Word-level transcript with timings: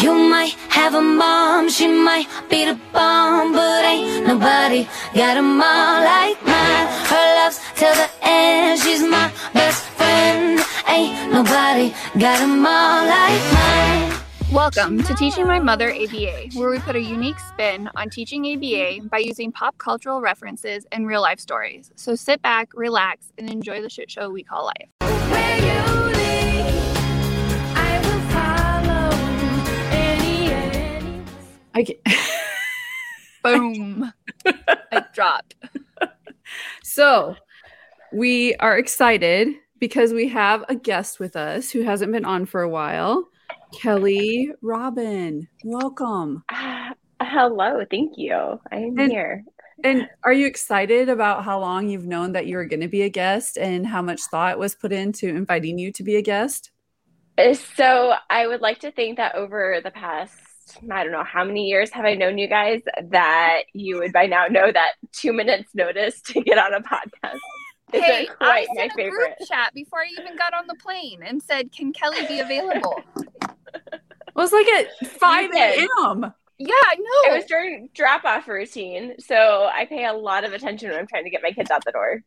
You 0.00 0.14
might 0.14 0.52
have 0.68 0.94
a 0.94 1.00
mom, 1.00 1.68
she 1.68 1.88
might 1.88 2.28
be 2.48 2.64
the 2.64 2.78
bomb, 2.92 3.52
but 3.52 3.84
ain't 3.84 4.28
nobody 4.28 4.86
got 5.12 5.36
a 5.36 5.42
mom 5.42 6.04
like 6.04 6.40
mine. 6.46 6.86
Her 7.10 7.34
love's 7.34 7.58
till 7.74 7.92
the 7.94 8.08
end, 8.22 8.80
she's 8.80 9.02
my 9.02 9.32
best 9.52 9.82
friend. 9.98 10.60
Ain't 10.86 11.32
nobody 11.32 11.92
got 12.16 12.40
a 12.40 12.46
mom 12.46 13.08
like 13.08 13.52
mine. 13.52 14.20
Welcome 14.52 15.02
to 15.02 15.14
Teaching 15.14 15.48
My 15.48 15.58
Mother 15.58 15.90
ABA, 15.90 16.50
where 16.54 16.70
we 16.70 16.78
put 16.78 16.94
a 16.94 17.00
unique 17.00 17.40
spin 17.40 17.90
on 17.96 18.08
teaching 18.08 18.46
ABA 18.46 19.08
by 19.08 19.18
using 19.18 19.50
pop 19.50 19.78
cultural 19.78 20.20
references 20.20 20.86
and 20.92 21.08
real 21.08 21.22
life 21.22 21.40
stories. 21.40 21.90
So 21.96 22.14
sit 22.14 22.40
back, 22.40 22.70
relax, 22.72 23.32
and 23.36 23.50
enjoy 23.50 23.82
the 23.82 23.90
shit 23.90 24.12
show 24.12 24.30
we 24.30 24.44
call 24.44 24.66
life. 24.66 24.97
I 31.78 31.84
can- 31.84 31.96
Boom. 33.44 34.12
I 34.44 35.04
dropped. 35.14 35.54
so 36.82 37.36
we 38.12 38.56
are 38.56 38.76
excited 38.76 39.48
because 39.78 40.12
we 40.12 40.26
have 40.28 40.64
a 40.68 40.74
guest 40.74 41.20
with 41.20 41.36
us 41.36 41.70
who 41.70 41.82
hasn't 41.82 42.10
been 42.12 42.24
on 42.24 42.46
for 42.46 42.62
a 42.62 42.68
while. 42.68 43.28
Kelly 43.80 44.50
Robben, 44.62 45.46
welcome. 45.62 46.42
Ah, 46.50 46.94
hello, 47.22 47.84
thank 47.88 48.14
you. 48.16 48.58
I'm 48.72 48.98
And- 48.98 49.12
here. 49.12 49.44
And 49.84 50.08
are 50.24 50.32
you 50.32 50.48
excited 50.48 51.08
about 51.08 51.44
how 51.44 51.60
long 51.60 51.88
you've 51.88 52.04
known 52.04 52.32
that 52.32 52.48
you 52.48 52.56
were 52.56 52.64
going 52.64 52.80
to 52.80 52.88
be 52.88 53.02
a 53.02 53.08
guest 53.08 53.56
and 53.56 53.86
how 53.86 54.02
much 54.02 54.22
thought 54.22 54.58
was 54.58 54.74
put 54.74 54.90
into 54.92 55.28
inviting 55.28 55.78
you 55.78 55.92
to 55.92 56.02
be 56.02 56.16
a 56.16 56.22
guest? 56.22 56.72
Uh, 57.38 57.54
So 57.54 58.14
I 58.28 58.48
would 58.48 58.60
like 58.60 58.80
to 58.80 58.90
think 58.90 59.18
that 59.18 59.36
over 59.36 59.80
the 59.84 59.92
past, 59.92 60.34
I 60.90 61.02
don't 61.02 61.12
know 61.12 61.24
how 61.24 61.44
many 61.44 61.66
years 61.66 61.90
have 61.92 62.04
I 62.04 62.14
known 62.14 62.38
you 62.38 62.48
guys, 62.48 62.82
that 63.10 63.62
you 63.72 63.98
would 63.98 64.12
by 64.12 64.26
now 64.26 64.46
know 64.46 64.70
that 64.70 64.92
two 65.12 65.32
minutes 65.32 65.74
notice 65.74 66.20
to 66.22 66.40
get 66.42 66.58
on 66.58 66.74
a 66.74 66.80
podcast 66.80 67.38
isn't 67.92 68.04
Hey, 68.04 68.28
I 68.28 68.34
quite 68.34 68.68
my 68.74 68.88
sent 68.88 68.92
a 68.98 69.10
group 69.10 69.32
chat 69.46 69.72
before 69.74 70.00
I 70.00 70.08
even 70.20 70.36
got 70.36 70.52
on 70.54 70.66
the 70.66 70.74
plane 70.74 71.20
and 71.24 71.42
said, 71.42 71.72
"Can 71.72 71.92
Kelly 71.92 72.26
be 72.26 72.40
available?" 72.40 73.02
It 73.92 74.34
was 74.34 74.52
like 74.52 74.68
at 74.68 75.06
5 75.06 75.50
a.m. 75.52 76.32
yeah, 76.58 76.74
I 76.74 76.94
know. 76.96 77.32
It 77.32 77.36
was 77.36 77.44
during 77.46 77.88
drop 77.94 78.24
off 78.24 78.46
routine, 78.46 79.14
so 79.18 79.68
I 79.72 79.84
pay 79.86 80.04
a 80.04 80.12
lot 80.12 80.44
of 80.44 80.52
attention 80.52 80.90
when 80.90 80.98
I'm 80.98 81.06
trying 81.06 81.24
to 81.24 81.30
get 81.30 81.42
my 81.42 81.50
kids 81.50 81.70
out 81.70 81.84
the 81.84 81.92
door. 81.92 82.22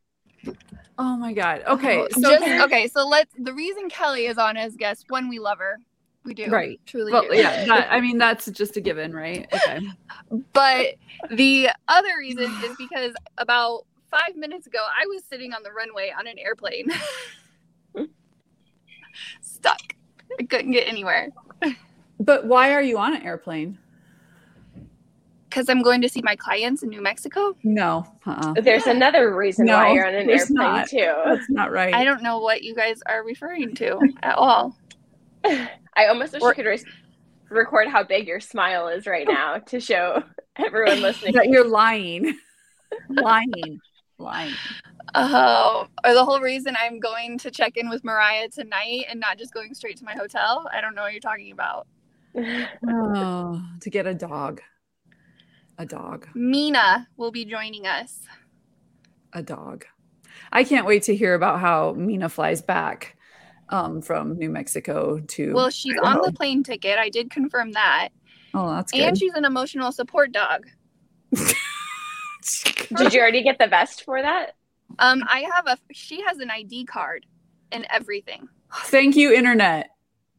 Oh 0.98 1.16
my 1.18 1.34
God. 1.34 1.64
Okay. 1.68 2.00
Oh, 2.00 2.08
So, 2.12 2.38
just 2.38 2.44
okay. 2.66 2.88
So 2.88 3.08
let's. 3.08 3.34
The 3.38 3.54
reason 3.54 3.90
Kelly 3.90 4.26
is 4.26 4.38
on 4.38 4.58
as 4.58 4.76
guest, 4.76 5.06
one, 5.10 5.30
we 5.30 5.40
love 5.40 5.60
her. 5.60 5.78
We 6.24 6.34
do, 6.36 6.50
Right. 6.52 6.80
Truly, 6.86 7.12
well, 7.12 7.24
do. 7.28 7.36
yeah, 7.36 7.66
that, 7.66 7.92
I 7.92 8.00
mean, 8.00 8.18
that's 8.20 8.46
just 8.52 8.78
a 8.78 8.82
given, 8.82 9.12
right? 9.14 9.48
Okay. 9.52 9.80
But 10.54 10.96
the 11.32 11.70
other 11.88 12.10
reason 12.20 12.44
is 12.64 12.76
because 12.78 13.14
about 13.40 13.86
five 14.12 14.36
minutes 14.36 14.68
ago, 14.68 14.80
I 14.80 15.06
was 15.08 15.24
sitting 15.24 15.54
on 15.54 15.64
the 15.64 15.72
runway 15.72 16.14
on 16.18 16.28
an 16.28 16.38
airplane, 16.38 16.90
stuck. 19.42 19.96
I 20.40 20.44
couldn't 20.44 20.72
get 20.72 20.88
anywhere 20.88 21.30
But 22.20 22.46
why 22.46 22.72
are 22.74 22.82
you 22.82 22.98
on 22.98 23.16
an 23.16 23.22
airplane? 23.24 23.78
because 25.50 25.68
I'm 25.68 25.82
going 25.82 26.02
to 26.02 26.08
see 26.08 26.22
my 26.24 26.38
clients 26.38 26.82
in 26.82 26.88
New 26.88 27.02
Mexico. 27.02 27.58
No. 27.64 28.06
Uh-uh. 28.26 28.54
There's 28.62 28.88
another 28.88 29.36
reason 29.36 29.66
No, 29.66 29.76
why 29.80 29.92
you're 29.92 30.08
on 30.08 30.16
an 30.16 30.30
airplane 30.30 30.54
not. 30.56 30.88
too. 30.88 31.12
That's 31.26 31.50
not 31.50 31.74
right. 31.74 31.94
I 31.94 32.06
don't 32.06 32.24
know 32.24 32.40
what 32.40 32.64
you 32.64 32.74
guys 32.74 33.02
are 33.06 33.22
referring 33.26 33.76
to 33.76 34.00
at 34.24 34.36
all. 34.38 34.78
I 35.44 36.08
almost 36.08 36.34
wish 36.34 36.42
Or- 36.42 36.50
you 36.50 36.56
could 36.56 36.66
re- 36.66 36.84
record 37.50 37.88
how 37.88 38.04
big 38.04 38.28
your 38.28 38.40
smile 38.40 38.88
is 38.88 39.06
right 39.08 39.28
now 39.28 39.58
to 39.58 39.80
show 39.80 40.24
everyone 40.58 41.02
listening. 41.02 41.34
that 41.36 41.50
you're 41.50 41.68
lying. 41.68 42.38
lying. 43.10 43.80
Lying. 44.18 44.54
Oh, 45.16 45.88
or 46.06 46.14
the 46.14 46.24
whole 46.24 46.40
reason 46.40 46.76
I'm 46.80 47.00
going 47.00 47.38
to 47.40 47.52
check 47.52 47.76
in 47.76 47.90
with 47.90 48.04
Mariah 48.04 48.50
tonight 48.50 49.06
and 49.10 49.20
not 49.20 49.38
just 49.38 49.54
going 49.54 49.74
straight 49.74 49.98
to 49.98 50.06
my 50.06 50.14
hotel. 50.14 50.70
I 50.72 50.80
don't 50.80 50.94
know 50.96 51.02
what 51.02 51.12
you're 51.12 51.20
talking 51.20 51.52
about. 51.52 51.88
Oh, 52.88 53.62
to 53.82 53.90
get 53.90 54.06
a 54.08 54.14
dog. 54.14 54.62
A 55.78 55.86
dog. 55.86 56.28
Mina 56.36 57.08
will 57.18 57.32
be 57.32 57.44
joining 57.46 57.88
us. 57.88 58.20
A 59.34 59.42
dog. 59.42 59.86
I 60.52 60.64
can't 60.64 60.86
wait 60.86 61.04
to 61.04 61.16
hear 61.16 61.34
about 61.34 61.60
how 61.60 61.94
Mina 61.94 62.30
flies 62.30 62.62
back 62.62 63.18
um, 63.72 64.02
from 64.02 64.38
New 64.38 64.50
Mexico 64.50 65.20
to. 65.20 65.54
Well, 65.54 65.70
she's 65.70 65.98
on 65.98 66.22
the 66.22 66.32
plane 66.32 66.64
ticket. 66.64 66.98
I 66.98 67.10
did 67.10 67.32
confirm 67.32 67.72
that. 67.72 68.10
oh, 68.54 68.70
that's 68.70 68.92
good. 68.92 69.02
And 69.02 69.18
she's 69.18 69.34
an 69.34 69.46
emotional 69.46 69.92
support 69.92 70.32
dog. 70.32 70.68
Did 72.96 73.14
you 73.14 73.22
already 73.22 73.44
get 73.44 73.60
the 73.60 73.68
vest 73.68 74.04
for 74.04 74.22
that? 74.22 74.56
Um, 75.00 75.24
I 75.28 75.46
have 75.54 75.68
a 75.68 75.78
she 75.94 76.22
has 76.24 76.40
an 76.40 76.52
ID 76.52 76.86
card 76.86 77.26
and 77.72 77.88
everything. 77.90 78.50
Thank 78.86 79.16
you, 79.16 79.32
internet. 79.34 79.92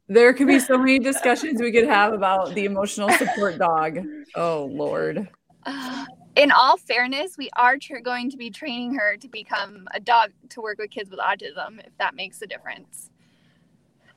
There 0.09 0.35
could 0.35 0.47
be 0.47 0.59
so 0.59 0.77
many 0.77 0.99
discussions 1.11 1.61
we 1.61 1.73
could 1.73 1.87
have 1.87 2.13
about 2.13 2.55
the 2.55 2.65
emotional 2.65 3.09
support 3.11 3.59
dog. 3.59 4.01
Oh, 4.35 4.67
Lord. 4.71 5.29
Uh, 5.65 6.05
in 6.37 6.51
all 6.51 6.77
fairness, 6.77 7.39
we 7.39 7.49
are 7.57 7.79
tr- 7.79 7.99
going 7.99 8.31
to 8.31 8.37
be 8.37 8.51
training 8.51 8.95
her 8.95 9.17
to 9.17 9.29
become 9.29 9.87
a 9.95 10.01
dog 10.01 10.33
to 10.51 10.61
work 10.61 10.79
with 10.79 10.91
kids 10.91 11.09
with 11.09 11.21
autism, 11.21 11.79
if 11.79 11.97
that 11.99 12.15
makes 12.15 12.43
a 12.43 12.47
difference. 12.47 13.11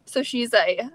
So 0.06 0.24
she's 0.24 0.54
a 0.54 0.90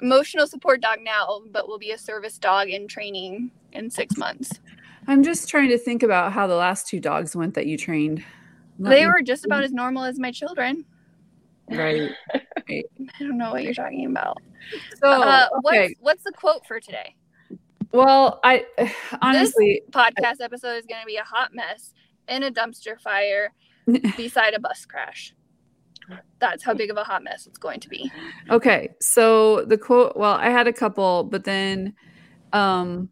emotional 0.00 0.46
support 0.46 0.80
dog 0.80 0.98
now, 1.02 1.40
but 1.50 1.68
will 1.68 1.78
be 1.78 1.90
a 1.92 1.98
service 1.98 2.38
dog 2.38 2.68
in 2.68 2.86
training 2.88 3.50
in 3.72 3.90
six 3.90 4.16
months. 4.16 4.60
I'm 5.06 5.22
just 5.22 5.48
trying 5.48 5.68
to 5.70 5.78
think 5.78 6.02
about 6.02 6.32
how 6.32 6.46
the 6.46 6.54
last 6.54 6.86
two 6.88 7.00
dogs 7.00 7.34
went 7.34 7.54
that 7.54 7.66
you 7.66 7.76
trained. 7.78 8.22
Let 8.78 8.90
They 8.90 9.00
me- 9.02 9.06
were 9.06 9.22
just 9.22 9.44
about 9.44 9.64
as 9.64 9.72
normal 9.72 10.04
as 10.04 10.18
my 10.18 10.30
children. 10.30 10.84
right. 11.70 12.10
I 12.68 12.82
don't 13.18 13.38
know 13.38 13.50
what 13.50 13.62
you're 13.64 13.74
talking 13.74 14.06
about. 14.06 14.38
So, 15.00 15.08
uh, 15.08 15.48
okay. 15.58 15.60
what's, 15.60 15.94
what's 16.00 16.24
the 16.24 16.32
quote 16.32 16.66
for 16.66 16.78
today? 16.80 17.16
Well, 17.92 18.40
I 18.44 18.66
honestly, 19.22 19.82
Podcast 19.90 20.40
episode 20.40 20.76
is 20.76 20.84
going 20.86 21.00
to 21.00 21.06
be 21.06 21.16
a 21.16 21.24
hot 21.24 21.54
mess 21.54 21.94
in 22.28 22.42
a 22.42 22.50
dumpster 22.50 23.00
fire 23.00 23.52
beside 24.16 24.52
a 24.54 24.60
bus 24.60 24.84
crash. 24.84 25.34
That's 26.38 26.64
how 26.64 26.74
big 26.74 26.90
of 26.90 26.96
a 26.96 27.04
hot 27.04 27.24
mess 27.24 27.46
it's 27.46 27.58
going 27.58 27.80
to 27.80 27.88
be. 27.88 28.10
okay. 28.50 28.90
So 29.00 29.64
the 29.64 29.78
quote, 29.78 30.16
well, 30.16 30.34
I 30.34 30.50
had 30.50 30.66
a 30.66 30.72
couple, 30.72 31.24
but 31.24 31.44
then 31.44 31.94
um 32.52 33.10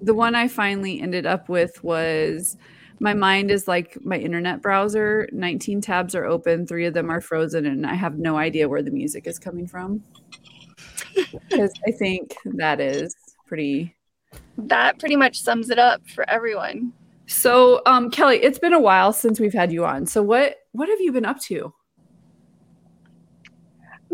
the 0.00 0.14
one 0.14 0.34
I 0.34 0.48
finally 0.48 1.00
ended 1.00 1.26
up 1.26 1.48
with 1.48 1.82
was 1.82 2.56
my 3.00 3.14
mind 3.14 3.50
is 3.50 3.68
like 3.68 3.96
my 4.04 4.16
internet 4.16 4.62
browser. 4.62 5.28
19 5.32 5.80
tabs 5.80 6.14
are 6.14 6.24
open, 6.24 6.66
three 6.66 6.86
of 6.86 6.94
them 6.94 7.10
are 7.10 7.20
frozen, 7.20 7.66
and 7.66 7.86
I 7.86 7.94
have 7.94 8.18
no 8.18 8.36
idea 8.36 8.68
where 8.68 8.82
the 8.82 8.90
music 8.90 9.26
is 9.26 9.38
coming 9.38 9.66
from. 9.66 10.02
Because 11.50 11.72
I 11.86 11.90
think 11.90 12.36
that 12.44 12.80
is 12.80 13.14
pretty 13.46 13.96
That 14.56 14.98
pretty 14.98 15.16
much 15.16 15.40
sums 15.40 15.68
it 15.68 15.78
up 15.78 16.00
for 16.14 16.28
everyone. 16.28 16.92
So, 17.28 17.82
um, 17.86 18.10
Kelly, 18.10 18.38
it's 18.42 18.58
been 18.58 18.72
a 18.72 18.80
while 18.80 19.12
since 19.12 19.38
we've 19.38 19.52
had 19.52 19.70
you 19.70 19.84
on. 19.84 20.06
So, 20.06 20.22
what 20.22 20.56
what 20.72 20.88
have 20.88 21.00
you 21.00 21.12
been 21.12 21.26
up 21.26 21.40
to? 21.42 21.72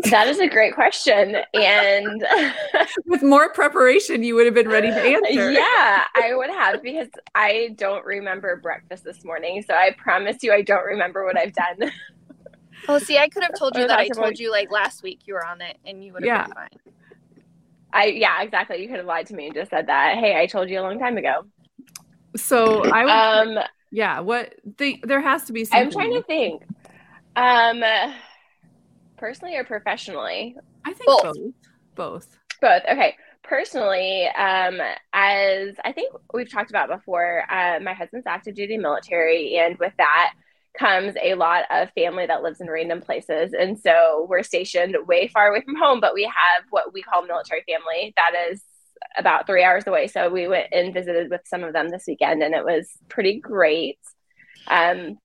That 0.09 0.27
is 0.27 0.39
a 0.39 0.47
great 0.47 0.75
question. 0.75 1.37
And 1.53 2.25
With 3.05 3.23
more 3.23 3.51
preparation, 3.53 4.23
you 4.23 4.35
would 4.35 4.45
have 4.45 4.53
been 4.53 4.67
ready 4.69 4.89
to 4.89 4.99
answer. 4.99 5.51
yeah, 5.51 6.03
I 6.15 6.33
would 6.35 6.49
have 6.49 6.83
because 6.83 7.07
I 7.33 7.73
don't 7.77 8.05
remember 8.05 8.57
breakfast 8.57 9.03
this 9.05 9.23
morning. 9.23 9.63
So 9.65 9.73
I 9.73 9.95
promise 9.97 10.37
you, 10.43 10.51
I 10.51 10.61
don't 10.61 10.85
remember 10.85 11.25
what 11.25 11.37
I've 11.37 11.53
done. 11.53 11.91
Well, 12.87 12.99
see, 12.99 13.17
I 13.17 13.29
could 13.29 13.41
have 13.41 13.57
told 13.57 13.75
you 13.75 13.87
that 13.87 13.97
I 13.97 14.09
told 14.09 14.37
you 14.37 14.51
like 14.51 14.69
last 14.69 15.01
week 15.01 15.21
you 15.25 15.33
were 15.33 15.43
on 15.43 15.59
it 15.59 15.75
and 15.85 16.03
you 16.03 16.13
would 16.13 16.21
have 16.21 16.27
Yeah. 16.27 16.43
been 16.43 16.53
fine. 16.53 16.93
I, 17.91 18.05
yeah, 18.07 18.43
exactly. 18.43 18.79
You 18.79 18.87
could 18.87 18.97
have 18.97 19.07
lied 19.07 19.25
to 19.27 19.33
me 19.33 19.47
and 19.47 19.55
just 19.55 19.71
said 19.71 19.87
that. 19.87 20.17
Hey, 20.19 20.39
I 20.39 20.45
told 20.45 20.69
you 20.69 20.79
a 20.79 20.83
long 20.83 20.99
time 20.99 21.17
ago. 21.17 21.45
So, 22.35 22.83
I 22.83 23.43
would, 23.43 23.57
Um, 23.57 23.63
yeah. 23.91 24.19
What 24.19 24.55
the, 24.77 24.99
there 25.03 25.21
has 25.21 25.45
to 25.45 25.53
be 25.53 25.67
I'm 25.71 25.91
trying 25.91 26.13
to 26.13 26.23
think. 26.23 26.63
Um, 27.35 27.83
personally 29.17 29.55
or 29.55 29.63
professionally? 29.63 30.55
I 30.85 30.93
think 30.93 31.07
Both. 31.07 31.23
both. 31.23 31.37
Both. 31.95 32.37
Both. 32.61 32.83
Okay. 32.89 33.15
Personally, 33.43 34.27
um, 34.29 34.79
as 35.13 35.75
I 35.83 35.91
think 35.91 36.13
we've 36.33 36.51
talked 36.51 36.71
about 36.71 36.89
before, 36.89 37.43
uh, 37.51 37.79
my 37.79 37.93
husband's 37.93 38.25
active 38.25 38.55
duty 38.55 38.77
military, 38.77 39.57
and 39.57 39.77
with 39.77 39.93
that 39.97 40.33
comes 40.77 41.13
a 41.21 41.35
lot 41.35 41.63
of 41.69 41.89
family 41.91 42.25
that 42.25 42.41
lives 42.43 42.59
in 42.59 42.67
random 42.69 43.01
places. 43.01 43.53
And 43.53 43.79
so 43.79 44.25
we're 44.29 44.43
stationed 44.43 44.95
way 45.07 45.27
far 45.27 45.49
away 45.49 45.61
from 45.61 45.75
home, 45.75 45.99
but 45.99 46.13
we 46.13 46.23
have 46.23 46.63
what 46.69 46.91
we 46.91 47.01
call 47.01 47.25
military 47.25 47.63
family 47.67 48.13
that 48.17 48.31
is 48.49 48.63
about 49.17 49.47
three 49.47 49.63
hours 49.63 49.87
away. 49.87 50.07
So 50.07 50.29
we 50.29 50.47
went 50.47 50.67
and 50.71 50.93
visited 50.93 51.29
with 51.29 51.41
some 51.45 51.63
of 51.63 51.73
them 51.73 51.89
this 51.89 52.05
weekend, 52.07 52.43
and 52.43 52.53
it 52.53 52.63
was 52.63 52.89
pretty 53.09 53.39
great. 53.39 53.99
Um, 54.67 55.17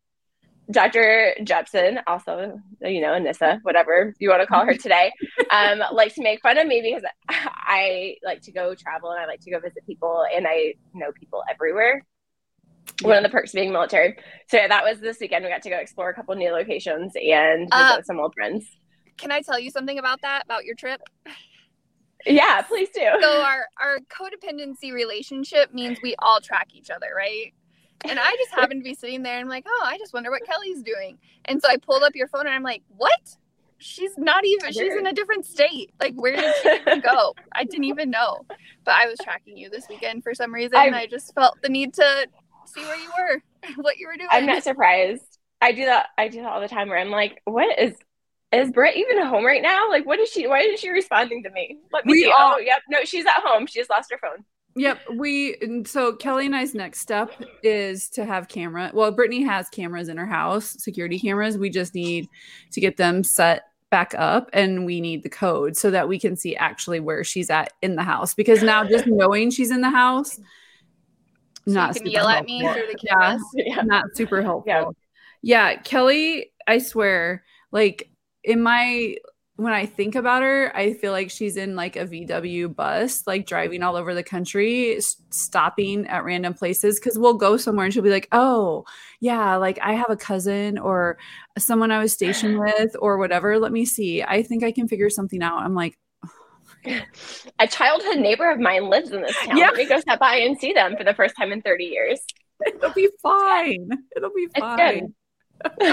Dr. 0.71 1.35
Jepsen, 1.41 2.00
also, 2.06 2.61
you 2.81 3.00
know, 3.00 3.09
Anissa, 3.09 3.59
whatever 3.62 4.15
you 4.19 4.29
want 4.29 4.41
to 4.41 4.47
call 4.47 4.65
her 4.65 4.75
today, 4.77 5.12
um, 5.50 5.82
likes 5.93 6.15
to 6.15 6.23
make 6.23 6.41
fun 6.43 6.59
of 6.59 6.67
me 6.67 6.81
because 6.81 7.03
I 7.29 8.17
like 8.25 8.43
to 8.43 8.53
go 8.53 8.75
travel 8.75 9.11
and 9.11 9.21
I 9.21 9.27
like 9.27 9.41
to 9.41 9.50
go 9.50 9.59
visit 9.59 9.85
people 9.87 10.25
and 10.35 10.47
I 10.47 10.75
know 10.94 11.11
people 11.12 11.43
everywhere. 11.50 12.05
Yeah. 13.00 13.09
One 13.09 13.17
of 13.17 13.23
the 13.23 13.31
perks 13.31 13.53
being 13.53 13.73
military. 13.73 14.17
So 14.49 14.59
yeah, 14.59 14.69
that 14.69 14.85
was 14.85 15.00
this 15.00 15.19
weekend. 15.21 15.44
We 15.44 15.50
got 15.50 15.62
to 15.62 15.71
go 15.71 15.77
explore 15.77 16.11
a 16.11 16.15
couple 16.15 16.35
new 16.35 16.50
locations 16.50 17.12
and 17.17 17.61
visit 17.62 17.73
uh, 17.73 18.03
some 18.03 18.21
old 18.21 18.35
friends. 18.35 18.67
Can 19.17 19.31
I 19.31 19.43
tell 19.43 19.59
you 19.59 19.71
something 19.71 19.99
about 19.99 20.23
that, 20.23 20.44
about 20.44 20.65
your 20.65 20.75
trip? 20.75 21.00
Yeah, 22.26 22.62
please 22.62 22.88
do. 22.90 23.00
So 23.20 23.40
our 23.43 23.64
our 23.81 23.99
codependency 24.00 24.93
relationship 24.93 25.72
means 25.72 25.99
we 26.02 26.14
all 26.19 26.40
track 26.40 26.69
each 26.75 26.90
other, 26.90 27.08
right? 27.17 27.52
And 28.05 28.19
I 28.19 28.34
just 28.37 28.50
happened 28.50 28.81
to 28.82 28.88
be 28.88 28.94
sitting 28.94 29.22
there 29.22 29.34
and 29.34 29.43
I'm 29.43 29.49
like, 29.49 29.67
oh, 29.69 29.82
I 29.84 29.99
just 29.99 30.14
wonder 30.14 30.31
what 30.31 30.44
Kelly's 30.46 30.82
doing. 30.82 31.19
And 31.44 31.61
so 31.61 31.69
I 31.69 31.76
pulled 31.76 32.02
up 32.02 32.14
your 32.14 32.28
phone 32.28 32.46
and 32.46 32.55
I'm 32.55 32.62
like, 32.62 32.82
what? 32.96 33.37
She's 33.76 34.17
not 34.17 34.44
even, 34.44 34.72
she's 34.72 34.94
in 34.94 35.06
a 35.06 35.12
different 35.12 35.44
state. 35.46 35.90
Like, 36.00 36.14
where 36.14 36.37
did 36.37 36.55
she 36.62 36.70
even 36.81 37.00
go? 37.00 37.34
I 37.52 37.64
didn't 37.64 37.84
even 37.84 38.11
know. 38.11 38.40
But 38.84 38.94
I 38.94 39.06
was 39.06 39.19
tracking 39.22 39.56
you 39.56 39.69
this 39.70 39.87
weekend 39.88 40.22
for 40.22 40.34
some 40.34 40.52
reason. 40.52 40.76
and 40.76 40.94
I 40.94 41.06
just 41.06 41.34
felt 41.34 41.61
the 41.62 41.69
need 41.69 41.93
to 41.94 42.26
see 42.67 42.81
where 42.82 42.96
you 42.96 43.11
were, 43.19 43.43
what 43.82 43.99
you 43.99 44.06
were 44.06 44.17
doing. 44.17 44.28
I'm 44.31 44.46
not 44.46 44.62
surprised. 44.62 45.38
I 45.61 45.72
do 45.72 45.84
that. 45.84 46.08
I 46.17 46.28
do 46.28 46.40
that 46.40 46.50
all 46.50 46.61
the 46.62 46.69
time 46.69 46.88
where 46.88 46.99
I'm 46.99 47.11
like, 47.11 47.43
what 47.44 47.78
is, 47.78 47.94
is 48.52 48.70
Britt 48.73 48.97
even 48.97 49.25
home 49.25 49.44
right 49.44 49.62
now? 49.62 49.88
Like, 49.88 50.06
what 50.06 50.19
is 50.19 50.29
she, 50.29 50.47
why 50.47 50.61
is 50.61 50.81
she 50.81 50.91
responding 50.91 51.43
to 51.44 51.50
me? 51.50 51.79
Let 51.93 52.06
me 52.06 52.12
we 52.12 52.25
see. 52.25 52.32
All, 52.37 52.55
oh, 52.55 52.58
yep. 52.58 52.82
No, 52.88 53.05
she's 53.05 53.26
at 53.26 53.43
home. 53.44 53.67
She 53.67 53.79
just 53.79 53.91
lost 53.91 54.11
her 54.11 54.19
phone. 54.19 54.44
Yep. 54.76 55.00
We 55.17 55.56
so 55.85 56.14
Kelly 56.14 56.47
and 56.47 56.55
I's 56.55 56.75
next 56.75 57.00
step 57.00 57.32
is 57.62 58.08
to 58.11 58.25
have 58.25 58.49
camera. 58.49 58.91
Well, 58.94 59.11
Brittany 59.11 59.43
has 59.43 59.69
cameras 59.69 60.08
in 60.08 60.17
her 60.17 60.26
house, 60.26 60.76
security 60.79 61.19
cameras. 61.19 61.58
We 61.58 61.70
just 61.70 61.94
need 61.94 62.29
to 62.70 62.81
get 62.81 62.97
them 62.97 63.25
set 63.25 63.64
back 63.91 64.14
up 64.17 64.49
and 64.53 64.87
we 64.87 65.00
need 65.00 65.25
the 65.25 65.29
code 65.29 65.76
so 65.76 65.91
that 65.91 66.08
we 66.08 66.20
can 66.20 66.37
see 66.37 66.55
actually 66.55 67.00
where 67.00 67.25
she's 67.25 67.50
at 67.50 67.73
in 67.82 67.96
the 67.96 68.05
house. 68.05 68.32
Because 68.32 68.62
now 68.62 68.85
just 68.85 69.06
knowing 69.08 69.50
she's 69.50 69.73
in 69.73 69.81
the 69.81 69.91
house, 69.91 70.37
so 70.37 70.43
not 71.67 71.96
you 71.96 72.03
can 72.03 72.11
yell 72.12 72.29
helpful. 72.29 72.61
at 72.61 72.62
me 72.62 72.73
through 72.73 72.93
the 72.93 73.08
cameras. 73.08 73.43
Yeah, 73.55 73.64
yeah. 73.67 73.82
Not 73.82 74.05
super 74.14 74.41
helpful. 74.41 74.64
Yeah. 74.69 74.85
yeah, 75.43 75.76
Kelly, 75.82 76.53
I 76.69 76.79
swear, 76.79 77.44
like 77.73 78.10
in 78.45 78.63
my 78.63 79.17
when 79.61 79.75
I 79.75 79.85
think 79.85 80.15
about 80.15 80.41
her, 80.41 80.75
I 80.75 80.95
feel 80.95 81.13
like 81.13 81.31
she's 81.31 81.59
in 81.59 81.77
like 81.77 81.95
a 81.95 82.07
VW 82.07 82.75
bus, 82.75 83.27
like 83.27 83.45
driving 83.45 83.83
all 83.83 83.95
over 83.95 84.15
the 84.15 84.23
country, 84.23 84.99
stopping 85.29 86.07
at 86.07 86.25
random 86.25 86.55
places. 86.55 86.99
Cause 86.99 87.19
we'll 87.19 87.35
go 87.35 87.59
somewhere 87.59 87.85
and 87.85 87.93
she'll 87.93 88.03
be 88.03 88.09
like, 88.09 88.29
oh, 88.33 88.87
yeah, 89.21 89.57
like 89.57 89.79
I 89.83 89.93
have 89.93 90.09
a 90.09 90.17
cousin 90.17 90.79
or 90.79 91.19
someone 91.59 91.91
I 91.91 91.99
was 91.99 92.15
stationed 92.15 92.59
with 92.59 92.97
or 93.01 93.19
whatever. 93.19 93.59
Let 93.59 93.71
me 93.71 93.85
see. 93.85 94.23
I 94.23 94.43
think 94.43 94.65
I 94.65 94.73
can 94.73 94.89
figure 94.89 95.11
something 95.11 95.43
out. 95.43 95.59
I'm 95.59 95.75
like, 95.75 95.99
oh 96.25 97.01
a 97.59 97.67
childhood 97.67 98.17
neighbor 98.17 98.51
of 98.51 98.59
mine 98.59 98.89
lives 98.89 99.11
in 99.11 99.21
this 99.21 99.37
town. 99.45 99.59
Yeah. 99.59 99.67
Let 99.67 99.77
me 99.77 99.87
go 99.87 100.01
stop 100.01 100.21
by 100.21 100.37
and 100.37 100.59
see 100.59 100.73
them 100.73 100.97
for 100.97 101.05
the 101.05 101.13
first 101.13 101.37
time 101.37 101.53
in 101.53 101.61
30 101.61 101.85
years. 101.85 102.21
It'll 102.67 102.95
be 102.95 103.11
fine. 103.23 103.91
It'll 104.17 104.33
be 104.35 104.49
fine. 104.59 105.15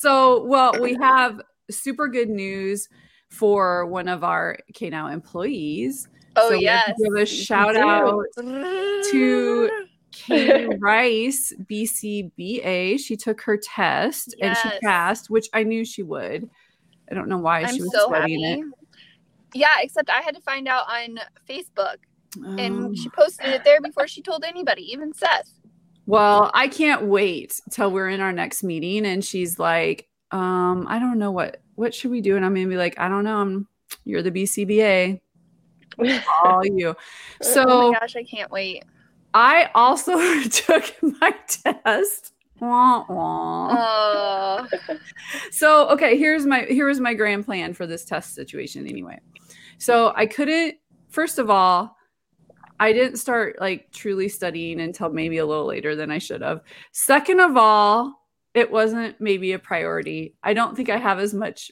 so, 0.00 0.44
well, 0.44 0.72
we 0.80 0.94
have 0.94 1.42
super 1.70 2.08
good 2.08 2.30
news 2.30 2.88
for 3.28 3.84
one 3.84 4.08
of 4.08 4.24
our 4.24 4.56
KNOW 4.80 5.08
employees. 5.08 6.08
Oh, 6.36 6.48
so 6.48 6.54
yes. 6.54 6.94
Give 6.98 7.14
a 7.20 7.26
shout 7.26 7.76
out 7.76 8.24
to 8.38 9.70
Katie 10.10 10.74
Rice, 10.80 11.52
BCBA. 11.70 12.98
She 12.98 13.14
took 13.14 13.42
her 13.42 13.58
test 13.58 14.34
yes. 14.38 14.58
and 14.64 14.72
she 14.72 14.78
passed, 14.80 15.28
which 15.28 15.48
I 15.52 15.64
knew 15.64 15.84
she 15.84 16.02
would. 16.02 16.48
I 17.10 17.14
don't 17.14 17.28
know 17.28 17.36
why 17.36 17.60
I'm 17.60 17.74
she 17.74 17.82
was 17.82 17.92
so 17.92 18.06
studying 18.08 18.42
happy. 18.42 18.60
it. 18.62 18.66
Yeah, 19.52 19.76
except 19.82 20.08
I 20.08 20.22
had 20.22 20.34
to 20.34 20.40
find 20.40 20.66
out 20.66 20.86
on 20.88 21.18
Facebook. 21.46 21.96
Oh. 22.42 22.56
And 22.56 22.96
she 22.96 23.08
oh. 23.08 23.22
posted 23.22 23.48
it 23.48 23.64
there 23.64 23.82
before 23.82 24.08
she 24.08 24.22
told 24.22 24.44
anybody, 24.44 24.90
even 24.90 25.12
Seth. 25.12 25.59
Well, 26.10 26.50
I 26.54 26.66
can't 26.66 27.04
wait 27.04 27.60
till 27.70 27.92
we're 27.92 28.08
in 28.08 28.20
our 28.20 28.32
next 28.32 28.64
meeting 28.64 29.06
and 29.06 29.24
she's 29.24 29.60
like, 29.60 30.08
um, 30.32 30.86
I 30.88 30.98
don't 30.98 31.18
know 31.18 31.30
what 31.30 31.62
what 31.76 31.94
should 31.94 32.10
we 32.10 32.20
do? 32.20 32.34
And 32.34 32.44
I'm 32.44 32.52
gonna 32.52 32.66
be 32.66 32.76
like, 32.76 32.98
I 32.98 33.08
don't 33.08 33.22
know. 33.22 33.36
I'm 33.36 33.68
you're 34.04 34.20
the 34.20 34.32
BCBA. 34.32 35.20
All 36.44 36.66
you. 36.66 36.96
So 37.42 37.64
oh 37.68 37.92
my 37.92 38.00
gosh, 38.00 38.16
I 38.16 38.24
can't 38.24 38.50
wait. 38.50 38.84
I 39.34 39.70
also 39.72 40.18
took 40.48 40.92
my 41.00 41.32
test. 41.46 42.32
Wah, 42.58 43.04
wah. 43.08 44.66
so 45.52 45.90
okay, 45.90 46.18
here's 46.18 46.44
my 46.44 46.62
here's 46.62 46.98
my 46.98 47.14
grand 47.14 47.44
plan 47.46 47.72
for 47.72 47.86
this 47.86 48.04
test 48.04 48.34
situation 48.34 48.88
anyway. 48.88 49.20
So 49.78 50.12
I 50.16 50.26
couldn't 50.26 50.74
first 51.08 51.38
of 51.38 51.50
all, 51.50 51.96
I 52.80 52.94
didn't 52.94 53.18
start 53.18 53.60
like 53.60 53.92
truly 53.92 54.30
studying 54.30 54.80
until 54.80 55.10
maybe 55.10 55.36
a 55.36 55.44
little 55.44 55.66
later 55.66 55.94
than 55.94 56.10
I 56.10 56.16
should 56.16 56.40
have. 56.40 56.62
Second 56.92 57.40
of 57.40 57.58
all, 57.58 58.26
it 58.54 58.72
wasn't 58.72 59.20
maybe 59.20 59.52
a 59.52 59.58
priority. 59.58 60.34
I 60.42 60.54
don't 60.54 60.74
think 60.74 60.88
I 60.88 60.96
have 60.96 61.18
as 61.20 61.34
much 61.34 61.70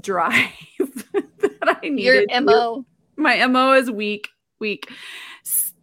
drive 0.00 0.48
that 0.78 1.78
I 1.82 1.88
needed. 1.90 2.30
Your 2.30 2.40
MO. 2.40 2.86
My 3.16 3.46
MO 3.46 3.72
is 3.74 3.90
weak, 3.90 4.30
weak. 4.58 4.90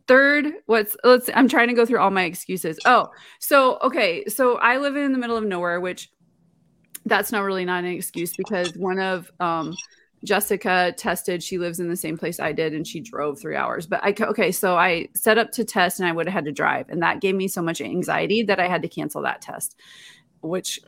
Third, 0.07 0.47
what's 0.65 0.97
let's 1.03 1.29
I'm 1.35 1.47
trying 1.47 1.67
to 1.67 1.75
go 1.75 1.85
through 1.85 1.99
all 1.99 2.09
my 2.09 2.23
excuses. 2.23 2.79
Oh, 2.85 3.09
so 3.39 3.77
okay, 3.83 4.25
so 4.25 4.55
I 4.57 4.77
live 4.77 4.95
in 4.95 5.11
the 5.11 5.19
middle 5.19 5.37
of 5.37 5.43
nowhere, 5.43 5.79
which 5.79 6.09
that's 7.05 7.31
not 7.31 7.43
really 7.43 7.65
not 7.65 7.83
an 7.83 7.91
excuse 7.91 8.35
because 8.35 8.75
one 8.77 8.99
of 8.99 9.29
um 9.39 9.75
Jessica 10.23 10.93
tested. 10.97 11.43
She 11.43 11.57
lives 11.57 11.79
in 11.79 11.89
the 11.89 11.95
same 11.95 12.17
place 12.17 12.39
I 12.39 12.51
did, 12.51 12.73
and 12.73 12.87
she 12.87 12.99
drove 12.99 13.39
three 13.39 13.55
hours. 13.55 13.85
But 13.85 14.03
I 14.03 14.15
okay, 14.19 14.51
so 14.51 14.75
I 14.75 15.09
set 15.13 15.37
up 15.37 15.51
to 15.53 15.63
test, 15.63 15.99
and 15.99 16.07
I 16.07 16.11
would 16.11 16.27
have 16.27 16.33
had 16.33 16.45
to 16.45 16.51
drive, 16.51 16.89
and 16.89 17.01
that 17.01 17.21
gave 17.21 17.35
me 17.35 17.47
so 17.47 17.61
much 17.61 17.81
anxiety 17.81 18.43
that 18.43 18.59
I 18.59 18.67
had 18.67 18.81
to 18.81 18.87
cancel 18.87 19.21
that 19.23 19.41
test. 19.41 19.75
Which 20.41 20.79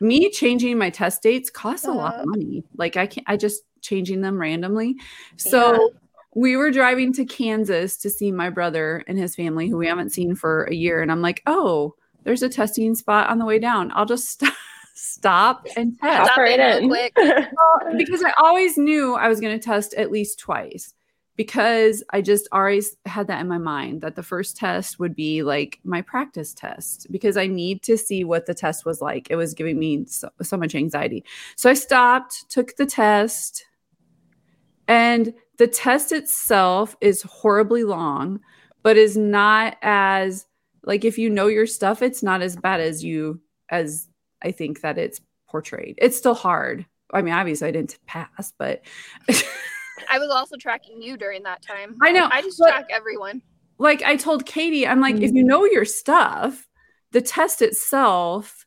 me 0.00 0.30
changing 0.30 0.78
my 0.78 0.90
test 0.90 1.22
dates 1.22 1.50
costs 1.50 1.86
a 1.86 1.92
lot 1.92 2.14
of 2.14 2.20
uh-huh. 2.20 2.26
money. 2.26 2.64
Like 2.76 2.96
I 2.96 3.06
can't, 3.06 3.28
I 3.28 3.36
just 3.36 3.62
changing 3.80 4.20
them 4.20 4.38
randomly. 4.38 4.96
So. 5.36 5.72
Yeah. 5.72 5.98
We 6.34 6.56
were 6.56 6.70
driving 6.70 7.12
to 7.14 7.24
Kansas 7.24 7.96
to 7.96 8.10
see 8.10 8.30
my 8.30 8.48
brother 8.50 9.02
and 9.08 9.18
his 9.18 9.34
family, 9.34 9.66
who 9.66 9.78
we 9.78 9.88
haven't 9.88 10.10
seen 10.10 10.36
for 10.36 10.64
a 10.64 10.74
year. 10.74 11.00
And 11.02 11.10
I'm 11.10 11.22
like, 11.22 11.42
oh, 11.46 11.94
there's 12.22 12.42
a 12.42 12.48
testing 12.50 12.94
spot 12.94 13.30
on 13.30 13.38
the 13.38 13.46
way 13.46 13.58
down. 13.58 13.90
I'll 13.94 14.06
just 14.06 14.28
stop 14.30 14.52
stop 14.98 15.66
and 15.76 15.98
test. 15.98 16.26
Stop 16.26 16.38
right 16.38 16.58
in. 16.58 16.88
Quick. 16.88 17.12
well, 17.16 17.96
because 17.96 18.22
I 18.22 18.32
always 18.38 18.76
knew 18.76 19.14
I 19.14 19.28
was 19.28 19.40
going 19.40 19.58
to 19.58 19.64
test 19.64 19.94
at 19.94 20.10
least 20.10 20.38
twice 20.38 20.94
because 21.36 22.02
I 22.10 22.20
just 22.20 22.48
always 22.50 22.96
had 23.06 23.28
that 23.28 23.40
in 23.40 23.46
my 23.46 23.58
mind 23.58 24.00
that 24.00 24.16
the 24.16 24.24
first 24.24 24.56
test 24.56 24.98
would 24.98 25.14
be 25.14 25.44
like 25.44 25.78
my 25.84 26.02
practice 26.02 26.52
test 26.52 27.06
because 27.12 27.36
I 27.36 27.46
need 27.46 27.82
to 27.84 27.96
see 27.96 28.24
what 28.24 28.46
the 28.46 28.54
test 28.54 28.84
was 28.84 29.00
like. 29.00 29.28
It 29.30 29.36
was 29.36 29.54
giving 29.54 29.78
me 29.78 30.04
so, 30.06 30.30
so 30.42 30.56
much 30.56 30.74
anxiety. 30.74 31.24
So 31.54 31.70
I 31.70 31.74
stopped, 31.74 32.50
took 32.50 32.74
the 32.74 32.86
test, 32.86 33.64
and 34.88 35.32
the 35.58 35.68
test 35.68 36.10
itself 36.10 36.96
is 37.00 37.22
horribly 37.22 37.84
long, 37.84 38.40
but 38.82 38.96
is 38.96 39.16
not 39.16 39.76
as 39.82 40.44
like 40.84 41.04
if 41.04 41.18
you 41.18 41.30
know 41.30 41.46
your 41.46 41.66
stuff, 41.66 42.02
it's 42.02 42.22
not 42.22 42.42
as 42.42 42.56
bad 42.56 42.80
as 42.80 43.04
you 43.04 43.40
as 43.70 44.08
I 44.42 44.52
think 44.52 44.80
that 44.82 44.98
it's 44.98 45.20
portrayed. 45.48 45.98
It's 45.98 46.16
still 46.16 46.34
hard. 46.34 46.86
I 47.12 47.22
mean, 47.22 47.34
obviously 47.34 47.68
I 47.68 47.70
didn't 47.70 47.98
pass, 48.06 48.52
but 48.58 48.82
I 50.10 50.18
was 50.18 50.30
also 50.30 50.56
tracking 50.56 51.02
you 51.02 51.16
during 51.16 51.42
that 51.44 51.62
time. 51.62 51.96
I 52.02 52.12
know. 52.12 52.28
I 52.30 52.42
just 52.42 52.58
track 52.58 52.86
everyone. 52.90 53.42
Like 53.78 54.02
I 54.02 54.16
told 54.16 54.44
Katie, 54.46 54.86
I'm 54.86 55.00
like, 55.00 55.14
mm-hmm. 55.14 55.24
if 55.24 55.32
you 55.32 55.42
mm-hmm. 55.42 55.48
know 55.48 55.64
your 55.64 55.84
stuff, 55.84 56.68
the 57.12 57.22
test 57.22 57.62
itself, 57.62 58.66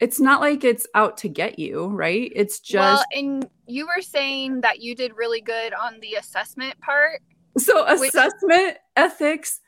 it's 0.00 0.18
not 0.20 0.40
like 0.40 0.64
it's 0.64 0.86
out 0.94 1.18
to 1.18 1.28
get 1.28 1.58
you, 1.58 1.86
right? 1.86 2.32
It's 2.34 2.60
just 2.60 2.74
Well, 2.74 3.04
and 3.12 3.48
you 3.66 3.86
were 3.86 4.02
saying 4.02 4.62
that 4.62 4.80
you 4.80 4.94
did 4.94 5.16
really 5.16 5.40
good 5.40 5.72
on 5.72 6.00
the 6.00 6.14
assessment 6.14 6.78
part. 6.80 7.20
So 7.58 7.86
assessment, 7.86 8.32
which, 8.42 8.76
ethics, 8.96 9.60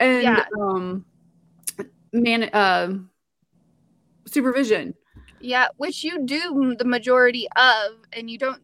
and 0.00 0.22
yeah. 0.22 0.44
um 0.58 1.04
man 2.12 2.44
uh 2.44 2.92
supervision. 4.36 4.94
Yeah, 5.40 5.68
which 5.76 6.04
you 6.04 6.24
do 6.24 6.74
the 6.78 6.84
majority 6.84 7.46
of, 7.56 7.92
and 8.12 8.30
you 8.30 8.38
don't 8.38 8.62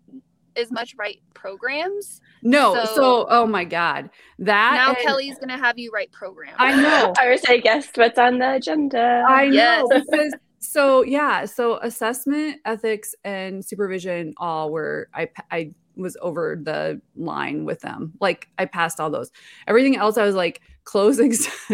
as 0.56 0.70
much 0.70 0.94
write 0.98 1.20
programs. 1.34 2.20
No, 2.42 2.74
so, 2.74 2.94
so 2.94 3.26
oh 3.30 3.46
my 3.46 3.64
god, 3.64 4.10
that 4.38 4.74
now 4.74 4.90
and, 4.90 4.98
Kelly's 4.98 5.38
gonna 5.38 5.58
have 5.58 5.78
you 5.78 5.90
write 5.92 6.12
programs. 6.12 6.56
I 6.58 6.80
know. 6.80 7.12
I 7.20 7.30
was 7.30 7.42
I 7.48 7.58
guessed 7.58 7.96
what's 7.96 8.18
on 8.18 8.38
the 8.38 8.54
agenda. 8.54 9.24
I 9.26 9.44
yes. 9.44 9.84
know 9.88 10.00
because 10.00 10.34
so 10.58 11.02
yeah, 11.02 11.44
so 11.44 11.78
assessment, 11.78 12.60
ethics, 12.64 13.14
and 13.24 13.64
supervision 13.64 14.34
all 14.36 14.70
were 14.70 15.08
I 15.14 15.28
I 15.50 15.72
was 15.96 16.16
over 16.20 16.58
the 16.60 17.00
line 17.16 17.64
with 17.64 17.80
them. 17.80 18.12
Like 18.20 18.48
I 18.58 18.66
passed 18.66 19.00
all 19.00 19.10
those. 19.10 19.30
Everything 19.66 19.96
else 19.96 20.16
I 20.16 20.24
was 20.24 20.34
like 20.34 20.60
closing 20.84 21.32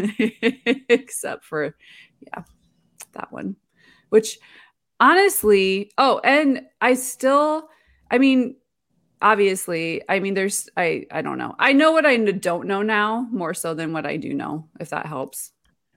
except 0.89 1.45
for 1.45 1.75
yeah 2.21 2.43
that 3.13 3.33
one. 3.33 3.57
Which 4.11 4.39
honestly, 5.01 5.91
oh, 5.99 6.21
and 6.25 6.63
I 6.81 6.95
still, 6.95 7.69
I 8.11 8.19
mean, 8.19 8.57
obviously, 9.23 10.03
I 10.09 10.21
mean, 10.21 10.35
there's, 10.35 10.69
I, 10.77 11.07
I 11.11 11.23
don't 11.23 11.39
know. 11.39 11.55
I 11.59 11.73
know 11.73 11.93
what 11.93 12.07
I 12.07 12.17
don't 12.17 12.67
know 12.67 12.83
now 12.83 13.27
more 13.31 13.55
so 13.55 13.75
than 13.75 13.93
what 13.93 14.07
I 14.07 14.17
do 14.17 14.35
know, 14.35 14.69
if 14.81 14.91
that 14.91 15.07
helps. 15.07 15.53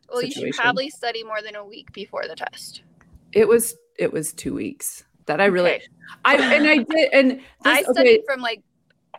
Well, 0.10 0.20
situation. 0.20 0.42
you 0.42 0.54
should 0.54 0.62
probably 0.62 0.90
study 0.90 1.24
more 1.24 1.42
than 1.42 1.56
a 1.56 1.66
week 1.66 1.92
before 1.94 2.24
the 2.28 2.36
test. 2.36 2.84
It 3.32 3.48
was, 3.48 3.76
it 3.98 4.12
was 4.12 4.34
two 4.34 4.54
weeks 4.54 5.04
that 5.26 5.40
I 5.40 5.46
really, 5.46 5.76
okay. 5.76 5.86
I, 6.26 6.36
and 6.36 6.68
I 6.68 6.78
did, 6.78 7.14
and 7.14 7.32
this, 7.40 7.42
I 7.66 7.84
studied 7.84 8.20
okay. 8.20 8.24
from 8.26 8.42
like 8.42 8.62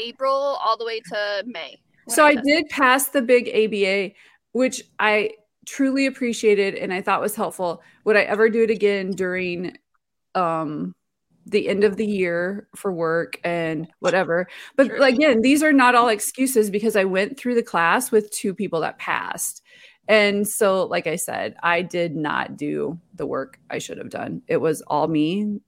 April 0.01 0.33
all 0.33 0.77
the 0.77 0.85
way 0.85 1.01
to 1.01 1.45
May. 1.47 1.81
So 2.09 2.25
I, 2.25 2.31
I 2.31 2.35
did 2.35 2.69
pass 2.69 3.09
the 3.09 3.23
big 3.23 3.49
ABA, 3.49 4.15
which 4.53 4.83
I 4.99 5.31
truly 5.67 6.07
appreciated 6.07 6.75
and 6.75 6.93
I 6.93 7.03
thought 7.03 7.21
was 7.21 7.37
helpful. 7.37 7.83
Would 8.05 8.17
I 8.17 8.23
ever 8.23 8.49
do 8.49 8.63
it 8.63 8.71
again 8.71 9.11
during 9.11 9.77
um 10.35 10.95
the 11.47 11.69
end 11.69 11.85
of 11.85 11.97
the 11.97 12.07
year 12.07 12.69
for 12.75 12.93
work 12.93 13.41
and 13.45 13.89
whatever. 14.01 14.49
But 14.77 14.89
True. 14.89 15.03
again, 15.03 15.41
these 15.43 15.63
are 15.63 15.73
not 15.73 15.95
all 15.95 16.09
excuses 16.09 16.71
because 16.71 16.97
I 16.97 17.05
went 17.05 17.39
through 17.39 17.55
the 17.57 17.63
class 17.63 18.11
with 18.11 18.31
two 18.31 18.55
people 18.55 18.81
that 18.81 18.99
passed. 18.99 19.63
And 20.09 20.47
so, 20.47 20.85
like 20.87 21.07
I 21.07 21.17
said, 21.17 21.57
I 21.63 21.83
did 21.83 22.17
not 22.17 22.57
do 22.57 22.99
the 23.15 23.27
work 23.27 23.59
I 23.71 23.79
should 23.79 23.99
have 23.99 24.11
done. 24.11 24.43
It 24.47 24.59
was 24.59 24.83
all 24.83 25.09
me 25.09 25.61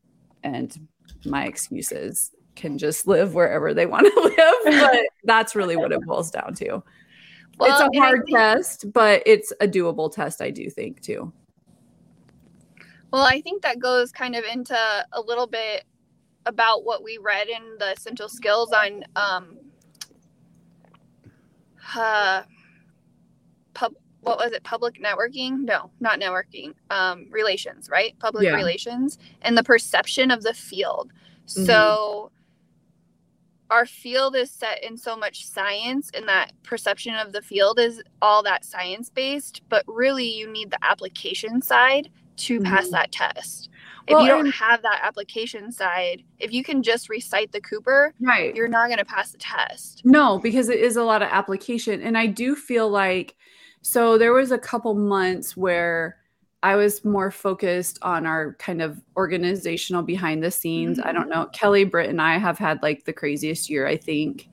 and 0.42 0.76
my 1.24 1.46
excuses 1.46 2.30
can 2.56 2.78
just 2.78 3.06
live 3.06 3.34
wherever 3.34 3.74
they 3.74 3.86
want 3.86 4.06
to 4.06 4.20
live. 4.64 4.80
But 4.80 5.00
that's 5.24 5.54
really 5.56 5.76
what 5.76 5.92
it 5.92 6.04
boils 6.04 6.30
down 6.30 6.54
to. 6.54 6.82
Well, 7.58 7.70
it's 7.70 7.96
a 7.96 8.00
hard 8.00 8.24
think, 8.24 8.36
test, 8.36 8.92
but 8.92 9.22
it's 9.26 9.52
a 9.60 9.68
doable 9.68 10.12
test, 10.12 10.42
I 10.42 10.50
do 10.50 10.68
think, 10.68 11.00
too. 11.00 11.32
Well, 13.12 13.22
I 13.22 13.40
think 13.40 13.62
that 13.62 13.78
goes 13.78 14.10
kind 14.10 14.34
of 14.34 14.44
into 14.44 14.76
a 15.12 15.20
little 15.20 15.46
bit 15.46 15.84
about 16.46 16.84
what 16.84 17.02
we 17.02 17.18
read 17.18 17.48
in 17.48 17.76
the 17.78 17.92
essential 17.92 18.28
skills 18.28 18.72
on 18.72 19.04
um, 19.16 19.56
uh, 21.96 22.42
pub, 23.72 23.94
what 24.22 24.38
was 24.38 24.52
it 24.52 24.62
public 24.64 25.00
networking 25.02 25.60
no 25.60 25.90
not 26.00 26.20
networking 26.20 26.74
um, 26.90 27.26
relations 27.30 27.88
right 27.90 28.18
public 28.18 28.44
yeah. 28.44 28.54
relations 28.54 29.18
and 29.42 29.56
the 29.56 29.62
perception 29.62 30.30
of 30.30 30.42
the 30.42 30.54
field 30.54 31.12
mm-hmm. 31.46 31.64
so 31.64 32.30
our 33.74 33.86
field 33.86 34.36
is 34.36 34.52
set 34.52 34.84
in 34.84 34.96
so 34.96 35.16
much 35.16 35.44
science 35.44 36.08
and 36.14 36.28
that 36.28 36.52
perception 36.62 37.12
of 37.16 37.32
the 37.32 37.42
field 37.42 37.80
is 37.80 38.00
all 38.22 38.40
that 38.40 38.64
science 38.64 39.10
based 39.10 39.62
but 39.68 39.82
really 39.88 40.24
you 40.24 40.48
need 40.48 40.70
the 40.70 40.78
application 40.84 41.60
side 41.60 42.08
to 42.36 42.60
mm-hmm. 42.60 42.72
pass 42.72 42.88
that 42.90 43.10
test. 43.10 43.68
If 44.06 44.14
well, 44.14 44.22
you 44.22 44.28
don't 44.28 44.52
have 44.52 44.82
that 44.82 45.00
application 45.02 45.72
side 45.72 46.22
if 46.38 46.52
you 46.52 46.62
can 46.62 46.84
just 46.84 47.08
recite 47.08 47.50
the 47.50 47.60
Cooper 47.60 48.14
right. 48.20 48.54
you're 48.54 48.68
not 48.68 48.86
going 48.86 48.98
to 48.98 49.04
pass 49.04 49.32
the 49.32 49.38
test. 49.38 50.02
No 50.04 50.38
because 50.38 50.68
it 50.68 50.78
is 50.78 50.94
a 50.94 51.02
lot 51.02 51.22
of 51.22 51.28
application 51.32 52.00
and 52.00 52.16
i 52.16 52.26
do 52.26 52.54
feel 52.54 52.88
like 52.88 53.34
so 53.82 54.16
there 54.16 54.32
was 54.32 54.52
a 54.52 54.58
couple 54.58 54.94
months 54.94 55.56
where 55.56 56.18
I 56.64 56.76
was 56.76 57.04
more 57.04 57.30
focused 57.30 57.98
on 58.00 58.24
our 58.24 58.54
kind 58.54 58.80
of 58.80 58.98
organizational 59.18 60.02
behind 60.02 60.42
the 60.42 60.50
scenes. 60.50 60.98
Mm-hmm. 60.98 61.06
I 61.06 61.12
don't 61.12 61.28
know. 61.28 61.42
Mm-hmm. 61.42 61.52
Kelly, 61.52 61.84
Britt, 61.84 62.08
and 62.08 62.22
I 62.22 62.38
have 62.38 62.56
had 62.56 62.82
like 62.82 63.04
the 63.04 63.12
craziest 63.12 63.68
year, 63.68 63.86
I 63.86 63.98
think, 63.98 64.48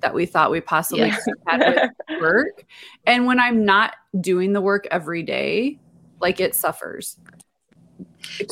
that 0.00 0.14
we 0.14 0.26
thought 0.26 0.52
we 0.52 0.60
possibly 0.60 1.08
yeah. 1.08 1.18
had 1.48 1.90
with 2.08 2.20
work. 2.20 2.64
And 3.04 3.26
when 3.26 3.40
I'm 3.40 3.64
not 3.64 3.96
doing 4.20 4.52
the 4.52 4.60
work 4.60 4.86
every 4.92 5.24
day, 5.24 5.80
like 6.20 6.38
it 6.38 6.54
suffers. 6.54 7.18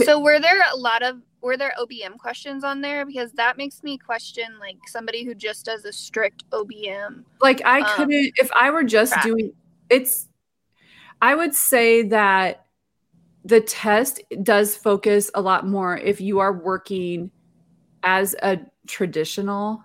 So 0.02 0.18
were 0.18 0.40
there 0.40 0.61
a 0.73 0.76
lot 0.76 1.04
of 1.04 1.18
were 1.40 1.56
there 1.56 1.73
OBM 1.78 2.18
questions 2.18 2.64
on 2.64 2.80
there? 2.80 3.06
Because 3.06 3.30
that 3.35 3.56
makes 3.56 3.85
me 3.85 3.97
question 3.97 4.59
like 4.59 4.78
somebody 4.88 5.25
who 5.25 5.37
just 5.37 5.64
does 5.66 5.85
a 5.85 5.92
strict 5.92 6.50
OBM. 6.50 7.23
Like 7.40 7.62
I 7.64 7.83
um, 7.83 7.87
couldn't 7.94 8.33
if 8.38 8.50
I 8.59 8.71
were 8.71 8.83
just 8.83 9.12
track. 9.12 9.25
doing 9.25 9.52
it's 9.88 10.26
I 11.23 11.37
would 11.37 11.54
say 11.54 12.02
that 12.09 12.63
the 13.45 13.61
test 13.61 14.23
does 14.43 14.75
focus 14.75 15.31
a 15.35 15.41
lot 15.41 15.67
more 15.67 15.97
if 15.97 16.21
you 16.21 16.39
are 16.39 16.53
working 16.53 17.31
as 18.03 18.35
a 18.43 18.59
traditional 18.87 19.85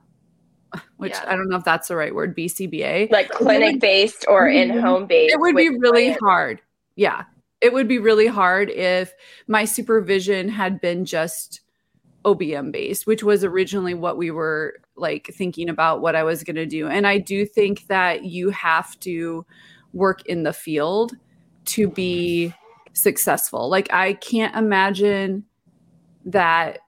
which 0.98 1.14
yeah. 1.14 1.26
I 1.28 1.36
don't 1.36 1.50
know 1.50 1.58
if 1.58 1.64
that's 1.64 1.88
the 1.88 1.96
right 1.96 2.14
word, 2.14 2.36
BCBA. 2.36 3.12
Like 3.12 3.30
clinic 3.30 3.80
based 3.80 4.26
or 4.28 4.48
mm-hmm. 4.48 4.72
in 4.72 4.80
home 4.80 5.08
based. 5.08 5.34
It 5.34 5.40
would 5.40 5.56
be 5.56 5.70
really 5.70 6.06
clients. 6.06 6.20
hard. 6.22 6.62
Yeah. 6.96 7.24
It 7.62 7.74
would 7.74 7.88
be 7.88 8.00
really 8.00 8.28
hard 8.28 8.70
if 8.70 9.14
my 9.48 9.66
supervision 9.66 10.48
had 10.48 10.80
been 10.80 11.06
just 11.06 11.62
OBM 12.24 12.72
based, 12.72 13.08
which 13.08 13.24
was 13.24 13.44
originally 13.44 13.94
what 13.94 14.18
we 14.18 14.32
were 14.32 14.76
like 14.96 15.28
thinking 15.34 15.70
about 15.70 16.02
what 16.02 16.16
I 16.16 16.24
was 16.24 16.44
going 16.44 16.56
to 16.56 16.66
do. 16.66 16.88
And 16.88 17.08
I 17.08 17.18
do 17.18 17.46
think 17.46 17.88
that 17.88 18.26
you 18.26 18.50
have 18.52 19.00
to 19.02 19.46
work 19.94 20.26
in 20.28 20.44
the 20.44 20.54
field 20.54 21.14
to 21.66 21.90
be 21.90 22.54
successful. 22.94 23.70
Like 23.70 23.92
I 23.92 24.14
can't 24.14 24.56
imagine 24.56 25.46
that 26.26 26.80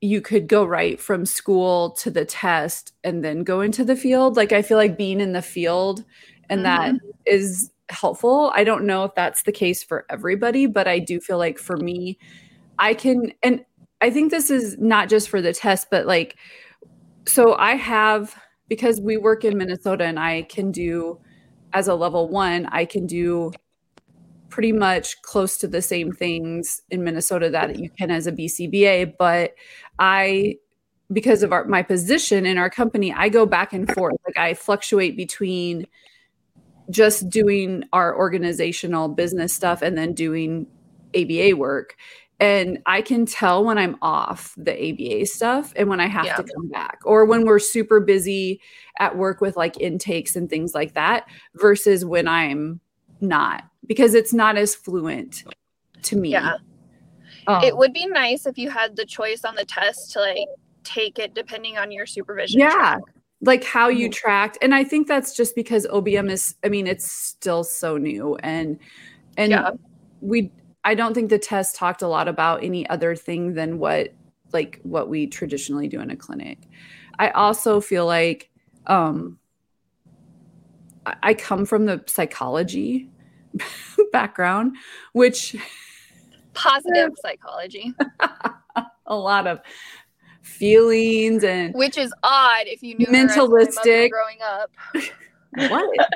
you 0.00 0.20
could 0.20 0.46
go 0.46 0.64
right 0.64 1.00
from 1.00 1.26
school 1.26 1.90
to 1.90 2.10
the 2.10 2.24
test 2.24 2.92
and 3.02 3.24
then 3.24 3.42
go 3.42 3.60
into 3.60 3.84
the 3.84 3.96
field. 3.96 4.36
Like 4.36 4.52
I 4.52 4.62
feel 4.62 4.76
like 4.76 4.96
being 4.96 5.20
in 5.20 5.32
the 5.32 5.42
field 5.42 6.04
and 6.48 6.64
mm-hmm. 6.64 6.96
that 6.96 7.00
is 7.24 7.70
helpful. 7.88 8.52
I 8.54 8.64
don't 8.64 8.84
know 8.84 9.04
if 9.04 9.14
that's 9.14 9.42
the 9.42 9.52
case 9.52 9.82
for 9.82 10.04
everybody, 10.10 10.66
but 10.66 10.86
I 10.86 10.98
do 10.98 11.20
feel 11.20 11.38
like 11.38 11.58
for 11.58 11.76
me, 11.76 12.18
I 12.78 12.94
can 12.94 13.32
and 13.42 13.64
I 14.00 14.10
think 14.10 14.30
this 14.30 14.50
is 14.50 14.76
not 14.78 15.08
just 15.08 15.28
for 15.28 15.40
the 15.40 15.52
test, 15.52 15.88
but 15.90 16.06
like 16.06 16.36
so 17.26 17.54
I 17.56 17.76
have 17.76 18.36
because 18.68 19.00
we 19.00 19.16
work 19.16 19.44
in 19.44 19.56
Minnesota 19.56 20.04
and 20.04 20.18
I 20.18 20.42
can 20.42 20.70
do 20.70 21.18
as 21.72 21.88
a 21.88 21.94
level 21.94 22.28
1, 22.28 22.66
I 22.66 22.84
can 22.84 23.06
do 23.06 23.52
pretty 24.48 24.72
much 24.72 25.20
close 25.22 25.58
to 25.58 25.68
the 25.68 25.82
same 25.82 26.12
things 26.12 26.82
in 26.90 27.04
Minnesota 27.04 27.50
that 27.50 27.78
you 27.78 27.90
can 27.90 28.10
as 28.10 28.26
a 28.26 28.32
BCBA. 28.32 29.14
But 29.18 29.54
I, 29.98 30.56
because 31.12 31.42
of 31.42 31.52
our, 31.52 31.64
my 31.64 31.82
position 31.82 32.46
in 32.46 32.58
our 32.58 32.70
company, 32.70 33.12
I 33.12 33.28
go 33.28 33.46
back 33.46 33.72
and 33.72 33.92
forth. 33.92 34.16
Like 34.26 34.38
I 34.38 34.54
fluctuate 34.54 35.16
between 35.16 35.86
just 36.90 37.28
doing 37.28 37.84
our 37.92 38.16
organizational 38.16 39.08
business 39.08 39.52
stuff 39.52 39.82
and 39.82 39.98
then 39.98 40.12
doing 40.12 40.66
ABA 41.16 41.56
work. 41.56 41.96
And 42.38 42.78
I 42.84 43.00
can 43.00 43.24
tell 43.24 43.64
when 43.64 43.78
I'm 43.78 43.96
off 44.02 44.54
the 44.58 44.72
ABA 44.72 45.26
stuff 45.26 45.72
and 45.74 45.88
when 45.88 46.00
I 46.00 46.06
have 46.06 46.26
yeah. 46.26 46.36
to 46.36 46.42
come 46.42 46.68
back, 46.68 46.98
or 47.04 47.24
when 47.24 47.46
we're 47.46 47.58
super 47.58 47.98
busy 47.98 48.60
at 48.98 49.16
work 49.16 49.40
with 49.40 49.56
like 49.56 49.80
intakes 49.80 50.36
and 50.36 50.48
things 50.48 50.74
like 50.74 50.92
that, 50.94 51.26
versus 51.54 52.04
when 52.04 52.28
I'm 52.28 52.80
not 53.20 53.64
because 53.86 54.14
it's 54.14 54.32
not 54.32 54.56
as 54.56 54.74
fluent 54.74 55.44
to 56.02 56.16
me. 56.16 56.30
Yeah. 56.30 56.56
Um, 57.46 57.62
it 57.62 57.76
would 57.76 57.92
be 57.92 58.06
nice 58.06 58.46
if 58.46 58.58
you 58.58 58.70
had 58.70 58.96
the 58.96 59.04
choice 59.04 59.44
on 59.44 59.54
the 59.54 59.64
test 59.64 60.12
to 60.12 60.20
like 60.20 60.48
take 60.82 61.18
it 61.18 61.34
depending 61.34 61.78
on 61.78 61.92
your 61.92 62.06
supervision. 62.06 62.60
Yeah. 62.60 62.70
Track. 62.70 63.00
Like 63.42 63.64
how 63.64 63.88
you 63.88 64.06
mm-hmm. 64.06 64.12
tracked. 64.12 64.58
And 64.62 64.74
I 64.74 64.82
think 64.82 65.06
that's 65.06 65.36
just 65.36 65.54
because 65.54 65.86
OBM 65.86 66.30
is, 66.30 66.54
I 66.64 66.68
mean, 66.68 66.86
it's 66.86 67.10
still 67.10 67.64
so 67.64 67.96
new. 67.98 68.36
And, 68.36 68.78
and 69.36 69.50
yeah. 69.52 69.70
we, 70.20 70.50
I 70.84 70.94
don't 70.94 71.14
think 71.14 71.30
the 71.30 71.38
test 71.38 71.76
talked 71.76 72.02
a 72.02 72.08
lot 72.08 72.28
about 72.28 72.64
any 72.64 72.88
other 72.88 73.14
thing 73.14 73.54
than 73.54 73.78
what, 73.78 74.12
like, 74.52 74.80
what 74.84 75.08
we 75.08 75.26
traditionally 75.26 75.88
do 75.88 76.00
in 76.00 76.10
a 76.10 76.16
clinic. 76.16 76.58
I 77.18 77.30
also 77.30 77.80
feel 77.80 78.06
like, 78.06 78.50
um, 78.86 79.38
I 81.22 81.34
come 81.34 81.64
from 81.64 81.86
the 81.86 82.02
psychology 82.06 83.08
background, 84.12 84.76
which 85.12 85.56
positive 86.54 87.12
psychology. 87.20 87.94
a 89.06 89.16
lot 89.16 89.46
of 89.46 89.60
feelings 90.42 91.44
and 91.44 91.74
which 91.74 91.96
is 91.98 92.12
odd 92.22 92.66
if 92.66 92.82
you 92.82 92.96
knew 92.96 93.06
mentalistic 93.06 94.10
growing 94.10 94.38
up. 94.42 94.70
what? 95.70 96.08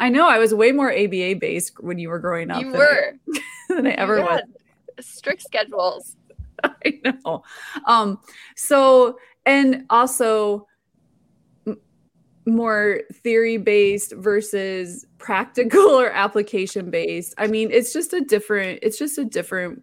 I 0.00 0.08
know 0.08 0.28
I 0.28 0.38
was 0.38 0.54
way 0.54 0.72
more 0.72 0.90
ABA 0.92 1.36
based 1.40 1.82
when 1.82 1.98
you 1.98 2.08
were 2.08 2.18
growing 2.18 2.50
up. 2.50 2.60
You 2.60 2.70
than 2.70 2.78
were 2.78 3.12
I, 3.34 3.74
than 3.74 3.86
I 3.86 3.90
ever 3.90 4.20
was. 4.22 4.40
Strict 5.00 5.42
schedules. 5.42 6.16
I 6.62 7.00
know. 7.04 7.42
Um, 7.86 8.18
so 8.56 9.18
and 9.46 9.84
also 9.90 10.66
more 12.46 13.00
theory 13.12 13.56
based 13.56 14.12
versus 14.12 15.06
practical 15.18 15.80
or 15.80 16.10
application 16.10 16.90
based. 16.90 17.34
I 17.38 17.46
mean, 17.46 17.70
it's 17.70 17.92
just 17.92 18.12
a 18.12 18.20
different, 18.20 18.80
it's 18.82 18.98
just 18.98 19.18
a 19.18 19.24
different, 19.24 19.82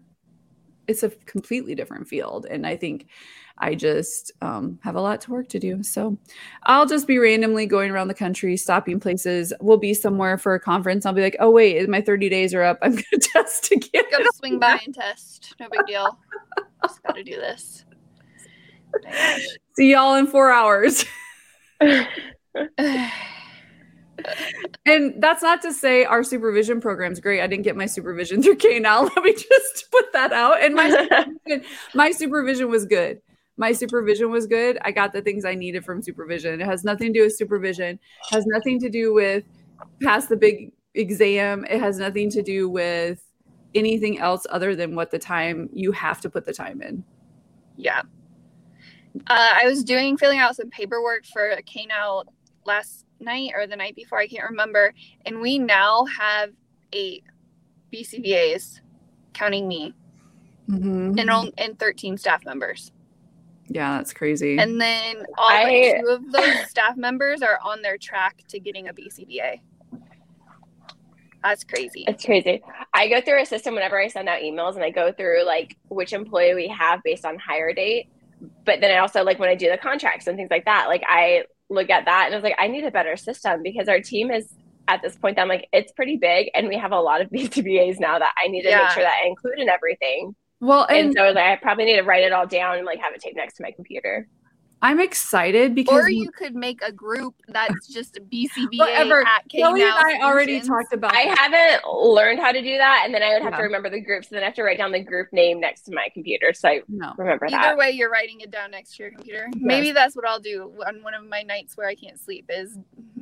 it's 0.87 1.03
a 1.03 1.09
completely 1.09 1.75
different 1.75 2.07
field. 2.07 2.45
And 2.49 2.67
I 2.67 2.75
think 2.75 3.07
I 3.57 3.75
just 3.75 4.31
um, 4.41 4.79
have 4.83 4.95
a 4.95 5.01
lot 5.01 5.21
to 5.21 5.31
work 5.31 5.47
to 5.49 5.59
do. 5.59 5.83
So 5.83 6.17
I'll 6.63 6.87
just 6.87 7.07
be 7.07 7.19
randomly 7.19 7.67
going 7.67 7.91
around 7.91 8.07
the 8.07 8.13
country, 8.13 8.57
stopping 8.57 8.99
places. 8.99 9.53
We'll 9.61 9.77
be 9.77 9.93
somewhere 9.93 10.37
for 10.37 10.55
a 10.55 10.59
conference. 10.59 11.05
I'll 11.05 11.13
be 11.13 11.21
like, 11.21 11.37
oh, 11.39 11.51
wait, 11.51 11.87
my 11.87 12.01
30 12.01 12.29
days 12.29 12.53
are 12.53 12.63
up. 12.63 12.79
I'm 12.81 12.93
going 12.93 13.03
to 13.13 13.19
test 13.19 13.71
again. 13.71 14.03
Go 14.11 14.17
to 14.17 14.31
swing 14.35 14.59
by 14.59 14.79
and 14.85 14.93
test. 14.93 15.55
No 15.59 15.67
big 15.71 15.85
deal. 15.85 16.19
Just 16.83 17.03
got 17.03 17.15
to 17.15 17.23
do 17.23 17.35
this. 17.35 17.85
See 19.75 19.91
y'all 19.91 20.15
in 20.15 20.27
four 20.27 20.51
hours. 20.51 21.05
and 24.85 25.21
that's 25.21 25.41
not 25.41 25.61
to 25.61 25.73
say 25.73 26.05
our 26.05 26.23
supervision 26.23 26.81
program's 26.81 27.19
great. 27.19 27.41
I 27.41 27.47
didn't 27.47 27.63
get 27.63 27.75
my 27.75 27.85
supervision 27.85 28.41
through 28.43 28.57
K 28.57 28.79
now. 28.79 29.03
Let 29.15 29.23
me 29.23 29.33
just 29.33 29.91
put 29.91 30.11
that 30.13 30.33
out. 30.33 30.61
And 30.61 30.75
my 30.75 30.89
supervision, 30.89 31.65
my 31.95 32.11
supervision 32.11 32.69
was 32.69 32.85
good. 32.85 33.21
My 33.57 33.71
supervision 33.73 34.31
was 34.31 34.47
good. 34.47 34.77
I 34.81 34.91
got 34.91 35.13
the 35.13 35.21
things 35.21 35.45
I 35.45 35.55
needed 35.55 35.85
from 35.85 36.01
supervision. 36.01 36.61
It 36.61 36.65
has 36.65 36.83
nothing 36.83 37.13
to 37.13 37.19
do 37.19 37.23
with 37.23 37.35
supervision. 37.35 37.99
It 38.31 38.35
has 38.35 38.45
nothing 38.47 38.79
to 38.79 38.89
do 38.89 39.13
with 39.13 39.43
pass 40.01 40.27
the 40.27 40.37
big 40.37 40.71
exam. 40.95 41.65
It 41.69 41.79
has 41.79 41.99
nothing 41.99 42.29
to 42.31 42.41
do 42.41 42.69
with 42.69 43.23
anything 43.75 44.19
else 44.19 44.45
other 44.49 44.75
than 44.75 44.95
what 44.95 45.11
the 45.11 45.19
time 45.19 45.69
you 45.73 45.91
have 45.91 46.21
to 46.21 46.29
put 46.29 46.45
the 46.45 46.53
time 46.53 46.81
in. 46.81 47.03
Yeah. 47.77 48.01
Uh, 49.27 49.53
I 49.53 49.65
was 49.65 49.83
doing 49.83 50.17
filling 50.17 50.39
out 50.39 50.55
some 50.55 50.69
paperwork 50.69 51.25
for 51.25 51.51
a 51.51 51.61
K 51.61 51.85
now 51.85 52.23
last 52.65 53.05
night 53.19 53.51
or 53.55 53.67
the 53.67 53.75
night 53.75 53.95
before, 53.95 54.19
I 54.19 54.27
can't 54.27 54.49
remember. 54.49 54.93
And 55.25 55.39
we 55.41 55.59
now 55.59 56.05
have 56.05 56.51
eight 56.93 57.23
BCBAs, 57.93 58.79
counting 59.33 59.67
me, 59.67 59.93
Mm-hmm. 60.69 61.17
and, 61.19 61.29
on, 61.29 61.51
and 61.57 61.77
13 61.77 62.17
staff 62.17 62.45
members. 62.45 62.93
Yeah, 63.67 63.97
that's 63.97 64.13
crazy. 64.13 64.57
And 64.57 64.79
then 64.79 65.25
all 65.37 65.49
I- 65.49 65.93
but 65.95 66.01
two 66.01 66.07
of 66.13 66.31
those 66.31 66.59
staff 66.69 66.95
members 66.95 67.41
are 67.41 67.59
on 67.63 67.81
their 67.81 67.97
track 67.97 68.43
to 68.49 68.59
getting 68.59 68.87
a 68.87 68.93
BCBA. 68.93 69.59
That's 71.43 71.63
crazy. 71.63 72.05
It's 72.07 72.23
crazy. 72.23 72.61
I 72.93 73.07
go 73.07 73.19
through 73.19 73.41
a 73.41 73.45
system 73.45 73.73
whenever 73.73 73.99
I 73.99 74.07
send 74.07 74.29
out 74.29 74.41
emails 74.41 74.75
and 74.75 74.83
I 74.83 74.91
go 74.91 75.11
through 75.11 75.43
like 75.43 75.75
which 75.89 76.13
employee 76.13 76.53
we 76.53 76.67
have 76.67 77.01
based 77.03 77.25
on 77.25 77.37
hire 77.39 77.73
date. 77.73 78.09
But 78.63 78.79
then 78.79 78.91
I 78.91 78.99
also 78.99 79.23
like 79.23 79.39
when 79.39 79.49
I 79.49 79.55
do 79.55 79.69
the 79.69 79.77
contracts 79.77 80.27
and 80.27 80.37
things 80.37 80.51
like 80.51 80.65
that, 80.65 80.87
like 80.87 81.03
I 81.07 81.43
look 81.71 81.89
at 81.89 82.05
that 82.05 82.23
and 82.27 82.35
I 82.35 82.37
was 82.37 82.43
like, 82.43 82.55
I 82.59 82.67
need 82.67 82.83
a 82.83 82.91
better 82.91 83.17
system 83.17 83.63
because 83.63 83.87
our 83.87 84.01
team 84.01 84.31
is 84.31 84.51
at 84.87 85.01
this 85.01 85.15
point, 85.15 85.37
that 85.37 85.43
I'm 85.43 85.47
like, 85.47 85.67
it's 85.71 85.91
pretty 85.93 86.17
big 86.17 86.49
and 86.53 86.67
we 86.67 86.77
have 86.77 86.91
a 86.91 86.99
lot 86.99 87.21
of 87.21 87.29
BCBAs 87.35 87.99
now 87.99 88.19
that 88.19 88.33
I 88.43 88.47
need 88.49 88.63
to 88.63 88.69
Yeah. 88.69 88.83
make 88.83 88.91
sure 88.91 89.03
that 89.03 89.15
I 89.23 89.27
include 89.27 89.59
in 89.59 89.69
everything. 89.69 90.35
well, 90.59 90.85
And, 90.89 90.99
and 91.07 91.13
so 91.15 91.23
I 91.23 91.27
was 91.27 91.35
like, 91.35 91.45
I 91.45 91.55
probably 91.61 91.85
need 91.85 91.97
to 91.97 92.03
write 92.03 92.23
it 92.23 92.31
all 92.33 92.45
down 92.47 92.77
and 92.77 92.85
like 92.85 92.99
have 92.99 93.13
it 93.13 93.21
taped 93.21 93.37
next 93.37 93.55
to 93.57 93.63
my 93.63 93.71
computer. 93.71 94.27
I'm 94.83 94.99
excited 94.99 95.75
because 95.75 96.05
Or 96.05 96.09
you 96.09 96.31
could 96.31 96.55
make 96.55 96.81
a 96.81 96.91
group 96.91 97.35
that's 97.47 97.87
just 97.87 98.17
a 98.17 98.21
BCBA 98.21 98.79
Whatever. 98.79 99.21
at 99.27 99.47
K 99.47 99.59
Kelly 99.59 99.83
and 99.83 99.91
I 99.91 100.21
already 100.23 100.59
talked 100.61 100.91
about 100.93 101.13
I 101.13 101.25
that. 101.25 101.37
haven't 101.37 101.93
learned 101.93 102.39
how 102.39 102.51
to 102.51 102.61
do 102.61 102.77
that. 102.77 103.03
And 103.05 103.13
then 103.13 103.21
I 103.21 103.33
would 103.33 103.43
have 103.43 103.51
Yeah. 103.53 103.57
to 103.57 103.63
remember 103.63 103.89
the 103.91 104.01
groups 104.01 104.29
and 104.29 104.37
then 104.37 104.43
I 104.43 104.47
have 104.47 104.55
to 104.55 104.63
write 104.63 104.77
down 104.79 104.91
the 104.91 104.99
group 105.03 105.27
name 105.31 105.59
next 105.59 105.81
to 105.83 105.93
my 105.93 106.07
computer. 106.13 106.51
So 106.53 106.67
I 106.69 106.81
no. 106.87 107.13
remember 107.17 107.45
Either 107.45 107.55
that. 107.57 107.65
Either 107.65 107.77
way, 107.77 107.91
you're 107.91 108.09
writing 108.09 108.41
it 108.41 108.49
down 108.49 108.71
next 108.71 108.95
to 108.97 109.03
your 109.03 109.11
computer. 109.11 109.47
Maybe 109.55 109.91
that's 109.91 110.15
what 110.15 110.27
I'll 110.27 110.39
do 110.39 110.73
on 110.87 111.03
one 111.03 111.13
of 111.13 111.25
my 111.27 111.43
nights 111.43 111.77
where 111.77 111.87
I 111.87 111.93
can't 111.95 112.19
sleep 112.19 112.45
is 112.49 112.77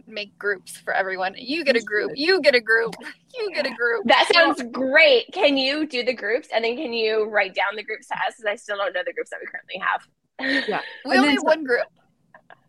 make 0.07 0.35
groups 0.39 0.77
for 0.77 0.93
everyone. 0.93 1.35
You 1.37 1.63
get 1.65 1.75
a 1.75 1.81
group. 1.81 2.11
You 2.15 2.41
get 2.41 2.55
a 2.55 2.61
group. 2.61 2.95
You 3.37 3.51
get 3.53 3.67
a 3.67 3.75
group. 3.75 4.05
That 4.05 4.27
sounds 4.33 4.63
great. 4.71 5.31
Can 5.33 5.55
you 5.55 5.85
do 5.85 6.03
the 6.03 6.15
groups 6.15 6.47
and 6.51 6.65
then 6.65 6.75
can 6.75 6.91
you 6.93 7.25
write 7.25 7.53
down 7.53 7.75
the 7.75 7.83
groups 7.83 8.07
to 8.07 8.15
us? 8.15 8.33
Because 8.35 8.45
I 8.51 8.55
still 8.55 8.75
don't 8.77 8.91
know 8.91 9.03
the 9.05 9.13
groups 9.13 9.29
that 9.29 9.37
we 9.39 9.45
currently 9.45 9.77
have. 9.79 10.01
Yeah. 10.39 10.81
We 11.05 11.11
And 11.11 11.19
only 11.21 11.33
have 11.33 11.43
one 11.43 11.63
group. 11.63 11.83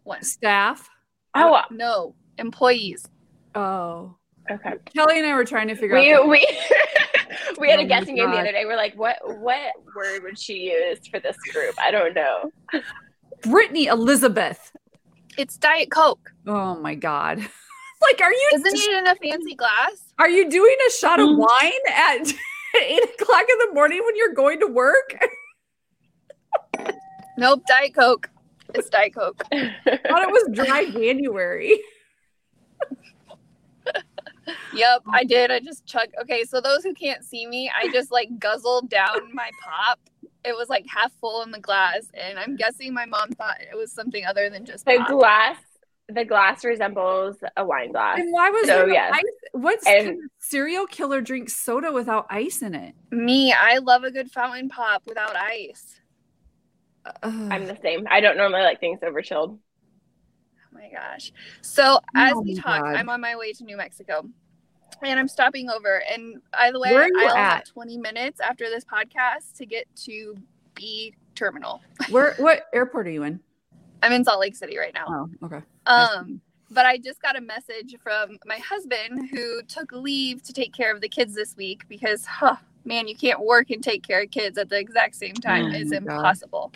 One. 0.05 0.23
Staff. 0.23 0.89
Oh, 1.35 1.61
No 1.71 2.15
employees. 2.39 3.07
Oh. 3.55 4.15
okay. 4.51 4.75
Kelly 4.95 5.19
and 5.19 5.27
I 5.27 5.35
were 5.35 5.45
trying 5.45 5.69
to 5.69 5.75
figure 5.75 5.97
We 5.99 6.13
out. 6.15 6.29
we 6.29 6.47
we 7.59 7.71
had 7.71 7.79
Oh 7.81 7.83
a 7.83 7.87
guessing 7.87 8.17
game 8.17 8.31
the 8.31 8.39
other 8.39 8.53
day. 8.53 8.65
We're 8.65 8.77
like, 8.77 8.95
what 8.97 9.17
what 9.41 9.73
word 9.95 10.23
would 10.25 10.39
she 10.39 10.55
use 10.73 11.07
for 11.09 11.21
this 11.21 11.37
group? 11.53 11.75
I 11.81 11.91
don't 11.91 12.15
know. 12.15 12.51
Brittany 13.43 13.87
Elizabeth. 13.87 14.73
It's 15.39 15.57
Diet 15.57 15.91
Coke. 15.91 16.33
Oh 16.47 16.75
my 16.81 16.95
God. 16.95 17.39
like, 18.03 18.21
are 18.21 18.33
you 18.33 18.51
Isn't 18.55 18.67
it 18.75 18.99
in 18.99 19.07
a 19.07 19.15
fancy 19.17 19.55
glass? 19.55 20.13
are 20.19 20.29
you 20.31 20.49
doing 20.51 20.77
a 20.89 20.91
shot 20.93 21.21
of 21.21 21.29
Mhm. 21.29 21.39
wine 21.39 21.73
at 21.95 22.33
eight 22.83 23.03
o'clock 23.05 23.45
in 23.51 23.59
the 23.69 23.75
morning 23.75 24.03
when 24.05 24.17
you're 24.17 24.35
going 24.35 24.61
to 24.61 24.67
work? 24.67 25.17
Nope, 27.41 27.63
Diet 27.67 27.95
Coke. 27.95 28.29
It's 28.75 28.91
Diet 28.91 29.15
Coke. 29.15 29.43
I 29.51 29.73
thought 29.87 30.23
it 30.23 30.31
was 30.31 30.49
dry 30.53 30.85
January. 30.91 31.81
Yep, 34.75 35.03
I 35.13 35.25
did. 35.25 35.51
I 35.51 35.61
just 35.61 35.87
chugged. 35.87 36.15
Okay, 36.21 36.45
so 36.45 36.61
those 36.61 36.83
who 36.83 36.93
can't 36.93 37.25
see 37.25 37.47
me, 37.47 37.71
I 37.75 37.91
just 37.93 38.11
like 38.13 38.29
guzzled 38.39 38.91
down 38.91 39.33
my 39.33 39.51
pop. 39.63 39.99
It 40.45 40.57
was 40.57 40.69
like 40.69 40.85
half 40.89 41.13
full 41.21 41.43
in 41.43 41.51
the 41.51 41.59
glass, 41.61 42.09
and 42.15 42.39
I'm 42.39 42.57
guessing 42.57 42.93
my 42.93 43.07
mom 43.07 43.31
thought 43.31 43.57
it 43.61 43.77
was 43.77 43.93
something 43.93 44.25
other 44.27 44.51
than 44.51 44.65
just 44.65 44.85
The 44.85 44.97
pop. 44.99 45.09
glass 45.09 45.57
the 46.13 46.25
glass 46.25 46.65
resembles 46.65 47.37
a 47.57 47.65
wine 47.65 47.93
glass. 47.93 48.19
And 48.19 48.33
why 48.33 48.51
was 48.51 48.63
So, 48.67 48.79
there 48.79 48.89
yes. 48.91 49.13
ice? 49.15 49.23
What's 49.53 49.87
And- 49.87 50.19
serial 50.41 50.87
killer 50.89 51.21
drink 51.21 51.49
soda 51.49 51.93
without 51.93 52.27
ice 52.29 52.63
in 52.63 52.75
it? 52.75 52.97
Me, 53.13 53.53
I 53.53 53.79
love 53.79 54.03
a 54.03 54.11
good 54.11 54.29
fountain 54.29 54.69
pop 54.69 55.05
without 55.07 55.37
ice. 55.37 56.00
Ugh. 57.05 57.49
I'm 57.51 57.67
the 57.67 57.79
same. 57.83 58.07
I 58.11 58.21
don't 58.21 58.37
normally 58.37 58.63
like 58.63 58.81
things 58.81 59.01
over 59.03 59.23
chilled. 59.23 59.59
Oh 59.59 60.75
my 60.75 60.91
gosh. 60.93 61.33
So 61.63 61.99
as 62.15 62.33
Oh 62.35 62.41
we 62.41 62.55
talk, 62.55 62.83
God. 62.83 62.95
I'm 62.95 63.09
on 63.09 63.21
my 63.21 63.37
way 63.37 63.53
to 63.55 63.65
New 63.65 63.77
Mexico. 63.77 64.29
And 65.03 65.19
I'm 65.19 65.29
stopping 65.29 65.71
over. 65.71 66.03
And 66.13 66.43
by 66.53 66.71
the 66.71 66.79
way, 66.79 66.93
Where 66.93 67.05
are 67.05 67.09
you 67.09 67.21
I'll 67.27 67.35
have 67.35 67.61
at? 67.61 67.67
20 67.67 67.97
minutes 67.97 68.39
after 68.41 68.69
this 68.69 68.85
podcast 68.85 69.57
to 69.57 69.65
get 69.65 69.87
to 70.05 70.37
B 70.75 71.15
terminal. 71.35 71.81
Where? 72.11 72.35
What 72.39 72.67
airport 72.75 73.07
are 73.07 73.11
you 73.11 73.23
in? 73.23 73.41
I'm 74.03 74.13
in 74.13 74.25
Salt 74.25 74.41
Lake 74.41 74.55
City 74.57 74.77
right 74.77 74.93
now. 74.93 75.07
Oh, 75.43 75.47
okay. 75.47 75.63
Um, 75.87 76.41
but 76.71 76.87
I 76.87 76.99
just 76.99 77.21
got 77.21 77.37
a 77.37 77.41
message 77.41 77.97
from 78.03 78.39
my 78.47 78.59
husband 78.59 79.29
who 79.31 79.63
took 79.63 79.93
leave 79.93 80.43
to 80.45 80.53
take 80.53 80.73
care 80.73 80.95
of 80.95 81.01
the 81.01 81.09
kids 81.09 81.35
this 81.35 81.57
week 81.57 81.83
because, 81.89 82.25
huh, 82.25 82.57
man, 82.85 83.09
you 83.09 83.17
can't 83.17 83.41
work 83.41 83.71
and 83.71 83.83
take 83.83 84.07
care 84.07 84.23
of 84.23 84.31
kids 84.31 84.57
at 84.57 84.69
the 84.69 84.79
exact 84.79 85.17
same 85.17 85.35
time. 85.35 85.67
Oh 85.67 85.75
it's 85.75 85.93
impossible. 85.93 86.73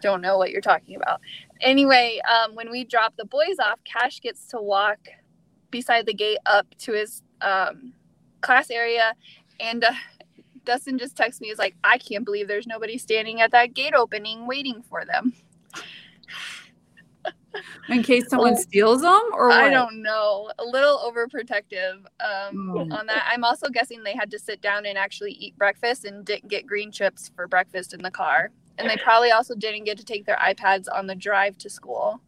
Don't 0.00 0.22
know 0.22 0.38
what 0.38 0.50
you're 0.50 0.60
talking 0.60 0.96
about. 0.96 1.20
Anyway, 1.60 2.20
um, 2.28 2.54
when 2.54 2.70
we 2.70 2.84
drop 2.84 3.16
the 3.16 3.24
boys 3.24 3.58
off, 3.62 3.78
Cash 3.84 4.20
gets 4.20 4.46
to 4.48 4.60
walk 4.60 4.98
beside 5.70 6.06
the 6.06 6.14
gate 6.14 6.38
up 6.46 6.66
to 6.78 6.92
his 6.92 7.22
um, 7.42 7.92
class 8.40 8.70
area, 8.70 9.14
and 9.60 9.84
uh, 9.84 9.92
Dustin 10.64 10.98
just 10.98 11.16
texts 11.16 11.40
me, 11.40 11.48
he's 11.48 11.58
like, 11.58 11.76
I 11.84 11.98
can't 11.98 12.24
believe 12.24 12.48
there's 12.48 12.66
nobody 12.66 12.96
standing 12.98 13.40
at 13.40 13.50
that 13.52 13.74
gate 13.74 13.94
opening 13.94 14.46
waiting 14.46 14.82
for 14.88 15.04
them." 15.04 15.34
In 17.88 18.02
case 18.02 18.28
someone 18.28 18.52
Oh. 18.54 18.60
steals 18.60 19.02
them, 19.02 19.20
or 19.32 19.50
I 19.50 19.70
don't 19.70 20.02
know. 20.02 20.50
A 20.58 20.64
little 20.64 20.98
overprotective 20.98 21.96
um, 22.20 22.70
Oh. 22.76 22.80
on 22.96 23.06
that. 23.06 23.26
I'm 23.30 23.42
also 23.42 23.68
guessing 23.68 24.02
they 24.02 24.14
had 24.14 24.30
to 24.32 24.38
sit 24.38 24.60
down 24.60 24.84
and 24.86 24.98
actually 24.98 25.32
eat 25.32 25.56
breakfast 25.56 26.04
and 26.04 26.24
didn't 26.24 26.48
get 26.48 26.66
green 26.66 26.92
chips 26.92 27.30
for 27.34 27.46
breakfast 27.48 27.94
in 27.94 28.02
the 28.02 28.10
car. 28.10 28.50
And 28.76 28.88
they 28.88 28.96
probably 28.98 29.30
also 29.32 29.54
didn't 29.54 29.84
get 29.84 29.98
to 29.98 30.04
take 30.04 30.24
their 30.26 30.36
iPads 30.36 30.84
on 30.92 31.06
the 31.06 31.14
drive 31.14 31.58
to 31.58 31.70
school. 31.70 32.20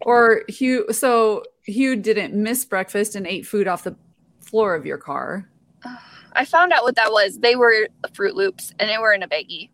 Or 0.00 0.42
Hugh. 0.48 0.86
So 0.90 1.44
Hugh 1.64 1.94
didn't 1.94 2.34
miss 2.34 2.64
breakfast 2.64 3.14
and 3.14 3.26
ate 3.26 3.46
food 3.46 3.68
off 3.68 3.84
the 3.84 3.94
floor 4.40 4.74
of 4.74 4.84
your 4.86 4.98
car. 4.98 5.48
I 6.32 6.44
found 6.44 6.72
out 6.72 6.82
what 6.82 6.96
that 6.96 7.12
was. 7.12 7.38
They 7.38 7.56
were 7.56 7.88
Froot 8.14 8.34
Loops 8.34 8.72
and 8.80 8.88
they 8.88 8.98
were 8.98 9.12
in 9.12 9.22
a 9.22 9.28
baggie. 9.28 9.68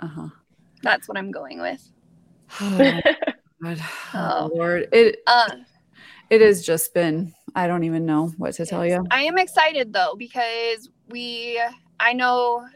Uh 0.00 0.08
huh. 0.08 0.28
That's 0.82 1.08
what 1.08 1.16
I'm 1.16 1.30
going 1.30 1.60
with. 1.60 1.88
Oh, 3.64 3.74
God. 3.74 3.82
Oh 4.14 4.50
Lord, 4.54 4.88
it 4.92 5.22
Uh, 5.26 5.48
it 6.30 6.40
has 6.40 6.64
just 6.64 6.94
been. 6.94 7.32
I 7.54 7.66
don't 7.66 7.84
even 7.84 8.06
know 8.06 8.28
what 8.38 8.54
to 8.54 8.66
tell 8.66 8.86
you. 8.86 9.04
I 9.10 9.22
am 9.22 9.38
excited 9.38 9.92
though 9.92 10.14
because 10.16 10.88
we 11.08 11.60
I 12.00 12.12
know 12.12 12.66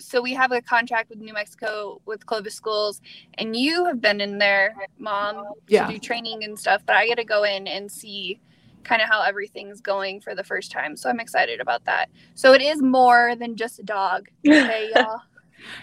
so 0.00 0.20
we 0.22 0.32
have 0.34 0.52
a 0.52 0.62
contract 0.62 1.10
with 1.10 1.18
New 1.18 1.32
Mexico 1.32 2.00
with 2.06 2.24
Clovis 2.24 2.54
Schools 2.54 3.00
and 3.34 3.56
you 3.56 3.84
have 3.86 4.00
been 4.00 4.20
in 4.20 4.38
there, 4.38 4.74
mom, 4.98 5.44
Yeah. 5.66 5.86
to 5.86 5.94
do 5.94 5.98
training 5.98 6.44
and 6.44 6.58
stuff, 6.58 6.82
but 6.86 6.94
I 6.94 7.06
get 7.06 7.16
to 7.16 7.24
go 7.24 7.42
in 7.42 7.66
and 7.66 7.90
see 7.90 8.40
kind 8.84 9.02
of 9.02 9.08
how 9.08 9.22
everything's 9.22 9.80
going 9.80 10.20
for 10.20 10.34
the 10.36 10.44
first 10.44 10.70
time. 10.70 10.96
So 10.96 11.10
I'm 11.10 11.18
excited 11.20 11.60
about 11.60 11.84
that. 11.86 12.10
So 12.34 12.52
it 12.52 12.62
is 12.62 12.80
more 12.80 13.34
than 13.36 13.56
just 13.56 13.80
a 13.80 13.82
dog. 13.82 14.28
Okay, 14.46 14.90
y'all. 14.94 15.20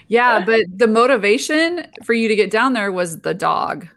Yeah, 0.07 0.43
but 0.45 0.65
the 0.75 0.87
motivation 0.87 1.87
for 2.03 2.13
you 2.13 2.27
to 2.27 2.35
get 2.35 2.51
down 2.51 2.73
there 2.73 2.91
was 2.91 3.19
the 3.19 3.33
dog. 3.33 3.87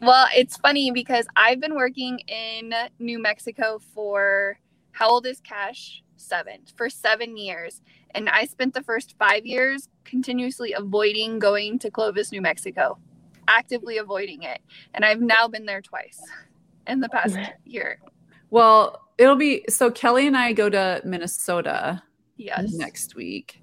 Well, 0.00 0.26
it's 0.34 0.56
funny 0.56 0.90
because 0.90 1.26
I've 1.36 1.60
been 1.60 1.74
working 1.74 2.18
in 2.28 2.74
New 2.98 3.20
Mexico 3.20 3.80
for 3.94 4.58
how 4.92 5.08
old 5.08 5.26
is 5.26 5.40
Cash? 5.40 6.02
Seven, 6.16 6.60
for 6.76 6.88
seven 6.88 7.36
years. 7.36 7.82
And 8.12 8.28
I 8.28 8.46
spent 8.46 8.74
the 8.74 8.82
first 8.82 9.14
five 9.18 9.44
years 9.44 9.88
continuously 10.04 10.72
avoiding 10.72 11.38
going 11.38 11.78
to 11.80 11.90
Clovis, 11.90 12.32
New 12.32 12.40
Mexico, 12.40 12.98
actively 13.48 13.98
avoiding 13.98 14.42
it. 14.42 14.60
And 14.94 15.04
I've 15.04 15.20
now 15.20 15.48
been 15.48 15.66
there 15.66 15.82
twice 15.82 16.20
in 16.86 17.00
the 17.00 17.08
past 17.08 17.36
year. 17.64 17.98
Well, 18.50 19.02
it'll 19.18 19.36
be 19.36 19.64
so 19.68 19.90
Kelly 19.90 20.26
and 20.26 20.36
I 20.36 20.52
go 20.52 20.70
to 20.70 21.02
Minnesota 21.04 22.02
Yes. 22.36 22.72
next 22.72 23.14
week. 23.14 23.60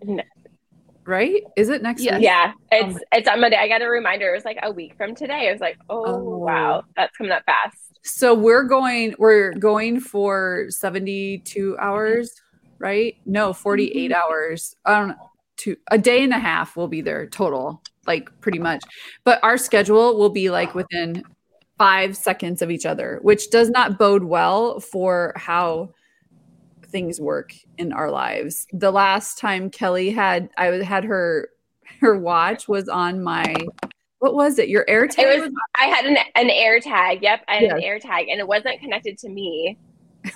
Ne- 1.06 1.12
Right? 1.12 1.44
Is 1.56 1.70
it 1.70 1.82
next 1.82 2.04
Yes. 2.04 2.16
week? 2.16 2.24
Yeah, 2.24 2.54
oh 2.56 2.60
it's 2.72 3.00
it's 3.12 3.28
on 3.28 3.42
Monday. 3.42 3.58
I 3.58 3.68
got 3.68 3.82
a 3.82 3.90
reminder. 3.90 4.30
It 4.30 4.36
was 4.36 4.46
like 4.46 4.60
a 4.64 4.72
week 4.72 4.96
from 4.96 5.16
today. 5.16 5.50
I 5.50 5.52
was 5.52 5.62
like, 5.62 5.78
oh, 5.90 6.04
Oh. 6.06 6.38
wow, 6.38 6.84
that's 6.96 7.16
coming 7.18 7.32
up 7.32 7.44
fast. 7.46 7.78
So 8.04 8.34
we're 8.34 8.64
going 8.64 9.16
we're 9.20 9.54
going 9.54 10.00
for 10.00 10.66
72 10.70 11.78
hours, 11.80 12.34
right? 12.80 13.16
No, 13.26 13.54
48 13.54 14.12
mm-hmm. 14.12 14.22
hours. 14.22 14.76
I 14.86 15.00
don't 15.00 15.10
know. 15.10 15.30
Two, 15.58 15.78
a 15.92 15.98
day 16.00 16.24
and 16.24 16.34
a 16.34 16.40
half 16.40 16.76
will 16.76 16.88
be 16.88 17.02
there 17.02 17.28
total, 17.28 17.84
like 18.08 18.32
pretty 18.42 18.58
much. 18.58 18.84
But 19.24 19.40
our 19.44 19.58
schedule 19.58 20.18
will 20.18 20.30
be 20.32 20.50
like 20.50 20.74
within 20.74 21.24
five 21.78 22.18
seconds 22.18 22.64
of 22.64 22.72
each 22.72 22.86
other, 22.86 23.20
which 23.22 23.52
does 23.52 23.70
not 23.70 24.00
bode 24.00 24.24
well 24.24 24.80
for 24.80 25.34
how 25.36 25.94
things 26.92 27.20
work 27.20 27.54
in 27.78 27.94
our 27.94 28.12
lives. 28.12 28.68
The 28.72 28.92
last 28.92 29.38
time 29.38 29.70
Kelly 29.70 30.12
had 30.12 30.50
I 30.58 30.66
had 30.84 31.04
her 31.06 31.50
her 32.00 32.18
watch 32.18 32.68
was 32.68 32.90
on 32.90 33.24
my 33.24 33.56
what 34.20 34.36
was 34.36 34.60
it? 34.60 34.70
Your 34.70 34.86
AirTag? 34.86 35.20
It 35.20 35.42
was. 35.42 35.52
I 35.76 35.86
had 35.86 36.06
an 36.06 36.18
an 36.36 36.50
air 36.52 36.80
tag. 36.80 37.24
Yep, 37.24 37.42
I 37.48 37.56
had 37.56 37.64
an 37.64 37.78
Yes. 37.78 37.84
air 37.84 38.00
tag, 38.00 38.28
and 38.30 38.40
it 38.40 38.48
wasn't 38.48 38.80
connected 38.80 39.18
to 39.20 39.30
me. 39.30 39.78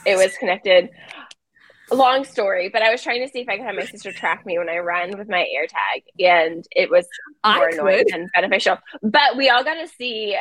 It 0.06 0.16
was 0.18 0.36
connected. 0.38 0.90
Long 1.92 2.24
story, 2.24 2.70
but 2.70 2.82
I 2.82 2.90
was 2.90 3.04
trying 3.04 3.24
to 3.24 3.32
see 3.32 3.42
if 3.42 3.48
I 3.48 3.58
could 3.58 3.66
have 3.68 3.76
my 3.76 3.86
sister 3.86 4.12
track 4.12 4.44
me 4.44 4.58
when 4.58 4.70
I 4.70 4.80
run 4.80 5.16
with 5.20 5.30
my 5.30 5.46
air 5.54 5.68
tag, 5.68 6.02
and 6.20 6.66
it 6.72 6.90
was 6.90 7.08
more 7.46 7.70
annoying 7.70 8.06
than 8.10 8.28
beneficial. 8.34 8.80
But 9.04 9.38
we 9.38 9.50
all 9.50 9.64
got 9.64 9.76
to 9.76 9.88
see 9.88 10.36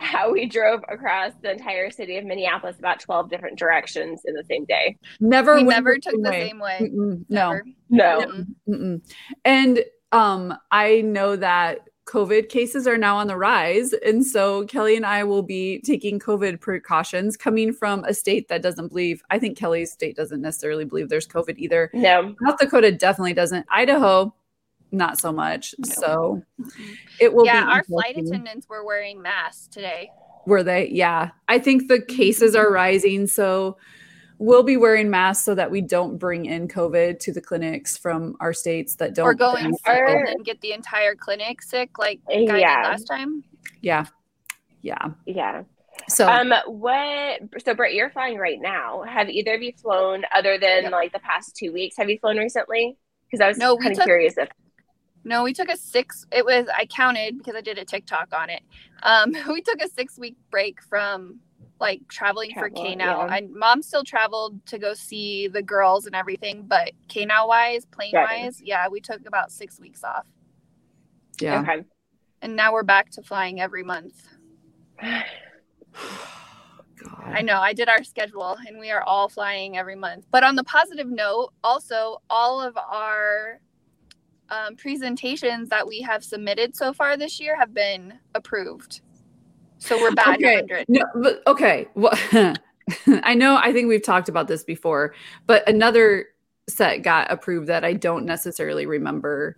how 0.00 0.32
we 0.32 0.46
drove 0.46 0.80
across 0.88 1.32
the 1.42 1.50
entire 1.52 1.90
city 1.90 2.16
of 2.16 2.24
Minneapolis 2.24 2.78
about 2.78 3.00
12 3.00 3.30
different 3.30 3.58
directions 3.58 4.22
in 4.24 4.34
the 4.34 4.44
same 4.48 4.64
day. 4.64 4.96
never 5.20 5.56
We 5.56 5.64
never 5.64 5.94
the 5.94 6.00
took 6.00 6.12
same 6.14 6.22
the 6.22 6.30
way. 6.30 6.48
same 6.48 6.58
way. 6.58 6.78
Mm-mm, 6.82 7.24
no. 7.28 7.50
Never. 7.50 7.64
No. 7.90 8.44
Mm-mm. 8.68 9.02
And 9.44 9.84
um, 10.12 10.54
I 10.70 11.02
know 11.02 11.36
that 11.36 11.80
COVID 12.06 12.48
cases 12.48 12.86
are 12.86 12.96
now 12.96 13.18
on 13.18 13.26
the 13.26 13.36
rise. 13.36 13.92
And 13.92 14.24
so 14.24 14.64
Kelly 14.64 14.96
and 14.96 15.04
I 15.04 15.24
will 15.24 15.42
be 15.42 15.80
taking 15.82 16.18
COVID 16.18 16.58
precautions 16.58 17.36
coming 17.36 17.70
from 17.72 18.02
a 18.04 18.14
state 18.14 18.48
that 18.48 18.62
doesn't 18.62 18.88
believe, 18.88 19.22
I 19.30 19.38
think 19.38 19.58
Kelly's 19.58 19.92
state 19.92 20.16
doesn't 20.16 20.40
necessarily 20.40 20.86
believe 20.86 21.10
there's 21.10 21.28
COVID 21.28 21.58
either. 21.58 21.90
No. 21.92 22.34
North 22.40 22.58
Dakota 22.58 22.92
definitely 22.92 23.34
doesn't. 23.34 23.66
Idaho, 23.70 24.34
not 24.90 25.18
so 25.18 25.32
much. 25.32 25.74
No. 25.78 25.88
So 25.88 26.42
it 27.20 27.32
will 27.32 27.44
yeah, 27.46 27.64
be 27.64 27.70
our 27.72 27.84
flight 27.84 28.16
attendants 28.16 28.68
were 28.68 28.84
wearing 28.84 29.20
masks 29.20 29.66
today. 29.68 30.10
Were 30.46 30.62
they? 30.62 30.88
Yeah. 30.88 31.30
I 31.48 31.58
think 31.58 31.88
the 31.88 32.00
cases 32.00 32.54
are 32.56 32.70
rising. 32.72 33.26
So 33.26 33.76
we'll 34.38 34.62
be 34.62 34.76
wearing 34.76 35.10
masks 35.10 35.44
so 35.44 35.54
that 35.54 35.70
we 35.70 35.80
don't 35.82 36.16
bring 36.16 36.46
in 36.46 36.68
COVID 36.68 37.18
to 37.20 37.32
the 37.32 37.40
clinics 37.40 37.96
from 37.98 38.36
our 38.40 38.52
states 38.52 38.94
that 38.96 39.14
don't. 39.14 39.26
Or 39.26 39.34
going 39.34 39.64
bring 39.64 39.74
Or- 39.86 40.06
and 40.06 40.26
then 40.28 40.42
get 40.44 40.60
the 40.60 40.72
entire 40.72 41.14
clinic 41.14 41.60
sick, 41.62 41.98
like 41.98 42.20
guy 42.26 42.36
did 42.46 42.60
Yeah. 42.60 42.82
last 42.84 43.04
time. 43.04 43.44
Yeah. 43.82 44.06
Yeah. 44.80 45.08
Yeah. 45.26 45.64
So 46.08 46.28
Um, 46.28 46.54
what? 46.66 47.40
So, 47.64 47.74
Britt, 47.74 47.92
you're 47.92 48.08
flying 48.10 48.38
right 48.38 48.60
now. 48.60 49.02
Have 49.02 49.28
either 49.28 49.54
of 49.54 49.62
you 49.62 49.72
flown 49.72 50.22
other 50.34 50.56
than 50.56 50.84
Yep. 50.84 50.92
like 50.92 51.12
the 51.12 51.18
past 51.18 51.56
two 51.56 51.72
weeks? 51.72 51.96
Have 51.96 52.08
you 52.08 52.18
flown 52.20 52.38
recently? 52.38 52.96
Because 53.26 53.40
I 53.44 53.48
was 53.48 53.58
No, 53.58 53.76
kind 53.76 53.90
of 53.90 53.98
took- 53.98 54.06
curious 54.06 54.38
if. 54.38 54.48
No, 55.28 55.44
we 55.44 55.52
took 55.52 55.68
a 55.68 55.76
six. 55.76 56.24
It 56.32 56.42
was 56.42 56.66
I 56.74 56.86
counted 56.86 57.36
because 57.36 57.54
I 57.54 57.60
did 57.60 57.76
a 57.76 57.84
TikTok 57.84 58.28
on 58.34 58.48
it. 58.48 58.62
Um, 59.02 59.34
we 59.52 59.60
took 59.60 59.82
a 59.82 59.88
six 59.88 60.18
week 60.18 60.36
break 60.50 60.82
from 60.82 61.40
like 61.78 62.00
traveling 62.08 62.50
for 62.54 62.70
Travel, 62.70 62.82
K 62.82 62.96
now. 62.96 63.26
yeah. 63.26 63.36
And 63.36 63.54
mom 63.54 63.82
still 63.82 64.02
traveled 64.02 64.64
to 64.66 64.78
go 64.78 64.94
see 64.94 65.46
the 65.46 65.62
girls 65.62 66.06
and 66.06 66.14
everything, 66.16 66.64
but 66.66 66.92
K 67.08 67.26
now 67.26 67.46
wise, 67.46 67.84
plane 67.84 68.14
Right. 68.14 68.44
wise, 68.44 68.60
yeah, 68.62 68.88
we 68.88 69.00
took 69.00 69.26
about 69.28 69.52
six 69.52 69.78
weeks 69.78 70.02
off, 70.02 70.26
yeah. 71.40 71.60
Okay. 71.60 71.84
and 72.42 72.56
now 72.56 72.72
we're 72.72 72.82
back 72.82 73.10
to 73.10 73.22
flying 73.22 73.60
every 73.60 73.84
month. 73.84 74.26
God. 75.02 75.22
I 77.26 77.42
know 77.42 77.60
I 77.60 77.74
did 77.74 77.88
our 77.88 78.02
schedule, 78.02 78.56
and 78.66 78.76
we 78.78 78.90
are 78.90 79.02
all 79.02 79.28
flying 79.28 79.76
every 79.78 79.94
month. 79.94 80.26
But 80.32 80.42
on 80.42 80.56
the 80.56 80.64
positive 80.64 81.06
note, 81.08 81.52
also 81.62 82.20
all 82.28 82.60
of 82.60 82.76
our 82.76 83.60
um, 84.50 84.76
presentations 84.76 85.68
that 85.68 85.86
we 85.86 86.00
have 86.02 86.24
submitted 86.24 86.74
so 86.76 86.92
far 86.92 87.16
this 87.16 87.38
year 87.40 87.56
have 87.56 87.74
been 87.74 88.14
approved. 88.34 89.00
So 89.78 89.96
we're 90.00 90.10
back 90.12 90.36
Okay. 90.38 90.56
100. 90.62 90.86
No, 90.88 91.02
but 91.14 91.42
okay. 91.46 91.86
Well, 91.94 92.12
I 93.06 93.34
know. 93.34 93.56
I 93.62 93.72
think 93.72 93.88
we've 93.88 94.02
talked 94.02 94.28
about 94.28 94.48
this 94.48 94.64
before, 94.64 95.14
but 95.46 95.68
another 95.68 96.26
set 96.68 97.02
got 97.02 97.30
approved 97.30 97.68
that 97.68 97.84
I 97.84 97.92
don't 97.92 98.24
necessarily 98.24 98.86
remember. 98.86 99.56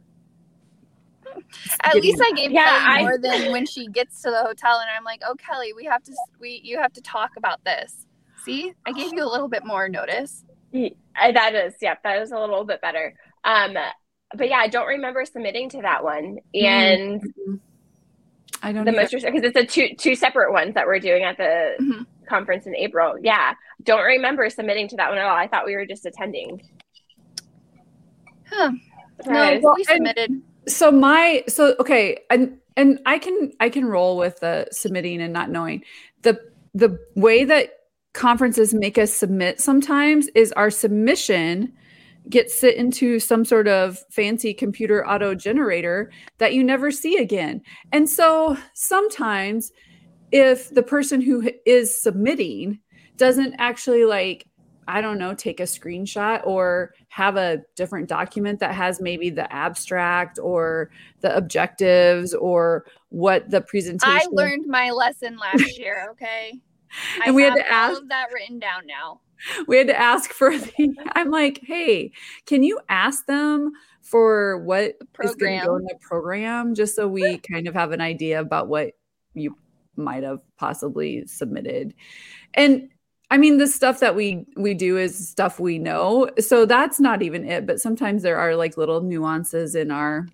At 1.83 1.95
least 1.97 2.21
I 2.25 2.33
gave 2.33 2.51
Yeah, 2.51 2.65
Kelly 2.65 2.85
I- 2.87 3.03
more 3.03 3.19
than 3.19 3.53
when 3.53 3.67
she 3.67 3.89
gets 3.89 4.21
to 4.23 4.31
the 4.31 4.43
hotel, 4.43 4.79
and 4.81 4.91
I'm 4.97 5.05
like, 5.05 5.23
"Oh, 5.27 5.35
Kelly, 5.37 5.73
we 5.73 5.85
have 5.85 6.03
to 6.05 6.13
we 6.41 6.61
you 6.63 6.79
have 6.79 6.93
to 6.95 7.01
talk 7.01 7.31
about 7.37 7.65
this." 7.65 8.07
See, 8.45 8.73
I 8.87 8.93
gave 8.93 9.13
you 9.13 9.23
a 9.25 9.31
little 9.31 9.49
bit 9.49 9.65
more 9.65 9.89
notice. 9.89 10.45
That 10.73 11.55
is, 11.55 11.75
yep, 11.81 12.03
that 12.05 12.23
is 12.23 12.33
a 12.33 12.39
little 12.39 12.65
bit 12.65 12.81
better. 12.81 13.15
Um, 13.45 13.75
but 14.37 14.49
yeah, 14.49 14.59
I 14.59 14.69
don't 14.69 14.87
remember 14.87 15.25
submitting 15.25 15.69
to 15.71 15.83
that 15.83 16.05
one, 16.05 16.39
and 16.55 17.23
I 18.63 18.73
don't. 18.73 18.85
the 18.85 18.91
either. 18.93 19.01
most 19.03 19.13
because 19.13 19.43
it's 19.43 19.57
a 19.57 19.67
two 19.67 19.95
two 19.97 20.15
separate 20.15 20.53
ones 20.53 20.75
that 20.75 20.87
we're 20.87 20.99
doing 21.01 21.23
at 21.25 21.37
the 21.37 21.75
Mhm. 21.81 22.07
conference 22.29 22.67
in 22.67 22.77
April. 22.77 23.17
Yeah, 23.21 23.55
don't 23.83 24.05
remember 24.05 24.49
submitting 24.51 24.89
to 24.89 24.97
that 24.97 25.09
one 25.09 25.19
at 25.19 25.25
all. 25.25 25.37
I 25.37 25.47
thought 25.49 25.67
we 25.67 25.75
were 25.75 25.87
just 25.87 26.07
attending. 26.07 26.61
Huh. 28.51 28.73
No, 29.27 29.61
Well, 29.63 29.75
we 29.77 29.85
and- 29.89 29.97
submitted. 30.07 30.43
so 30.67 30.91
my 30.91 31.43
so 31.49 31.75
okay 31.81 32.19
and 32.31 32.59
and 32.77 33.01
i 33.07 33.19
can 33.19 33.53
i 33.61 33.69
can 33.69 33.85
roll 33.85 34.17
with 34.17 34.39
the 34.41 34.67
submitting 34.73 35.21
and 35.23 35.33
not 35.33 35.51
knowing 35.51 35.83
the 36.23 36.39
the 36.75 36.99
way 37.17 37.45
that 37.45 37.71
conferences 38.13 38.73
make 38.75 38.99
us 38.99 39.13
submit 39.13 39.61
sometimes 39.61 40.29
is 40.35 40.53
our 40.53 40.71
submission 40.71 41.73
gets 42.31 42.59
sit 42.59 42.77
into 42.77 43.19
some 43.19 43.45
sort 43.45 43.69
of 43.69 43.99
fancy 44.11 44.55
computer 44.55 45.07
auto 45.07 45.35
generator 45.35 46.11
that 46.39 46.55
you 46.55 46.65
never 46.65 46.91
see 46.91 47.17
again 47.17 47.61
and 47.93 48.09
so 48.09 48.57
sometimes 48.75 49.73
if 50.33 50.71
the 50.71 50.83
person 50.83 51.21
who 51.21 51.51
is 51.67 52.01
submitting 52.01 52.79
doesn't 53.17 53.55
actually 53.59 54.05
like 54.05 54.47
I 54.91 55.01
don't 55.01 55.19
know, 55.19 55.35
take 55.35 55.61
a 55.61 55.65
screenshot 55.65 56.45
or 56.45 56.95
have 57.11 57.37
a 57.37 57.63
different 57.77 58.09
document 58.09 58.59
that 58.59 58.75
has 58.75 59.01
maybe 59.01 59.31
the 59.31 59.51
abstract 59.53 60.41
or 60.43 60.91
the 61.21 61.35
objectives 61.37 62.35
or 62.35 62.87
what 63.11 63.49
the 63.51 63.61
presentation. 63.61 64.03
I 64.11 64.27
learned 64.33 64.67
my 64.67 64.91
lesson 64.91 65.39
last 65.39 65.79
year. 65.79 66.09
Okay, 66.13 66.59
I 67.23 67.27
And 67.27 67.37
we 67.37 67.43
had 67.45 67.55
to 67.55 67.65
all 67.65 67.93
ask- 67.93 68.03
of 68.03 68.09
that 68.09 68.31
written 68.35 68.59
down 68.59 68.85
now. 68.87 69.21
We 69.67 69.77
had 69.77 69.89
to 69.89 69.99
ask 69.99 70.33
for 70.33 70.57
the. 70.59 70.95
I'm 71.15 71.31
like, 71.31 71.61
hey, 71.63 72.13
can 72.47 72.63
you 72.63 72.81
ask 72.89 73.27
them 73.27 73.73
for 74.03 74.59
what 74.59 74.97
is 75.23 75.35
going 75.35 75.61
to 75.61 75.67
go 75.67 75.73
Program. 75.73 75.81
in 75.81 75.85
the 75.85 75.99
program, 76.01 76.75
just 76.75 76.97
so 76.97 77.07
we 77.07 77.39
kind 77.51 77.69
of 77.69 77.75
have 77.75 77.93
an 77.93 78.01
idea 78.01 78.41
about 78.41 78.69
what 78.69 78.93
you 79.35 79.57
might 79.97 80.23
have 80.23 80.41
possibly 80.59 81.27
submitted, 81.27 81.95
and. 82.55 82.89
I 83.33 83.39
mean, 83.39 83.59
the 83.59 83.69
stuff 83.69 84.01
that 84.01 84.17
we 84.17 84.45
we 84.57 84.75
do 84.75 84.99
is 84.99 85.29
stuff 85.29 85.61
we 85.61 85.79
know, 85.79 86.29
so 86.41 86.67
that's 86.67 86.99
not 86.99 87.23
even 87.23 87.49
it. 87.49 87.65
But 87.65 87.79
sometimes 87.79 88.25
there 88.25 88.37
are 88.37 88.57
like 88.57 88.77
little 88.77 89.03
nuances 89.03 89.77
in 89.77 89.93
our 89.93 90.27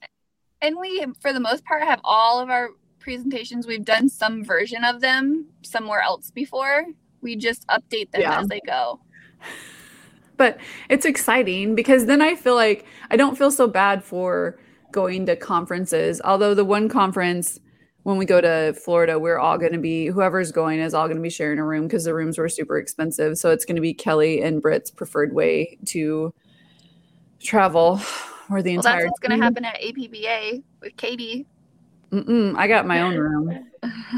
And 0.62 0.78
we, 0.80 1.04
for 1.20 1.34
the 1.34 1.40
most 1.40 1.62
part, 1.66 1.82
have 1.82 2.00
all 2.04 2.40
of 2.40 2.48
our 2.48 2.70
presentations. 2.98 3.66
We've 3.66 3.84
done 3.84 4.08
some 4.08 4.42
version 4.42 4.82
of 4.82 5.00
them 5.00 5.46
somewhere 5.62 6.00
else 6.00 6.30
before. 6.30 6.86
We 7.26 7.34
just 7.34 7.66
update 7.66 8.12
them 8.12 8.20
Yeah. 8.22 8.38
as 8.40 8.46
they 8.46 8.60
go. 8.64 9.00
but 10.36 10.58
it's 10.88 11.04
exciting 11.04 11.74
because 11.74 12.06
then 12.06 12.22
I 12.22 12.36
feel 12.36 12.54
like 12.54 12.86
I 13.10 13.16
don't 13.16 13.36
feel 13.36 13.50
so 13.50 13.66
bad 13.66 14.04
for 14.04 14.58
going 14.92 15.26
to 15.26 15.34
conferences. 15.34 16.20
Although 16.24 16.54
the 16.54 16.64
one 16.64 16.88
conference 16.88 17.58
when 18.04 18.16
we 18.16 18.24
go 18.24 18.40
to 18.40 18.72
Florida, 18.84 19.18
we're 19.18 19.38
all 19.40 19.58
going 19.58 19.72
to 19.72 19.78
be 19.80 20.06
whoever's 20.06 20.52
going 20.52 20.78
is 20.78 20.94
all 20.94 21.06
going 21.08 21.16
to 21.16 21.22
be 21.22 21.28
sharing 21.30 21.58
a 21.58 21.64
room 21.64 21.88
because 21.88 22.04
the 22.04 22.14
rooms 22.14 22.38
were 22.38 22.48
super 22.48 22.78
expensive. 22.78 23.36
So 23.38 23.50
it's 23.50 23.64
going 23.64 23.74
to 23.74 23.82
be 23.82 23.92
Kelly 23.92 24.40
and 24.42 24.62
Britt's 24.62 24.92
preferred 24.92 25.32
way 25.32 25.76
to 25.86 26.32
travel, 27.40 28.00
or 28.48 28.62
the 28.62 28.74
Well, 28.76 28.82
that's 28.82 28.86
entire. 28.86 29.06
what's 29.06 29.18
going 29.18 29.36
to 29.36 29.44
happen 29.44 29.64
at 29.64 29.80
APBA 29.80 30.62
with 30.80 30.96
Katie. 30.96 31.46
Mm-mm, 32.12 32.54
I 32.56 32.68
got 32.68 32.86
my 32.86 33.02
own 33.02 33.16
room. 33.18 33.68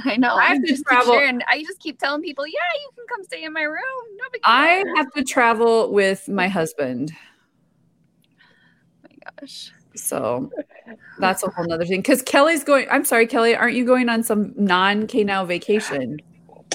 I 0.05 0.17
know. 0.17 0.35
I 0.35 0.45
have 0.49 0.57
I'm 0.59 0.63
to 0.65 0.83
travel- 0.83 1.15
And 1.19 1.43
I 1.49 1.63
just 1.63 1.81
keep 1.81 1.99
telling 1.99 2.23
people, 2.23 2.47
yeah, 2.47 2.53
you 2.83 2.91
can 2.95 3.05
come 3.09 3.25
stay 3.25 3.45
in 3.45 3.53
my 3.53 3.63
room. 3.63 3.77
No 4.17 4.25
big 4.33 4.43
deal. 4.43 4.53
I 4.55 4.85
have 4.97 5.11
to 5.15 5.25
travel 5.25 5.93
with 5.93 6.29
my 6.29 6.49
husband. 6.49 7.13
Oh 8.35 9.09
my 9.11 9.17
gosh. 9.41 9.73
So 9.97 10.51
that's 11.19 11.43
a 11.43 11.49
whole 11.51 11.65
nother 11.67 11.85
thing. 11.85 12.01
Because 12.01 12.23
Kelly's 12.23 12.63
going, 12.63 12.87
I'm 12.91 13.05
sorry, 13.05 13.27
Kelly, 13.27 13.57
aren't 13.57 13.75
you 13.75 13.85
going 13.85 14.09
on 14.09 14.23
some 14.23 14.53
non 14.57 15.07
K 15.07 15.25
now 15.25 15.45
vacation? 15.45 16.19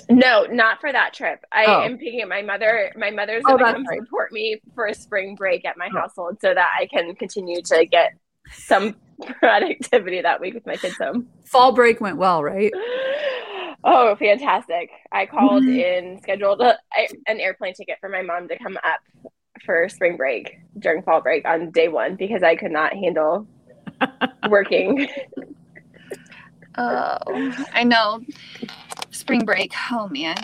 No, 0.09 0.45
not 0.51 0.81
for 0.81 0.91
that 0.91 1.13
trip. 1.13 1.45
I 1.51 1.65
Oh. 1.65 1.81
am 1.83 1.97
picking 1.97 2.21
up 2.23 2.27
my 2.27 2.41
mother. 2.41 2.91
My 2.97 3.11
mother's 3.11 3.43
Oh, 3.47 3.55
going 3.57 3.65
to 3.65 3.73
come 3.73 3.85
right. 3.85 3.99
support 4.01 4.31
me 4.33 4.59
for 4.75 4.87
a 4.87 4.93
spring 4.93 5.35
break 5.35 5.63
at 5.63 5.77
my 5.77 5.87
Oh. 5.93 5.99
household, 5.99 6.37
so 6.41 6.53
that 6.53 6.71
I 6.77 6.87
can 6.87 7.15
continue 7.15 7.61
to 7.61 7.85
get 7.85 8.11
some 8.51 8.95
productivity 9.39 10.21
that 10.21 10.41
week 10.41 10.53
with 10.53 10.65
my 10.65 10.75
kids 10.75 10.95
home. 10.97 11.27
Fall 11.45 11.71
break 11.71 12.01
went 12.01 12.17
well, 12.17 12.43
right? 12.43 12.71
Oh, 13.85 14.15
fantastic! 14.15 14.89
I 15.11 15.25
called 15.25 15.63
Mhm. 15.63 15.77
in, 16.15 16.21
scheduled 16.21 16.61
a, 16.61 16.77
an 17.27 17.41
airplane 17.41 17.73
ticket 17.73 17.97
for 17.99 18.07
my 18.07 18.21
mom 18.21 18.47
to 18.47 18.57
come 18.57 18.77
up 18.77 19.01
for 19.65 19.89
spring 19.89 20.15
break 20.15 20.57
during 20.79 21.03
fall 21.03 21.19
break 21.19 21.45
on 21.45 21.69
day 21.71 21.89
one 21.89 22.15
because 22.15 22.43
I 22.43 22.55
could 22.55 22.71
not 22.71 22.93
handle 22.93 23.45
working. 24.49 25.09
Oh, 26.75 27.53
I 27.73 27.83
know. 27.83 28.21
Spring 29.11 29.45
break. 29.45 29.73
Oh 29.91 30.07
man. 30.07 30.35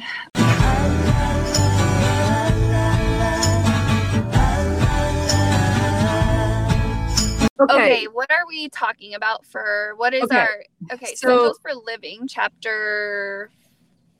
Okay. 7.59 8.05
what 8.05 8.31
are 8.31 8.47
we 8.47 8.69
talking 8.69 9.15
about 9.15 9.45
for 9.45 9.93
what 9.97 10.13
is 10.13 10.23
Okay, 10.23 10.37
our 10.37 10.63
okay, 10.93 11.15
so- 11.15 11.27
essentials 11.29 11.59
for 11.61 11.73
living 11.73 12.27
chapter 12.27 13.51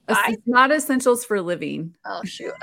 five? 0.08 0.26
It's 0.30 0.42
not 0.46 0.72
essentials 0.72 1.24
for 1.26 1.42
living, 1.42 1.96
Oh 2.06 2.22
shoot. 2.24 2.54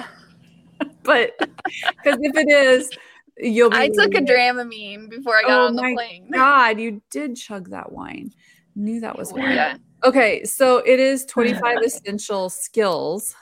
but 1.03 1.33
because 1.39 2.19
if 2.21 2.37
it 2.37 2.49
is, 2.51 2.91
you'll 3.39 3.71
be. 3.71 3.77
I 3.77 3.89
took 3.89 4.15
a. 4.15 4.21
Dramamine 4.21 5.09
before 5.09 5.37
I 5.37 5.43
got 5.43 5.51
Oh 5.51 5.67
on 5.67 5.77
the 5.77 5.83
plane. 5.95 6.31
God, 6.35 6.79
you 6.81 7.01
did 7.11 7.37
chug 7.37 7.71
that 7.71 7.93
wine. 7.93 8.33
Knew 8.75 9.01
that 9.01 9.17
was 9.17 9.33
wine. 9.33 9.55
Yeah. 9.55 9.77
Okay, 10.05 10.45
so 10.45 10.79
it 10.79 11.01
is 11.01 11.25
25 11.25 11.79
essential 11.85 12.51
skills, 12.51 13.35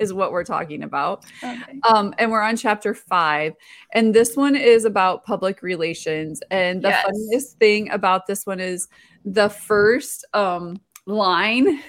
is 0.00 0.12
what 0.12 0.32
we're 0.32 0.44
talking 0.44 0.82
about. 0.82 1.24
Okay. 1.44 1.78
Um, 1.88 2.14
and 2.18 2.30
we're 2.30 2.42
on 2.42 2.56
chapter 2.56 2.94
five. 2.94 3.54
And 3.92 4.14
this 4.14 4.36
one 4.36 4.56
is 4.56 4.84
about 4.84 5.24
public 5.24 5.62
relations. 5.62 6.40
And 6.50 6.82
the 6.82 6.88
Yes. 6.88 7.04
funniest 7.04 7.58
thing 7.58 7.90
about 7.90 8.26
this 8.26 8.46
one 8.46 8.58
is 8.58 8.88
the 9.24 9.48
first 9.48 10.26
um 10.34 10.80
line. 11.06 11.82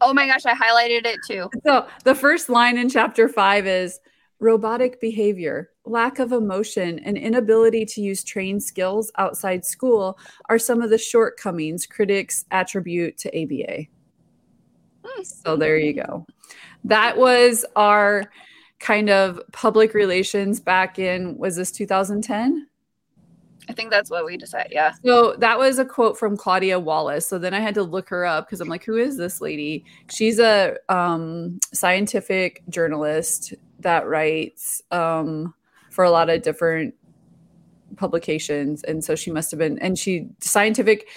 Oh 0.00 0.12
my 0.12 0.26
gosh, 0.26 0.44
I 0.44 0.54
highlighted 0.54 1.06
it 1.06 1.18
too. 1.26 1.48
So 1.66 1.86
the 2.04 2.14
first 2.14 2.48
line 2.48 2.78
in 2.78 2.88
chapter 2.88 3.28
five 3.28 3.66
is 3.66 3.98
robotic 4.38 5.00
behavior, 5.00 5.70
lack 5.86 6.18
of 6.18 6.32
emotion, 6.32 6.98
and 6.98 7.16
inability 7.16 7.86
to 7.86 8.02
use 8.02 8.22
trained 8.22 8.62
skills 8.62 9.10
outside 9.16 9.64
school 9.64 10.18
are 10.50 10.58
some 10.58 10.82
of 10.82 10.90
the 10.90 10.98
shortcomings 10.98 11.86
critics 11.86 12.44
attribute 12.50 13.16
to 13.18 13.28
ABA. 13.34 13.86
Hmm. 15.02 15.22
So 15.22 15.56
there 15.56 15.78
you 15.78 15.94
go. 15.94 16.26
That 16.86 17.16
was 17.16 17.64
our 17.74 18.30
kind 18.78 19.10
of 19.10 19.40
public 19.52 19.94
relations 19.94 20.60
back 20.60 20.98
in 20.98 21.36
was 21.38 21.56
this 21.56 21.72
2010? 21.72 22.66
I 23.68 23.72
think 23.72 23.90
that's 23.90 24.10
what 24.10 24.24
we 24.24 24.36
decided. 24.36 24.72
Yeah. 24.72 24.92
So 25.04 25.34
that 25.38 25.58
was 25.58 25.78
a 25.78 25.84
quote 25.84 26.16
from 26.16 26.36
Claudia 26.36 26.78
Wallis. 26.78 27.26
So 27.26 27.38
then 27.38 27.52
I 27.52 27.60
had 27.60 27.74
to 27.74 27.82
look 27.82 28.08
her 28.10 28.24
up 28.24 28.46
because 28.46 28.60
I'm 28.60 28.68
like, 28.68 28.84
who 28.84 28.96
is 28.96 29.16
this 29.16 29.40
lady? 29.40 29.84
She's 30.08 30.38
a 30.38 30.76
um, 30.88 31.58
scientific 31.72 32.62
journalist 32.68 33.54
that 33.80 34.06
writes 34.06 34.82
um, 34.92 35.52
for 35.90 36.04
a 36.04 36.10
lot 36.10 36.30
of 36.30 36.42
different 36.42 36.94
publications, 37.96 38.84
and 38.84 39.02
so 39.02 39.16
she 39.16 39.32
must 39.32 39.50
have 39.50 39.58
been. 39.58 39.78
And 39.80 39.98
she 39.98 40.28
scientific 40.40 41.08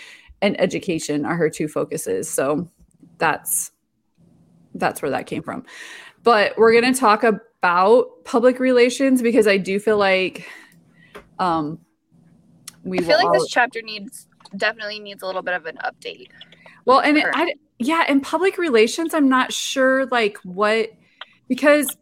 and 0.41 0.59
education 0.59 1.25
are 1.25 1.35
her 1.35 1.49
two 1.49 1.67
focuses. 1.67 2.29
So 2.29 2.67
that's 3.19 3.71
that's 4.75 5.01
where 5.01 5.11
that 5.11 5.27
came 5.27 5.43
from. 5.43 5.65
But 6.23 6.57
we're 6.57 6.79
going 6.79 6.93
to 6.93 6.99
talk 6.99 7.23
about 7.23 8.23
public 8.25 8.59
relations 8.59 9.21
because 9.21 9.47
I 9.47 9.57
do 9.57 9.79
feel 9.79 9.97
like 9.97 10.47
um, 11.39 11.79
we 12.83 12.99
I 12.99 13.03
feel 13.03 13.17
like 13.17 13.27
all- 13.27 13.33
this 13.33 13.47
chapter 13.47 13.81
needs 13.81 14.27
definitely 14.55 14.99
needs 14.99 15.23
a 15.23 15.25
little 15.25 15.41
bit 15.41 15.53
of 15.53 15.65
an 15.65 15.77
update. 15.83 16.27
Well, 16.85 16.99
and 17.01 17.17
it, 17.17 17.25
I, 17.33 17.53
yeah, 17.77 18.09
in 18.09 18.21
public 18.21 18.57
relations, 18.57 19.13
I'm 19.13 19.29
not 19.29 19.53
sure 19.53 20.07
like 20.07 20.37
what 20.43 20.89
because 21.47 21.95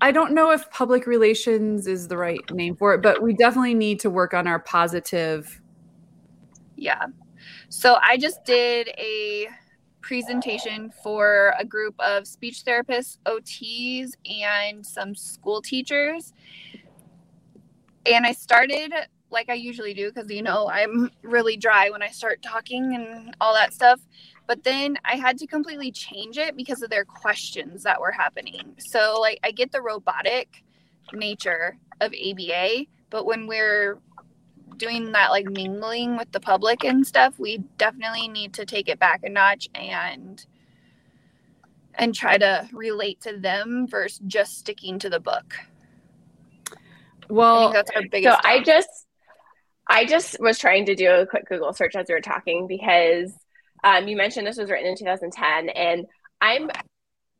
I 0.00 0.12
don't 0.12 0.32
know 0.32 0.50
if 0.52 0.70
public 0.70 1.06
relations 1.06 1.86
is 1.86 2.08
the 2.08 2.16
right 2.16 2.40
name 2.52 2.76
for 2.76 2.94
it, 2.94 3.02
but 3.02 3.22
we 3.22 3.34
definitely 3.34 3.74
need 3.74 4.00
to 4.00 4.10
work 4.10 4.32
on 4.32 4.46
our 4.46 4.60
positive. 4.60 5.60
Yeah. 6.76 7.06
So 7.68 7.98
I 8.02 8.16
just 8.16 8.44
did 8.44 8.88
a 8.98 9.48
presentation 10.08 10.90
for 11.02 11.54
a 11.58 11.64
group 11.66 11.94
of 12.00 12.26
speech 12.26 12.64
therapists, 12.64 13.18
OTs, 13.26 14.12
and 14.24 14.84
some 14.84 15.14
school 15.14 15.60
teachers. 15.60 16.32
And 18.10 18.24
I 18.24 18.32
started 18.32 18.94
like 19.30 19.50
I 19.50 19.52
usually 19.52 19.92
do 19.92 20.10
because 20.10 20.30
you 20.30 20.40
know 20.40 20.70
I'm 20.70 21.10
really 21.22 21.58
dry 21.58 21.90
when 21.90 22.02
I 22.02 22.08
start 22.08 22.40
talking 22.42 22.94
and 22.94 23.36
all 23.38 23.52
that 23.52 23.74
stuff. 23.74 24.00
But 24.46 24.64
then 24.64 24.96
I 25.04 25.16
had 25.16 25.36
to 25.38 25.46
completely 25.46 25.92
change 25.92 26.38
it 26.38 26.56
because 26.56 26.80
of 26.80 26.88
their 26.88 27.04
questions 27.04 27.82
that 27.82 28.00
were 28.00 28.10
happening. 28.10 28.76
So 28.78 29.18
like 29.20 29.38
I 29.44 29.50
get 29.50 29.72
the 29.72 29.82
robotic 29.82 30.64
nature 31.12 31.76
of 32.00 32.14
ABA, 32.14 32.86
but 33.10 33.26
when 33.26 33.46
we're 33.46 33.98
doing 34.76 35.12
that 35.12 35.30
like 35.30 35.46
mingling 35.46 36.16
with 36.16 36.30
the 36.32 36.40
public 36.40 36.84
and 36.84 37.06
stuff, 37.06 37.38
we 37.38 37.58
definitely 37.76 38.28
need 38.28 38.54
to 38.54 38.64
take 38.64 38.88
it 38.88 38.98
back 38.98 39.22
a 39.22 39.28
notch 39.28 39.68
and 39.74 40.44
and 41.94 42.14
try 42.14 42.38
to 42.38 42.68
relate 42.72 43.20
to 43.22 43.36
them 43.36 43.86
versus 43.88 44.20
just 44.26 44.58
sticking 44.58 44.98
to 45.00 45.10
the 45.10 45.18
book. 45.18 45.54
Well, 47.28 47.72
think 47.72 47.74
that's 47.74 47.90
our 47.96 48.02
biggest. 48.10 48.42
So 48.42 48.48
I 48.48 48.62
just 48.62 48.88
I 49.88 50.04
just 50.04 50.38
was 50.40 50.58
trying 50.58 50.86
to 50.86 50.94
do 50.94 51.10
a 51.10 51.26
quick 51.26 51.48
Google 51.48 51.72
search 51.72 51.96
as 51.96 52.06
we 52.08 52.14
were 52.14 52.20
talking 52.20 52.66
because 52.66 53.32
um, 53.84 54.08
you 54.08 54.16
mentioned 54.16 54.46
this 54.46 54.58
was 54.58 54.70
written 54.70 54.88
in 54.88 54.96
2010, 54.96 55.70
and 55.70 56.06
I'm 56.40 56.70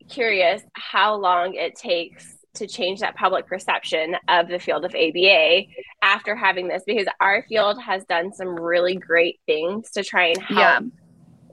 curious 0.08 0.62
how 0.74 1.16
long 1.16 1.54
it 1.54 1.74
takes 1.76 2.37
to 2.54 2.66
change 2.66 3.00
that 3.00 3.16
public 3.16 3.46
perception 3.46 4.16
of 4.28 4.48
the 4.48 4.58
field 4.58 4.84
of 4.84 4.94
ABA 4.94 5.62
after 6.02 6.34
having 6.34 6.68
this 6.68 6.82
because 6.86 7.06
our 7.20 7.44
field 7.48 7.80
has 7.80 8.04
done 8.04 8.32
some 8.32 8.58
really 8.58 8.96
great 8.96 9.40
things 9.46 9.90
to 9.92 10.02
try 10.02 10.28
and 10.28 10.42
help 10.42 10.58
yeah, 10.58 10.80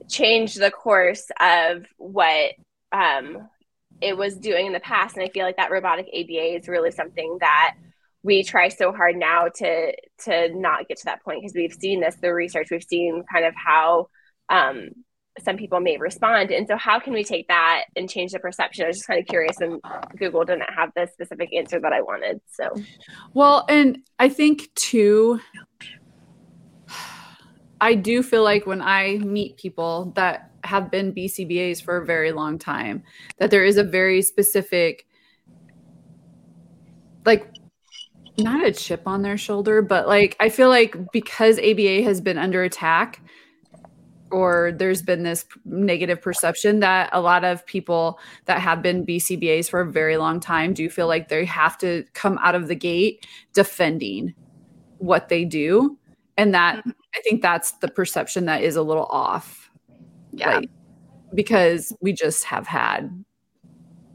change 0.08 0.54
the 0.54 0.70
course 0.70 1.30
of 1.40 1.84
what 1.96 2.52
um, 2.92 3.48
it 4.00 4.16
was 4.16 4.36
doing 4.36 4.66
in 4.66 4.72
the 4.72 4.80
past. 4.80 5.16
And 5.16 5.24
I 5.24 5.28
feel 5.28 5.44
like 5.44 5.56
that 5.56 5.70
robotic 5.70 6.06
ABA 6.08 6.56
is 6.56 6.68
really 6.68 6.90
something 6.90 7.38
that 7.40 7.74
we 8.22 8.42
try 8.42 8.68
so 8.68 8.92
hard 8.92 9.16
now 9.16 9.46
to 9.46 9.92
to 10.24 10.48
not 10.58 10.88
get 10.88 10.98
to 10.98 11.04
that 11.04 11.22
point 11.22 11.40
because 11.40 11.54
we've 11.54 11.72
seen 11.72 12.00
this 12.00 12.16
the 12.16 12.34
research 12.34 12.68
we've 12.72 12.82
seen 12.82 13.22
kind 13.32 13.44
of 13.44 13.54
how 13.54 14.08
um, 14.48 14.90
some 15.44 15.56
people 15.56 15.80
may 15.80 15.96
respond. 15.96 16.50
And 16.50 16.66
so 16.66 16.76
how 16.76 16.98
can 16.98 17.12
we 17.12 17.24
take 17.24 17.48
that 17.48 17.84
and 17.96 18.08
change 18.08 18.32
the 18.32 18.38
perception? 18.38 18.84
I 18.84 18.88
was 18.88 18.96
just 18.96 19.06
kind 19.06 19.20
of 19.20 19.26
curious 19.26 19.60
and 19.60 19.80
google 20.16 20.44
didn't 20.44 20.70
have 20.74 20.90
the 20.96 21.06
specific 21.12 21.52
answer 21.54 21.80
that 21.80 21.92
i 21.92 22.00
wanted 22.00 22.40
so. 22.50 22.74
Well, 23.34 23.64
and 23.68 23.98
I 24.18 24.28
think 24.28 24.72
too, 24.74 25.40
I 27.80 27.94
do 27.94 28.22
feel 28.22 28.42
like 28.42 28.66
when 28.66 28.80
I 28.80 29.18
meet 29.18 29.58
people 29.58 30.12
that 30.16 30.50
have 30.64 30.90
been 30.90 31.12
BCBAs 31.12 31.82
for 31.82 31.98
a 31.98 32.06
very 32.06 32.32
long 32.32 32.58
time, 32.58 33.02
that 33.38 33.50
there 33.50 33.64
is 33.64 33.76
a 33.76 33.84
very 33.84 34.22
specific, 34.22 35.06
like, 37.24 37.52
not 38.38 38.64
a 38.64 38.72
chip 38.72 39.02
on 39.06 39.22
their 39.22 39.36
shoulder, 39.36 39.82
but 39.82 40.08
like, 40.08 40.36
I 40.40 40.48
feel 40.48 40.68
like 40.68 40.96
because 41.12 41.58
ABA 41.58 42.02
has 42.02 42.20
been 42.20 42.38
under 42.38 42.62
attack, 42.62 43.20
or 44.36 44.70
there's 44.72 45.00
been 45.00 45.22
this 45.22 45.46
negative 45.64 46.20
perception 46.20 46.80
that 46.80 47.08
a 47.14 47.20
lot 47.22 47.42
of 47.42 47.64
people 47.64 48.20
that 48.44 48.60
have 48.60 48.82
been 48.82 49.06
BCBAs 49.06 49.70
for 49.70 49.80
a 49.80 49.90
very 49.90 50.18
long 50.18 50.40
time 50.40 50.74
do 50.74 50.90
feel 50.90 51.06
like 51.06 51.28
they 51.30 51.46
have 51.46 51.78
to 51.78 52.04
come 52.12 52.38
out 52.42 52.54
of 52.54 52.68
the 52.68 52.74
gate 52.74 53.26
defending 53.54 54.34
what 54.98 55.30
they 55.30 55.42
do. 55.46 55.98
And 56.36 56.52
that 56.52 56.84
Mhm. 56.84 56.92
I 57.14 57.20
think 57.22 57.40
that's 57.40 57.72
the 57.78 57.88
perception 57.88 58.44
that 58.44 58.62
is 58.62 58.76
a 58.76 58.82
little 58.82 59.06
off. 59.06 59.70
yeah. 60.32 60.56
Like, 60.56 60.68
because 61.32 61.96
we 62.02 62.12
just 62.12 62.44
have 62.44 62.66
had, 62.66 63.24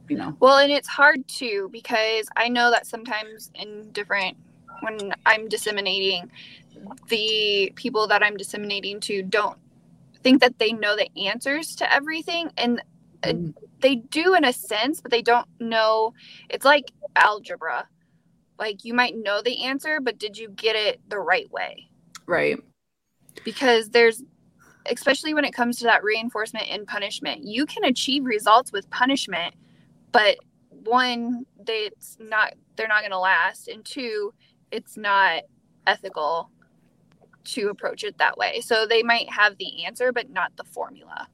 you 0.07 0.15
know, 0.17 0.37
Well, 0.39 0.59
and 0.59 0.71
it's 0.71 0.87
hard 0.87 1.27
too 1.27 1.67
because 1.71 2.27
I 2.35 2.47
know 2.47 2.69
that 2.69 2.85
sometimes 2.85 3.49
in 3.55 3.89
different 3.91 4.37
when 4.81 5.15
I'm 5.25 5.47
disseminating, 5.47 6.29
the 7.07 7.73
people 7.75 8.05
that 8.05 8.21
I'm 8.21 8.37
disseminating 8.37 8.99
to 9.01 9.23
don't 9.23 9.57
think 10.23 10.41
that 10.41 10.59
they 10.59 10.71
know 10.73 10.95
the 10.95 11.09
answers 11.27 11.75
to 11.77 11.91
everything 11.93 12.51
and 12.57 12.81
Mhm. 13.23 13.53
they 13.81 13.95
do 13.95 14.33
in 14.33 14.43
a 14.45 14.53
sense 14.53 15.01
but 15.01 15.11
they 15.11 15.21
don't 15.21 15.47
know 15.59 16.13
it's 16.49 16.65
like 16.65 16.91
algebra 17.15 17.87
like 18.57 18.83
you 18.83 18.93
might 18.93 19.15
know 19.15 19.41
the 19.41 19.63
answer 19.63 19.99
but 19.99 20.17
did 20.17 20.37
you 20.37 20.49
get 20.49 20.75
it 20.75 21.01
the 21.09 21.19
right 21.19 21.49
way 21.51 21.89
Right. 22.25 22.57
because 23.43 23.89
there's 23.89 24.23
especially 24.87 25.33
when 25.35 25.45
it 25.45 25.53
comes 25.53 25.77
to 25.77 25.83
that 25.85 26.03
reinforcement 26.03 26.67
and 26.69 26.87
punishment 26.87 27.43
you 27.43 27.65
can 27.67 27.83
achieve 27.83 28.25
results 28.25 28.71
with 28.71 28.89
punishment 28.89 29.53
but 30.11 30.37
one 30.69 31.45
they 31.63 31.85
it's 31.85 32.17
not 32.19 32.53
they're 32.75 32.87
not 32.87 33.01
going 33.01 33.11
to 33.11 33.19
last 33.19 33.67
and 33.67 33.85
two 33.85 34.33
it's 34.71 34.97
not 34.97 35.43
ethical 35.85 36.49
to 37.43 37.69
approach 37.69 38.03
it 38.03 38.17
that 38.17 38.37
way. 38.37 38.61
So 38.61 38.85
they 38.85 39.03
might 39.03 39.29
have 39.29 39.57
the 39.57 39.85
answer 39.85 40.11
but 40.11 40.29
not 40.29 40.55
the 40.57 40.63
formula. 40.63 41.27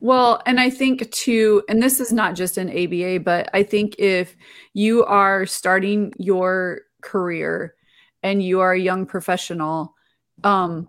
Well, 0.00 0.42
and 0.46 0.58
I 0.58 0.70
think 0.70 1.10
too, 1.12 1.62
and 1.68 1.80
this 1.80 2.00
is 2.00 2.12
not 2.12 2.34
just 2.34 2.58
an 2.58 2.68
ABA, 2.70 3.20
but 3.20 3.48
I 3.54 3.62
think 3.62 3.96
if 3.98 4.36
you 4.74 5.04
are 5.04 5.46
starting 5.46 6.12
your 6.18 6.80
career 7.02 7.74
and 8.22 8.42
you 8.42 8.60
are 8.60 8.72
a 8.72 8.80
young 8.80 9.06
professional, 9.06 9.94
um, 10.42 10.88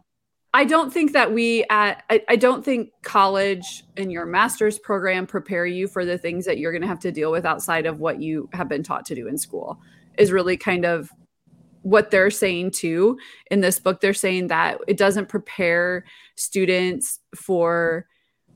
I 0.55 0.65
don't 0.65 0.93
think 0.93 1.13
that 1.13 1.33
we 1.33 1.65
at 1.69 2.03
I, 2.09 2.23
I 2.29 2.35
don't 2.35 2.63
think 2.63 2.91
college 3.01 3.83
and 3.97 4.11
your 4.11 4.25
master's 4.25 4.77
program 4.77 5.25
prepare 5.25 5.65
you 5.65 5.87
for 5.87 6.05
the 6.05 6.17
things 6.17 6.45
that 6.45 6.59
you're 6.59 6.71
going 6.71 6.83
to 6.83 6.87
have 6.87 6.99
to 6.99 7.11
deal 7.11 7.31
with 7.31 7.45
outside 7.45 7.87
of 7.87 7.99
what 7.99 8.21
you 8.21 8.49
have 8.53 8.69
been 8.69 8.83
taught 8.83 9.05
to 9.07 9.15
do 9.15 9.27
in 9.27 9.37
school 9.37 9.79
is 10.17 10.31
really 10.31 10.57
kind 10.57 10.85
of 10.85 11.09
what 11.83 12.11
they're 12.11 12.31
saying 12.31 12.71
too. 12.71 13.17
In 13.51 13.61
this 13.61 13.79
book 13.79 14.01
they're 14.01 14.13
saying 14.13 14.47
that 14.47 14.79
it 14.87 14.97
doesn't 14.97 15.29
prepare 15.29 16.03
students 16.35 17.19
for 17.35 18.07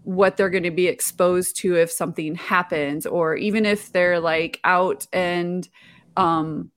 what 0.04 0.38
they're 0.38 0.50
going 0.50 0.64
to 0.64 0.72
be 0.72 0.88
exposed 0.88 1.58
to 1.58 1.76
if 1.76 1.92
something 1.92 2.34
happens 2.36 3.06
or 3.06 3.36
even 3.36 3.66
if 3.66 3.92
they're 3.92 4.20
like 4.20 4.60
out 4.64 5.06
and 5.12 5.68
um 6.16 6.72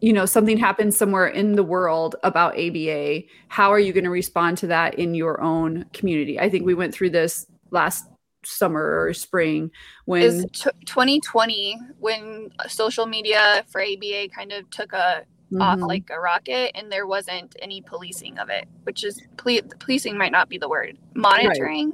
you 0.00 0.12
know 0.12 0.26
something 0.26 0.58
happens 0.58 0.96
somewhere 0.96 1.28
in 1.28 1.52
the 1.52 1.62
world 1.62 2.16
about 2.24 2.58
ABA 2.58 3.22
how 3.46 3.70
are 3.70 3.78
you 3.78 3.92
going 3.92 4.04
to 4.04 4.10
respond 4.10 4.58
to 4.58 4.66
that 4.66 4.94
in 4.96 5.14
your 5.14 5.40
own 5.40 5.86
community? 5.92 6.40
I 6.40 6.50
think 6.50 6.66
we 6.66 6.74
went 6.74 6.92
through 6.92 7.10
this 7.10 7.46
last 7.70 8.04
summer 8.46 9.00
or 9.02 9.12
spring 9.14 9.70
when 10.04 10.22
is 10.22 10.46
t- 10.52 10.70
2020 10.86 11.78
when 11.98 12.50
social 12.68 13.06
media 13.06 13.64
for 13.68 13.80
ABA 13.80 14.28
kind 14.34 14.52
of 14.52 14.68
took 14.70 14.92
a 14.92 15.24
off 15.60 15.78
Mhm. 15.78 15.88
like 15.88 16.10
a 16.10 16.18
rocket 16.18 16.72
and 16.74 16.90
there 16.90 17.06
wasn't 17.06 17.54
any 17.60 17.80
policing 17.82 18.38
of 18.38 18.48
it 18.48 18.66
which 18.84 19.04
is 19.04 19.22
ple- 19.36 19.60
policing 19.78 20.16
might 20.16 20.32
not 20.32 20.48
be 20.48 20.58
the 20.58 20.68
word 20.68 20.98
monitoring 21.14 21.92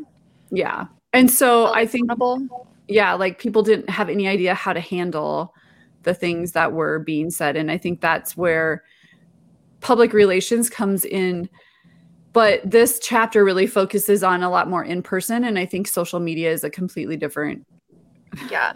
yeah 0.51 0.87
and 1.13 1.31
so 1.31 1.73
i 1.75 1.85
think 1.85 2.11
yeah, 2.91 3.15
like 3.15 3.39
people 3.39 3.63
didn't 3.63 3.89
have 3.89 4.09
any 4.09 4.27
idea 4.27 4.53
how 4.53 4.73
to 4.73 4.81
handle 4.81 5.55
the 6.03 6.13
things 6.13 6.53
that 6.53 6.73
were 6.73 6.99
being 6.99 7.31
said. 7.31 7.57
And 7.57 7.71
I 7.71 7.79
think 7.79 8.01
that's 8.01 8.37
where 8.37 8.83
public 9.81 10.13
relations 10.13 10.69
comes 10.69 11.05
in. 11.05 11.49
But 12.33 12.69
this 12.69 13.01
chapter 13.03 13.45
really 13.45 13.67
focuses 13.67 14.23
on 14.23 14.43
a 14.43 14.51
lot 14.51 14.69
more 14.69 14.85
in 14.85 15.03
person. 15.03 15.45
And 15.45 15.59
I 15.59 15.67
think 15.67 15.89
social 15.89 16.21
media 16.21 16.53
is 16.53 16.63
a 16.63 16.71
completely 16.71 17.17
different. 17.17 17.67
yeah 18.51 18.73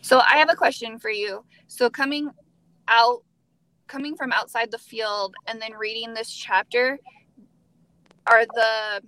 so 0.00 0.20
i 0.30 0.36
have 0.36 0.50
a 0.50 0.56
question 0.56 0.98
for 0.98 1.10
you 1.10 1.44
so 1.66 1.90
coming 1.90 2.30
out 2.88 3.22
coming 3.86 4.16
from 4.16 4.32
outside 4.32 4.70
the 4.70 4.78
field 4.78 5.34
and 5.46 5.60
then 5.60 5.72
reading 5.74 6.14
this 6.14 6.30
chapter 6.30 6.98
are 8.26 8.46
the 8.46 9.02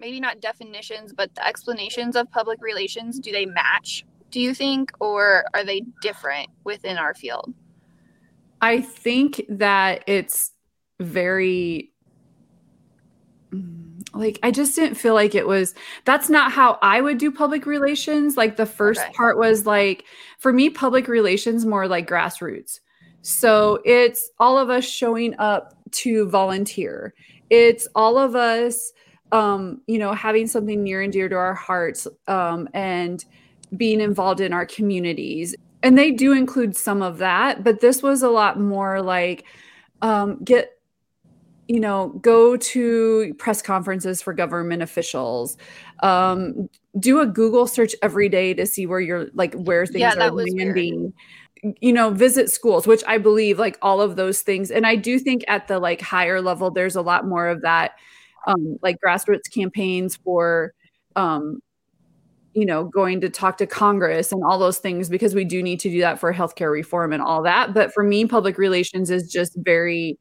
maybe 0.00 0.20
not 0.20 0.40
definitions 0.40 1.12
but 1.12 1.34
the 1.34 1.46
explanations 1.46 2.16
of 2.16 2.30
public 2.30 2.60
relations 2.60 3.18
do 3.18 3.32
they 3.32 3.46
match 3.46 4.04
do 4.30 4.40
you 4.40 4.54
think 4.54 4.92
or 5.00 5.44
are 5.54 5.64
they 5.64 5.82
different 6.00 6.48
within 6.64 6.98
our 6.98 7.14
field 7.14 7.52
I 8.60 8.80
think 8.80 9.42
that 9.48 10.04
it's 10.06 10.52
very 11.00 11.91
like 14.14 14.38
I 14.42 14.50
just 14.50 14.74
didn't 14.74 14.96
feel 14.96 15.14
like 15.14 15.34
it 15.34 15.46
was 15.46 15.74
that's 16.04 16.28
not 16.28 16.52
how 16.52 16.78
I 16.82 17.00
would 17.00 17.18
do 17.18 17.30
public 17.30 17.66
relations. 17.66 18.36
Like 18.36 18.56
the 18.56 18.66
first 18.66 19.00
Okay. 19.00 19.12
part 19.12 19.38
was 19.38 19.66
like 19.66 20.04
for 20.38 20.52
me 20.52 20.70
public 20.70 21.08
relations 21.08 21.64
more 21.64 21.88
like 21.88 22.08
grassroots. 22.08 22.80
So 23.22 23.80
it's 23.84 24.30
all 24.38 24.58
of 24.58 24.68
us 24.70 24.84
showing 24.84 25.34
up 25.38 25.74
to 25.92 26.28
volunteer. 26.28 27.14
It's 27.50 27.88
all 27.94 28.18
of 28.18 28.34
us 28.34 28.92
um 29.32 29.80
you 29.86 29.98
know 29.98 30.12
having 30.12 30.46
something 30.46 30.82
near 30.82 31.00
and 31.00 31.12
dear 31.12 31.28
to 31.28 31.36
our 31.36 31.54
hearts 31.54 32.06
um 32.28 32.68
and 32.74 33.24
being 33.76 34.00
involved 34.00 34.42
in 34.42 34.52
our 34.52 34.66
communities 34.66 35.54
and 35.82 35.96
they 35.96 36.10
do 36.10 36.32
include 36.32 36.76
some 36.76 37.00
of 37.00 37.16
that 37.16 37.64
but 37.64 37.80
this 37.80 38.02
was 38.02 38.22
a 38.22 38.28
lot 38.28 38.60
more 38.60 39.00
like 39.00 39.46
um, 40.02 40.42
get 40.44 40.72
you 41.68 41.80
know 41.80 42.08
go 42.22 42.56
to 42.56 43.34
press 43.38 43.62
conferences 43.62 44.20
for 44.20 44.32
government 44.32 44.82
officials 44.82 45.56
um, 46.02 46.68
do 46.98 47.20
a 47.20 47.26
google 47.26 47.66
search 47.66 47.94
every 48.02 48.28
day 48.28 48.52
to 48.54 48.66
see 48.66 48.86
where 48.86 49.00
you're 49.00 49.26
like 49.34 49.54
where 49.54 49.86
things 49.86 50.00
Yeah, 50.00 50.26
are 50.26 50.32
weird. 50.32 50.48
landing 50.58 51.12
you 51.80 51.92
know 51.92 52.10
visit 52.10 52.50
schools 52.50 52.86
which 52.86 53.04
i 53.06 53.16
believe 53.18 53.58
like 53.58 53.78
all 53.82 54.00
of 54.00 54.16
those 54.16 54.42
things 54.42 54.70
and 54.70 54.86
i 54.86 54.96
do 54.96 55.18
think 55.18 55.44
at 55.46 55.68
the 55.68 55.78
like 55.78 56.00
higher 56.00 56.40
level 56.40 56.70
there's 56.70 56.96
a 56.96 57.02
lot 57.02 57.26
more 57.26 57.48
of 57.48 57.62
that 57.62 57.92
um, 58.46 58.76
like 58.82 58.96
grassroots 59.04 59.48
campaigns 59.52 60.16
for 60.16 60.72
um, 61.14 61.60
you 62.54 62.66
know, 62.66 62.84
going 62.84 63.20
to 63.20 63.30
talk 63.30 63.56
to 63.58 63.66
Congress 63.66 64.30
and 64.30 64.42
all 64.44 64.58
those 64.58 64.78
things 64.78 65.08
because 65.08 65.34
we 65.34 65.44
do 65.44 65.62
need 65.62 65.80
to 65.80 65.88
do 65.90 66.00
that 66.00 66.18
for 66.18 66.34
healthcare 66.34 66.70
reform 66.70 67.12
and 67.12 67.22
all 67.22 67.42
that. 67.42 67.72
But 67.72 67.94
for 67.94 68.02
me, 68.04 68.26
public 68.26 68.58
relations 68.58 69.10
is 69.10 69.30
just 69.30 69.56
very 69.56 70.18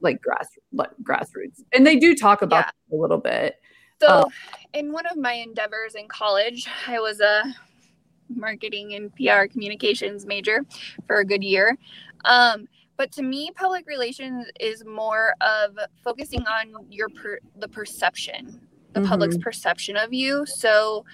like 0.00 0.20
grass 0.20 0.48
like 0.72 0.90
grassroots, 1.02 1.62
and 1.72 1.86
they 1.86 1.96
do 1.96 2.14
talk 2.14 2.42
about 2.42 2.66
Yeah. 2.90 2.96
a 2.96 3.00
little 3.00 3.18
bit. 3.18 3.56
so 4.00 4.24
Oh. 4.26 4.30
in 4.74 4.92
one 4.92 5.06
of 5.06 5.16
my 5.16 5.32
endeavors 5.32 5.94
in 5.94 6.06
college 6.06 6.66
i 6.86 7.00
was 7.00 7.18
a 7.20 7.42
marketing 8.28 8.92
and 8.94 9.14
pr 9.14 9.46
communications 9.50 10.26
major 10.26 10.64
for 11.06 11.16
a 11.20 11.24
good 11.24 11.42
year 11.42 11.78
um, 12.26 12.68
but 12.98 13.10
to 13.12 13.22
me 13.22 13.50
public 13.54 13.86
relations 13.86 14.46
is 14.60 14.84
more 14.84 15.34
of 15.40 15.78
focusing 16.04 16.42
on 16.46 16.74
your 16.90 17.08
per- 17.08 17.38
the 17.58 17.68
perception 17.68 18.60
the 18.92 19.00
public's 19.02 19.38
perception 19.38 19.96
of 19.96 20.12
you 20.12 20.44
so 20.44 21.04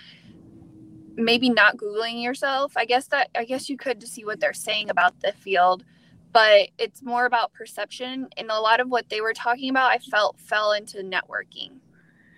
maybe 1.15 1.51
not 1.51 1.77
googling 1.77 2.23
yourself 2.23 2.73
i 2.77 2.85
guess 2.85 3.07
that 3.09 3.29
i 3.37 3.45
guess 3.45 3.69
you 3.69 3.77
could 3.77 4.01
to 4.01 4.07
see 4.07 4.25
what 4.25 4.41
they're 4.41 4.53
saying 4.55 4.89
about 4.91 5.19
the 5.21 5.33
field 5.33 5.85
but 6.33 6.69
it's 6.79 7.03
more 7.03 7.27
about 7.27 7.53
perception 7.53 8.29
and 8.37 8.51
a 8.51 8.59
lot 8.61 8.81
of 8.81 8.89
what 8.89 9.09
they 9.09 9.21
were 9.21 9.33
talking 9.35 9.71
about 9.71 9.91
i 9.91 9.99
felt 9.99 10.39
fell 10.41 10.73
into 10.73 10.99
networking 10.99 11.71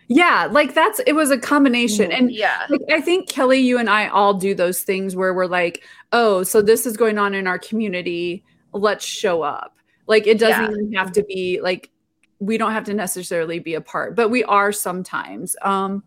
Yeah, 0.06 0.48
like 0.50 0.74
that's 0.74 1.00
it 1.06 1.14
was 1.14 1.30
a 1.30 1.38
combination, 1.38 2.12
and 2.12 2.30
yeah 2.30 2.66
like, 2.68 2.82
I 2.92 3.00
think 3.00 3.26
Kelly, 3.28 3.60
you 3.60 3.78
and 3.78 3.88
I 3.88 4.08
all 4.08 4.34
do 4.34 4.54
those 4.54 4.82
things 4.82 5.16
where 5.16 5.32
we're 5.32 5.46
like, 5.46 5.82
oh, 6.12 6.42
so 6.42 6.60
this 6.60 6.84
is 6.84 6.94
going 6.96 7.16
on 7.16 7.32
in 7.32 7.46
our 7.46 7.58
community. 7.58 8.44
Let's 8.72 9.04
show 9.06 9.40
up. 9.42 9.78
Like 10.06 10.26
it 10.26 10.38
doesn't 10.38 10.62
Yeah. 10.72 10.78
even 10.78 10.92
have 10.92 11.10
to 11.12 11.22
be 11.24 11.58
like 11.62 11.90
we 12.38 12.58
don't 12.58 12.72
have 12.72 12.84
to 12.84 12.92
necessarily 12.94 13.60
be 13.60 13.74
a 13.74 13.80
part, 13.80 14.14
but 14.14 14.28
we 14.28 14.44
are 14.44 14.72
sometimes. 14.72 15.56
Um, 15.62 16.04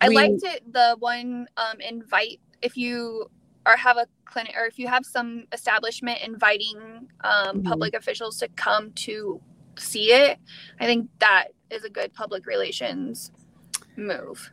I 0.00 0.08
we- 0.10 0.14
liked 0.14 0.44
it. 0.44 0.72
The 0.72 0.94
one 1.00 1.48
um, 1.56 1.80
invite 1.80 2.38
if 2.62 2.76
you 2.76 3.28
or 3.66 3.76
have 3.76 3.96
a 3.96 4.06
clinic 4.24 4.54
or 4.56 4.66
if 4.66 4.78
you 4.78 4.88
have 4.88 5.04
some 5.04 5.44
establishment 5.52 6.20
inviting 6.24 7.08
um, 7.22 7.60
Mhm. 7.60 7.64
public 7.64 7.94
officials 7.94 8.38
to 8.38 8.48
come 8.56 8.92
to 8.92 9.40
see 9.76 10.12
it. 10.12 10.38
I 10.80 10.86
think 10.86 11.08
that 11.18 11.48
is 11.70 11.84
a 11.84 11.90
good 11.90 12.12
public 12.14 12.46
relations 12.46 13.32
move. 13.96 14.50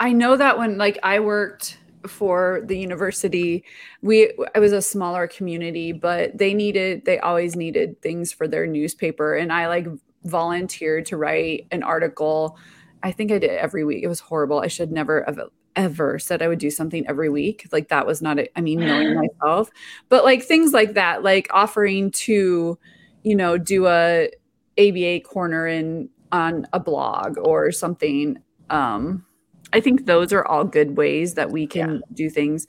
I 0.00 0.12
know 0.12 0.36
that 0.36 0.58
when 0.58 0.78
like 0.78 0.98
I 1.02 1.20
worked 1.20 1.78
for 2.06 2.62
the 2.64 2.76
university, 2.76 3.64
we 4.02 4.32
I 4.54 4.58
was 4.58 4.72
a 4.72 4.82
smaller 4.82 5.26
community, 5.28 5.92
but 5.92 6.36
they 6.36 6.54
needed 6.54 7.04
they 7.04 7.18
always 7.20 7.54
needed 7.56 8.00
things 8.02 8.32
for 8.32 8.48
their 8.48 8.66
newspaper 8.66 9.34
and 9.36 9.52
I 9.52 9.68
like 9.68 9.86
volunteered 10.24 11.06
to 11.06 11.16
write 11.16 11.66
an 11.70 11.82
article. 11.82 12.56
I 13.02 13.12
think 13.12 13.32
I 13.32 13.38
did 13.38 13.50
it 13.50 13.58
every 13.58 13.84
week. 13.84 14.02
It 14.02 14.08
was 14.08 14.20
horrible. 14.20 14.60
I 14.60 14.68
should 14.68 14.92
never 14.92 15.24
have 15.26 15.38
ever 15.76 16.18
said 16.18 16.42
I 16.42 16.48
would 16.48 16.58
do 16.58 16.70
something 16.70 17.06
every 17.08 17.28
week. 17.28 17.66
Like 17.72 17.88
that 17.88 18.06
was 18.06 18.20
not 18.22 18.38
a, 18.38 18.58
I 18.58 18.60
mean 18.60 18.80
knowing 18.80 19.14
myself. 19.40 19.70
But 20.08 20.24
like 20.24 20.42
things 20.42 20.72
like 20.72 20.94
that, 20.94 21.22
like 21.22 21.48
offering 21.52 22.10
to, 22.12 22.78
you 23.22 23.36
know, 23.36 23.58
do 23.58 23.86
a 23.86 24.30
ABA 24.78 25.20
corner 25.20 25.66
in 25.66 26.08
on 26.30 26.66
a 26.72 26.80
blog 26.80 27.38
or 27.38 27.72
something. 27.72 28.38
Um 28.70 29.24
I 29.72 29.80
think 29.80 30.04
those 30.06 30.32
are 30.32 30.44
all 30.46 30.64
good 30.64 30.96
ways 30.96 31.34
that 31.34 31.50
we 31.50 31.66
can 31.66 32.02
do 32.12 32.28
things. 32.28 32.66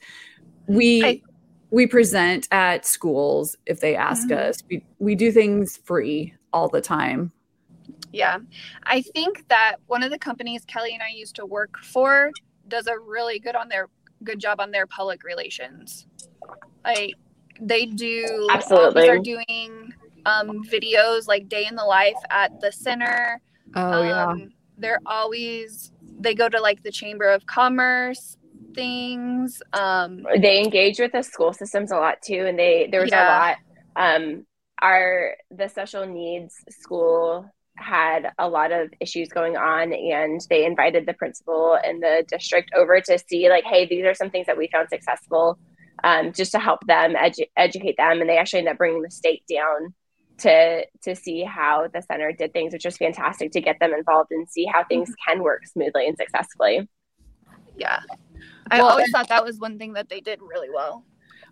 We 0.66 1.04
I- 1.04 1.22
we 1.70 1.86
present 1.88 2.46
at 2.52 2.86
schools 2.86 3.56
if 3.66 3.80
they 3.80 3.96
ask 3.96 4.28
Mhm. 4.28 4.36
us. 4.38 4.58
We 4.70 4.84
we 5.00 5.14
do 5.16 5.32
things 5.32 5.76
free 5.78 6.34
all 6.52 6.68
the 6.68 6.80
time. 6.80 7.32
Yeah. 8.12 8.38
I 8.84 9.02
think 9.02 9.48
that 9.48 9.76
one 9.88 10.04
of 10.04 10.12
the 10.12 10.18
companies 10.18 10.64
Kelly 10.66 10.94
and 10.94 11.02
I 11.02 11.08
used 11.12 11.34
to 11.36 11.46
work 11.46 11.78
for 11.82 12.30
does 12.68 12.86
a 12.86 12.98
really 12.98 13.38
good 13.38 13.54
on 13.56 13.68
their 13.68 13.88
good 14.22 14.38
job 14.38 14.60
on 14.60 14.70
their 14.70 14.86
public 14.86 15.22
relations. 15.24 16.06
Like 16.84 17.14
they 17.60 17.86
do 17.86 18.48
Absolutely. 18.50 19.02
They're 19.02 19.18
doing 19.20 19.92
um, 20.26 20.64
videos 20.64 21.26
like 21.28 21.48
day 21.48 21.66
in 21.66 21.76
the 21.76 21.84
life 21.84 22.16
at 22.30 22.60
the 22.60 22.72
center. 22.72 23.40
Oh 23.74 24.02
yeah. 24.02 24.26
Um, 24.26 24.50
they're 24.78 25.00
always 25.06 25.92
they 26.18 26.34
go 26.34 26.48
to 26.48 26.60
like 26.60 26.82
the 26.82 26.90
Chamber 26.90 27.28
of 27.30 27.46
Commerce 27.46 28.36
things. 28.74 29.62
Um, 29.72 30.26
they 30.40 30.60
engage 30.60 30.98
with 30.98 31.12
the 31.12 31.22
school 31.22 31.52
systems 31.52 31.92
a 31.92 31.96
lot 31.96 32.18
too 32.22 32.46
and 32.46 32.58
they 32.58 32.88
there 32.90 33.02
was 33.02 33.10
Yeah. 33.10 33.24
a 33.24 33.28
lot 33.30 33.56
um 33.96 34.46
our 34.82 35.36
the 35.52 35.68
special 35.68 36.04
needs 36.06 36.56
school 36.70 37.48
had 37.76 38.30
a 38.38 38.48
lot 38.48 38.72
of 38.72 38.90
issues 39.00 39.28
going 39.28 39.56
on 39.56 39.92
and 39.92 40.40
they 40.48 40.64
invited 40.64 41.06
the 41.06 41.12
principal 41.14 41.76
and 41.84 42.02
the 42.02 42.24
district 42.28 42.70
over 42.74 43.00
to 43.00 43.18
see 43.18 43.48
like 43.48 43.64
hey 43.64 43.86
these 43.86 44.04
are 44.04 44.14
some 44.14 44.30
things 44.30 44.46
that 44.46 44.56
we 44.56 44.68
found 44.72 44.88
successful 44.88 45.58
um, 46.04 46.32
just 46.32 46.52
to 46.52 46.58
help 46.58 46.80
them 46.86 47.14
edu- 47.14 47.48
educate 47.56 47.96
them 47.96 48.20
and 48.20 48.28
they 48.28 48.38
actually 48.38 48.58
ended 48.60 48.72
up 48.72 48.78
bringing 48.78 49.02
the 49.02 49.10
state 49.10 49.42
down 49.48 49.92
to 50.38 50.84
to 51.02 51.14
see 51.14 51.42
how 51.44 51.88
the 51.92 52.02
center 52.02 52.32
did 52.32 52.52
things 52.52 52.72
which 52.72 52.84
was 52.84 52.96
fantastic 52.96 53.50
to 53.52 53.60
get 53.60 53.78
them 53.80 53.92
involved 53.92 54.30
and 54.30 54.48
see 54.48 54.64
how 54.66 54.84
things 54.84 55.12
can 55.26 55.42
work 55.42 55.66
smoothly 55.66 56.06
and 56.06 56.16
successfully 56.16 56.88
yeah. 57.76 58.00
I 58.70 58.78
Well, 58.78 58.90
always 58.90 59.10
thought 59.10 59.28
that 59.28 59.44
was 59.44 59.58
one 59.58 59.78
thing 59.78 59.94
that 59.94 60.08
they 60.08 60.20
did 60.20 60.40
really 60.40 60.70
well. 60.70 61.04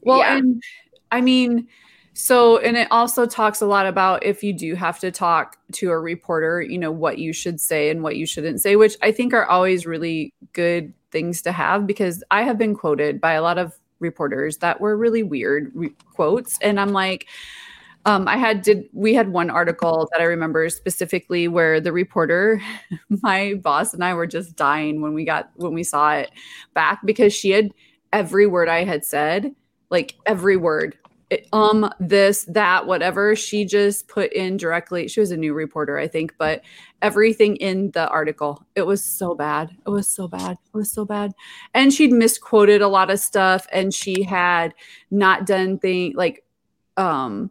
Well, 0.02 0.18
Yeah. 0.18 0.36
and 0.36 0.62
I 1.10 1.20
mean, 1.20 1.68
so, 2.14 2.58
and 2.58 2.76
it 2.76 2.88
also 2.90 3.26
talks 3.26 3.62
a 3.62 3.66
lot 3.66 3.86
about 3.86 4.24
if 4.24 4.42
you 4.42 4.52
do 4.52 4.74
have 4.74 4.98
to 5.00 5.10
talk 5.10 5.56
to 5.72 5.90
a 5.90 5.98
reporter, 5.98 6.60
you 6.60 6.78
know, 6.78 6.92
what 6.92 7.18
you 7.18 7.32
should 7.32 7.60
say 7.60 7.88
and 7.88 8.02
what 8.02 8.16
you 8.16 8.26
shouldn't 8.26 8.60
say, 8.60 8.76
which 8.76 8.96
I 9.00 9.12
think 9.12 9.32
are 9.32 9.46
always 9.46 9.86
really 9.86 10.34
good 10.52 10.92
things 11.10 11.40
to 11.42 11.52
have 11.52 11.86
because 11.86 12.22
I 12.30 12.42
have 12.42 12.58
been 12.58 12.74
quoted 12.74 13.20
by 13.20 13.32
a 13.32 13.42
lot 13.42 13.58
of 13.58 13.78
reporters 13.98 14.58
that 14.58 14.80
were 14.80 14.96
really 14.96 15.22
weird 15.22 15.70
re- 15.74 15.94
quotes. 16.14 16.58
And 16.60 16.78
I'm 16.78 16.92
like, 16.92 17.28
um, 18.04 18.26
I 18.26 18.36
had 18.36 18.62
did 18.62 18.88
we 18.92 19.14
had 19.14 19.28
one 19.28 19.48
article 19.48 20.08
that 20.12 20.20
I 20.20 20.24
remember 20.24 20.68
specifically 20.68 21.48
where 21.48 21.80
the 21.80 21.92
reporter, 21.92 22.60
my 23.22 23.54
boss 23.54 23.94
and 23.94 24.04
I 24.04 24.12
were 24.14 24.26
just 24.26 24.56
dying 24.56 25.00
when 25.00 25.14
we 25.14 25.24
got 25.24 25.50
when 25.54 25.72
we 25.72 25.84
saw 25.84 26.14
it 26.14 26.30
back 26.74 27.00
because 27.06 27.32
she 27.32 27.50
had 27.50 27.70
every 28.12 28.46
word 28.46 28.68
I 28.68 28.84
had 28.84 29.04
said, 29.04 29.54
like 29.88 30.16
every 30.26 30.56
word, 30.56 30.98
um, 31.52 31.90
this, 32.00 32.44
that, 32.44 32.86
whatever. 32.86 33.34
She 33.36 33.64
just 33.64 34.08
put 34.08 34.32
in 34.32 34.56
directly. 34.56 35.08
She 35.08 35.20
was 35.20 35.30
a 35.30 35.36
new 35.36 35.54
reporter, 35.54 35.98
I 35.98 36.08
think, 36.08 36.34
but 36.38 36.62
everything 37.00 37.56
in 37.56 37.90
the 37.92 38.08
article, 38.08 38.64
it 38.74 38.82
was 38.82 39.02
so 39.02 39.34
bad. 39.34 39.70
It 39.86 39.90
was 39.90 40.08
so 40.08 40.28
bad. 40.28 40.52
It 40.52 40.76
was 40.76 40.90
so 40.90 41.04
bad. 41.04 41.32
And 41.74 41.92
she'd 41.92 42.12
misquoted 42.12 42.82
a 42.82 42.88
lot 42.88 43.10
of 43.10 43.20
stuff, 43.20 43.66
and 43.72 43.92
she 43.92 44.22
had 44.22 44.74
not 45.10 45.46
done 45.46 45.78
thing 45.78 46.14
like, 46.14 46.44
um, 46.96 47.50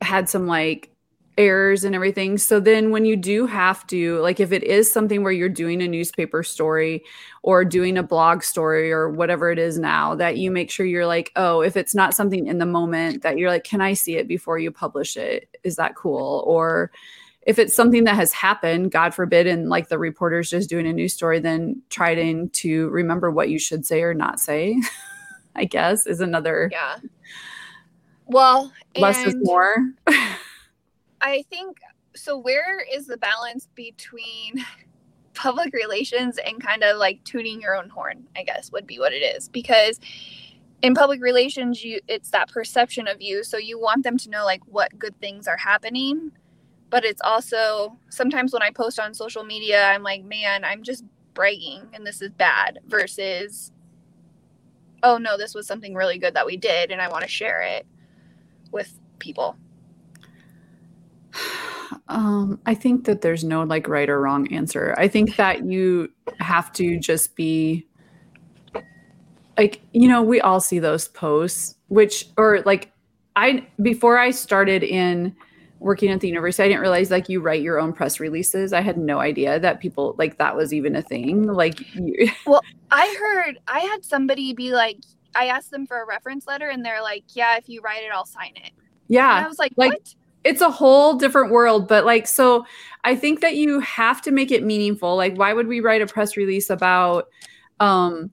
had 0.00 0.28
some 0.28 0.46
like 0.46 0.90
errors 1.38 1.84
and 1.84 1.94
everything. 1.94 2.38
So 2.38 2.60
then 2.60 2.90
when 2.90 3.04
you 3.04 3.16
do 3.16 3.46
have 3.46 3.86
to, 3.88 4.18
like 4.20 4.40
if 4.40 4.52
it 4.52 4.62
is 4.62 4.90
something 4.90 5.22
where 5.22 5.32
you're 5.32 5.48
doing 5.48 5.82
a 5.82 5.88
newspaper 5.88 6.42
story 6.42 7.04
or 7.42 7.64
doing 7.64 7.98
a 7.98 8.02
blog 8.02 8.42
story 8.42 8.90
or 8.90 9.10
whatever 9.10 9.50
it 9.50 9.58
is 9.58 9.78
now, 9.78 10.14
that 10.14 10.38
you 10.38 10.50
make 10.50 10.70
sure 10.70 10.86
you're 10.86 11.06
like, 11.06 11.32
oh, 11.36 11.60
if 11.60 11.76
it's 11.76 11.94
not 11.94 12.14
something 12.14 12.46
in 12.46 12.58
the 12.58 12.66
moment 12.66 13.22
that 13.22 13.36
you're 13.36 13.50
like, 13.50 13.64
can 13.64 13.80
I 13.80 13.92
see 13.92 14.16
it 14.16 14.26
before 14.26 14.58
you 14.58 14.70
publish 14.70 15.16
it? 15.16 15.56
Is 15.62 15.76
that 15.76 15.94
cool? 15.94 16.42
Or 16.46 16.90
if 17.42 17.58
it's 17.58 17.76
something 17.76 18.04
that 18.04 18.16
has 18.16 18.32
happened, 18.32 18.90
God 18.90 19.14
forbid, 19.14 19.46
and 19.46 19.68
like 19.68 19.88
the 19.88 19.98
reporter's 19.98 20.50
just 20.50 20.68
doing 20.68 20.86
a 20.86 20.92
news 20.92 21.14
story, 21.14 21.38
then 21.38 21.80
trying 21.90 22.50
to 22.50 22.88
remember 22.88 23.30
what 23.30 23.50
you 23.50 23.58
should 23.58 23.86
say 23.86 24.02
or 24.02 24.14
not 24.14 24.40
say, 24.40 24.76
I 25.54 25.64
guess, 25.64 26.06
is 26.06 26.20
another 26.20 26.70
Yeah. 26.72 26.96
Well, 28.26 28.72
less 28.96 29.24
is 29.24 29.36
more. 29.38 29.76
I 31.26 31.42
think 31.50 31.78
so. 32.14 32.38
Where 32.38 32.80
is 32.80 33.06
the 33.06 33.16
balance 33.16 33.68
between 33.74 34.64
public 35.34 35.74
relations 35.74 36.38
and 36.38 36.62
kind 36.62 36.84
of 36.84 36.98
like 36.98 37.22
tuning 37.24 37.60
your 37.60 37.74
own 37.76 37.88
horn? 37.88 38.28
I 38.36 38.44
guess 38.44 38.70
would 38.70 38.86
be 38.86 39.00
what 39.00 39.12
it 39.12 39.22
is 39.22 39.48
because 39.48 39.98
in 40.82 40.94
public 40.94 41.20
relations, 41.20 41.82
you 41.82 42.00
it's 42.06 42.30
that 42.30 42.48
perception 42.50 43.08
of 43.08 43.20
you, 43.20 43.42
so 43.42 43.56
you 43.58 43.78
want 43.80 44.04
them 44.04 44.16
to 44.18 44.30
know 44.30 44.44
like 44.44 44.62
what 44.66 44.96
good 44.98 45.18
things 45.20 45.48
are 45.48 45.56
happening. 45.56 46.30
But 46.90 47.04
it's 47.04 47.20
also 47.24 47.98
sometimes 48.08 48.52
when 48.52 48.62
I 48.62 48.70
post 48.70 49.00
on 49.00 49.12
social 49.12 49.42
media, 49.42 49.84
I'm 49.88 50.04
like, 50.04 50.22
man, 50.22 50.64
I'm 50.64 50.84
just 50.84 51.04
bragging 51.34 51.88
and 51.92 52.06
this 52.06 52.22
is 52.22 52.30
bad 52.30 52.78
versus 52.86 53.70
oh 55.02 55.18
no 55.18 55.36
this 55.36 55.54
was 55.54 55.66
something 55.66 55.94
really 55.94 56.18
good 56.18 56.32
that 56.32 56.46
we 56.46 56.56
did 56.56 56.90
and 56.90 57.02
i 57.02 57.08
want 57.08 57.22
to 57.22 57.28
share 57.28 57.60
it 57.60 57.86
with 58.72 58.98
people 59.18 59.54
Um, 62.08 62.60
I 62.66 62.74
think 62.74 63.04
that 63.04 63.20
there's 63.20 63.44
no 63.44 63.62
like 63.62 63.88
right 63.88 64.08
or 64.08 64.20
wrong 64.20 64.52
answer. 64.52 64.94
I 64.98 65.08
think 65.08 65.36
that 65.36 65.64
you 65.64 66.10
have 66.38 66.72
to 66.74 66.98
just 66.98 67.36
be 67.36 67.86
like, 69.56 69.80
you 69.92 70.08
know, 70.08 70.22
we 70.22 70.40
all 70.40 70.60
see 70.60 70.78
those 70.78 71.08
posts, 71.08 71.76
which 71.88 72.26
or 72.36 72.62
like 72.62 72.92
I 73.36 73.66
before 73.80 74.18
I 74.18 74.30
started 74.30 74.82
in 74.82 75.34
working 75.78 76.10
at 76.10 76.20
the 76.20 76.28
university, 76.28 76.64
I 76.64 76.68
didn't 76.68 76.80
realize 76.80 77.10
like 77.10 77.28
you 77.28 77.40
write 77.40 77.62
your 77.62 77.78
own 77.78 77.92
press 77.92 78.18
releases. 78.18 78.72
I 78.72 78.80
had 78.80 78.96
no 78.98 79.18
idea 79.18 79.60
that 79.60 79.80
people 79.80 80.14
like 80.18 80.38
that 80.38 80.56
was 80.56 80.72
even 80.72 80.96
a 80.96 81.02
thing. 81.02 81.46
Like 81.46 81.80
you, 81.94 82.28
I 82.90 83.16
heard 83.18 83.58
I 83.68 83.80
had 83.80 84.04
somebody 84.04 84.52
be 84.52 84.72
like, 84.72 84.98
I 85.34 85.46
asked 85.46 85.70
them 85.70 85.86
for 85.86 86.02
a 86.02 86.06
reference 86.06 86.46
letter, 86.46 86.68
and 86.68 86.84
they're 86.84 87.02
like, 87.02 87.24
"Yeah, 87.34 87.56
if 87.56 87.68
you 87.68 87.80
write 87.80 88.02
it, 88.02 88.10
I'll 88.12 88.26
sign 88.26 88.52
it." 88.56 88.72
And 88.72 88.82
yeah. 89.08 89.44
I 89.44 89.48
was 89.48 89.58
like, 89.58 89.72
like- 89.76 89.92
"What?" 89.92 90.14
It's 90.46 90.60
a 90.60 90.70
whole 90.70 91.14
different 91.14 91.50
world 91.50 91.88
but 91.88 92.04
like 92.06 92.26
so 92.26 92.64
i 93.04 93.14
think 93.14 93.40
that 93.40 93.56
you 93.56 93.80
have 93.80 94.20
to 94.22 94.30
make 94.30 94.50
it 94.50 94.64
meaningful. 94.64 95.16
Like 95.16 95.36
why 95.36 95.52
would 95.52 95.68
we 95.68 95.80
write 95.80 96.02
a 96.02 96.06
press 96.06 96.36
release 96.36 96.70
about 96.70 97.28
um 97.80 98.30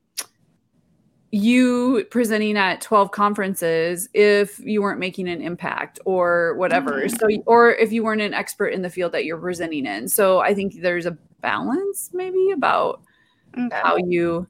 you 1.31 2.05
presenting 2.11 2.57
at 2.57 2.79
12 2.81 3.09
conferences 3.11 4.07
if 4.13 4.59
you 4.59 4.83
weren't 4.83 4.99
making 4.99 5.27
an 5.27 5.41
impact 5.41 5.99
or 6.05 6.55
whatever? 6.57 7.07
So 7.09 7.27
or 7.45 7.71
if 7.71 7.91
you 7.91 8.03
weren't 8.03 8.21
an 8.21 8.33
expert 8.33 8.67
in 8.67 8.83
the 8.83 8.89
field 8.89 9.11
that 9.13 9.25
you're 9.25 9.39
presenting 9.39 9.85
in. 9.85 10.07
So 10.07 10.39
i 10.39 10.53
think 10.53 10.81
there's 10.81 11.05
a 11.05 11.17
balance 11.41 12.09
maybe 12.13 12.51
about 12.51 13.01
Okay. 13.57 13.79
how 13.83 13.97
you 13.97 14.47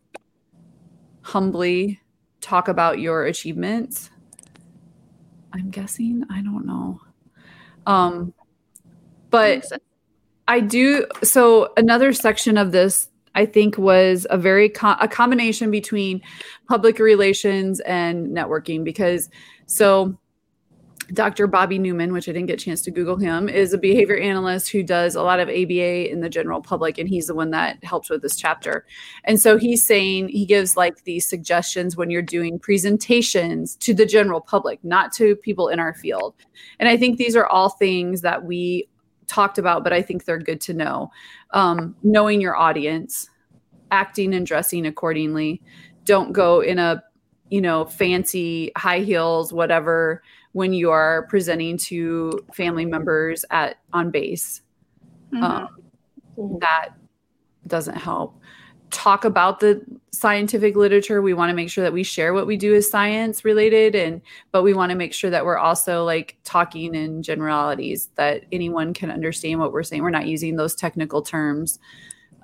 humbly 1.21 1.99
talk 2.39 2.67
about 2.69 2.99
your 2.99 3.25
achievements. 3.25 4.09
I'm 5.53 5.69
guessing 5.69 6.23
i 6.29 6.41
don't 6.41 6.65
know 6.65 6.99
um 7.85 8.33
but 9.29 9.65
I 10.47 10.59
do. 10.59 11.07
So 11.23 11.73
another 11.75 12.13
section 12.13 12.57
of 12.57 12.71
this, 12.71 13.09
I 13.33 13.45
think, 13.47 13.77
was 13.77 14.27
a 14.29 14.37
very 14.37 14.69
co- 14.69 14.95
a 15.01 15.07
combination 15.07 15.71
between 15.71 16.21
public 16.67 16.99
relations 16.99 17.79
and 17.81 18.27
networking 18.27 18.83
because 18.83 19.29
so. 19.65 20.17
Dr. 21.11 21.47
Bobby 21.47 21.77
Newman, 21.77 22.13
which 22.13 22.29
I 22.29 22.31
didn't 22.31 22.47
get 22.47 22.61
a 22.61 22.65
chance 22.65 22.81
to 22.83 22.91
Google 22.91 23.17
him, 23.17 23.49
is 23.49 23.73
a 23.73 23.77
behavior 23.77 24.17
analyst 24.17 24.69
who 24.69 24.83
does 24.83 25.15
a 25.15 25.21
lot 25.21 25.39
of 25.39 25.49
ABA 25.49 26.11
in 26.11 26.21
the 26.21 26.29
general 26.29 26.61
public, 26.61 26.97
and 26.97 27.09
he's 27.09 27.27
the 27.27 27.35
one 27.35 27.51
that 27.51 27.83
helps 27.83 28.09
with 28.09 28.21
this 28.21 28.35
chapter. 28.35 28.85
And 29.25 29.39
so 29.39 29.57
he's 29.57 29.83
saying 29.83 30.29
he 30.29 30.45
gives 30.45 30.77
like 30.77 31.03
these 31.03 31.25
suggestions 31.25 31.97
when 31.97 32.09
you're 32.09 32.21
doing 32.21 32.59
presentations 32.59 33.75
to 33.77 33.93
the 33.93 34.05
general 34.05 34.41
public, 34.41 34.83
not 34.83 35.11
to 35.13 35.35
people 35.35 35.67
in 35.67 35.79
our 35.79 35.93
field. 35.93 36.35
And 36.79 36.87
I 36.87 36.97
think 36.97 37.17
these 37.17 37.35
are 37.35 37.47
all 37.47 37.69
things 37.69 38.21
that 38.21 38.45
we 38.45 38.87
talked 39.27 39.57
about, 39.57 39.83
but 39.83 39.93
I 39.93 40.01
think 40.01 40.25
they're 40.25 40.37
good 40.37 40.61
to 40.61 40.73
know. 40.73 41.11
Um, 41.51 41.95
knowing 42.03 42.41
your 42.41 42.55
audience, 42.55 43.29
acting 43.93 44.33
and 44.33 44.45
dressing 44.45 44.85
accordingly. 44.87 45.61
Don't 46.03 46.33
go 46.33 46.61
in 46.61 46.79
a, 46.79 47.01
you 47.49 47.61
know, 47.61 47.85
fancy 47.85 48.71
high 48.75 48.99
heels, 48.99 49.53
whatever, 49.53 50.23
when 50.53 50.71
you 50.71 50.89
are 50.91 51.27
presenting 51.29 51.77
to 51.77 52.39
family 52.53 52.85
members 52.85 53.43
at 53.51 53.77
on 53.91 54.09
base. 54.11 54.61
Mhm. 55.33 55.43
Um, 55.43 56.59
that 56.59 56.89
doesn't 57.67 57.97
help. 57.97 58.39
Talk 58.91 59.25
about 59.25 59.59
the 59.59 59.83
scientific 60.11 60.75
literature. 60.75 61.21
We 61.23 61.33
want 61.33 61.49
to 61.49 61.55
make 61.55 61.69
sure 61.71 61.83
that 61.83 61.93
we 61.93 62.03
share 62.03 62.33
what 62.35 62.45
we 62.45 62.57
do 62.57 62.75
as 62.75 62.87
science 62.87 63.43
related, 63.43 63.95
and 63.95 64.21
but 64.51 64.61
we 64.61 64.75
want 64.75 64.91
to 64.91 64.95
make 64.95 65.13
sure 65.13 65.31
that 65.31 65.43
we're 65.43 65.57
also 65.57 66.05
like 66.05 66.37
talking 66.43 66.93
in 66.93 67.23
generalities 67.23 68.09
that 68.15 68.43
anyone 68.51 68.93
can 68.93 69.09
understand 69.09 69.59
what 69.59 69.71
we're 69.73 69.81
saying. 69.81 70.03
We're 70.03 70.11
not 70.11 70.27
using 70.27 70.55
those 70.55 70.75
technical 70.75 71.23
terms. 71.23 71.79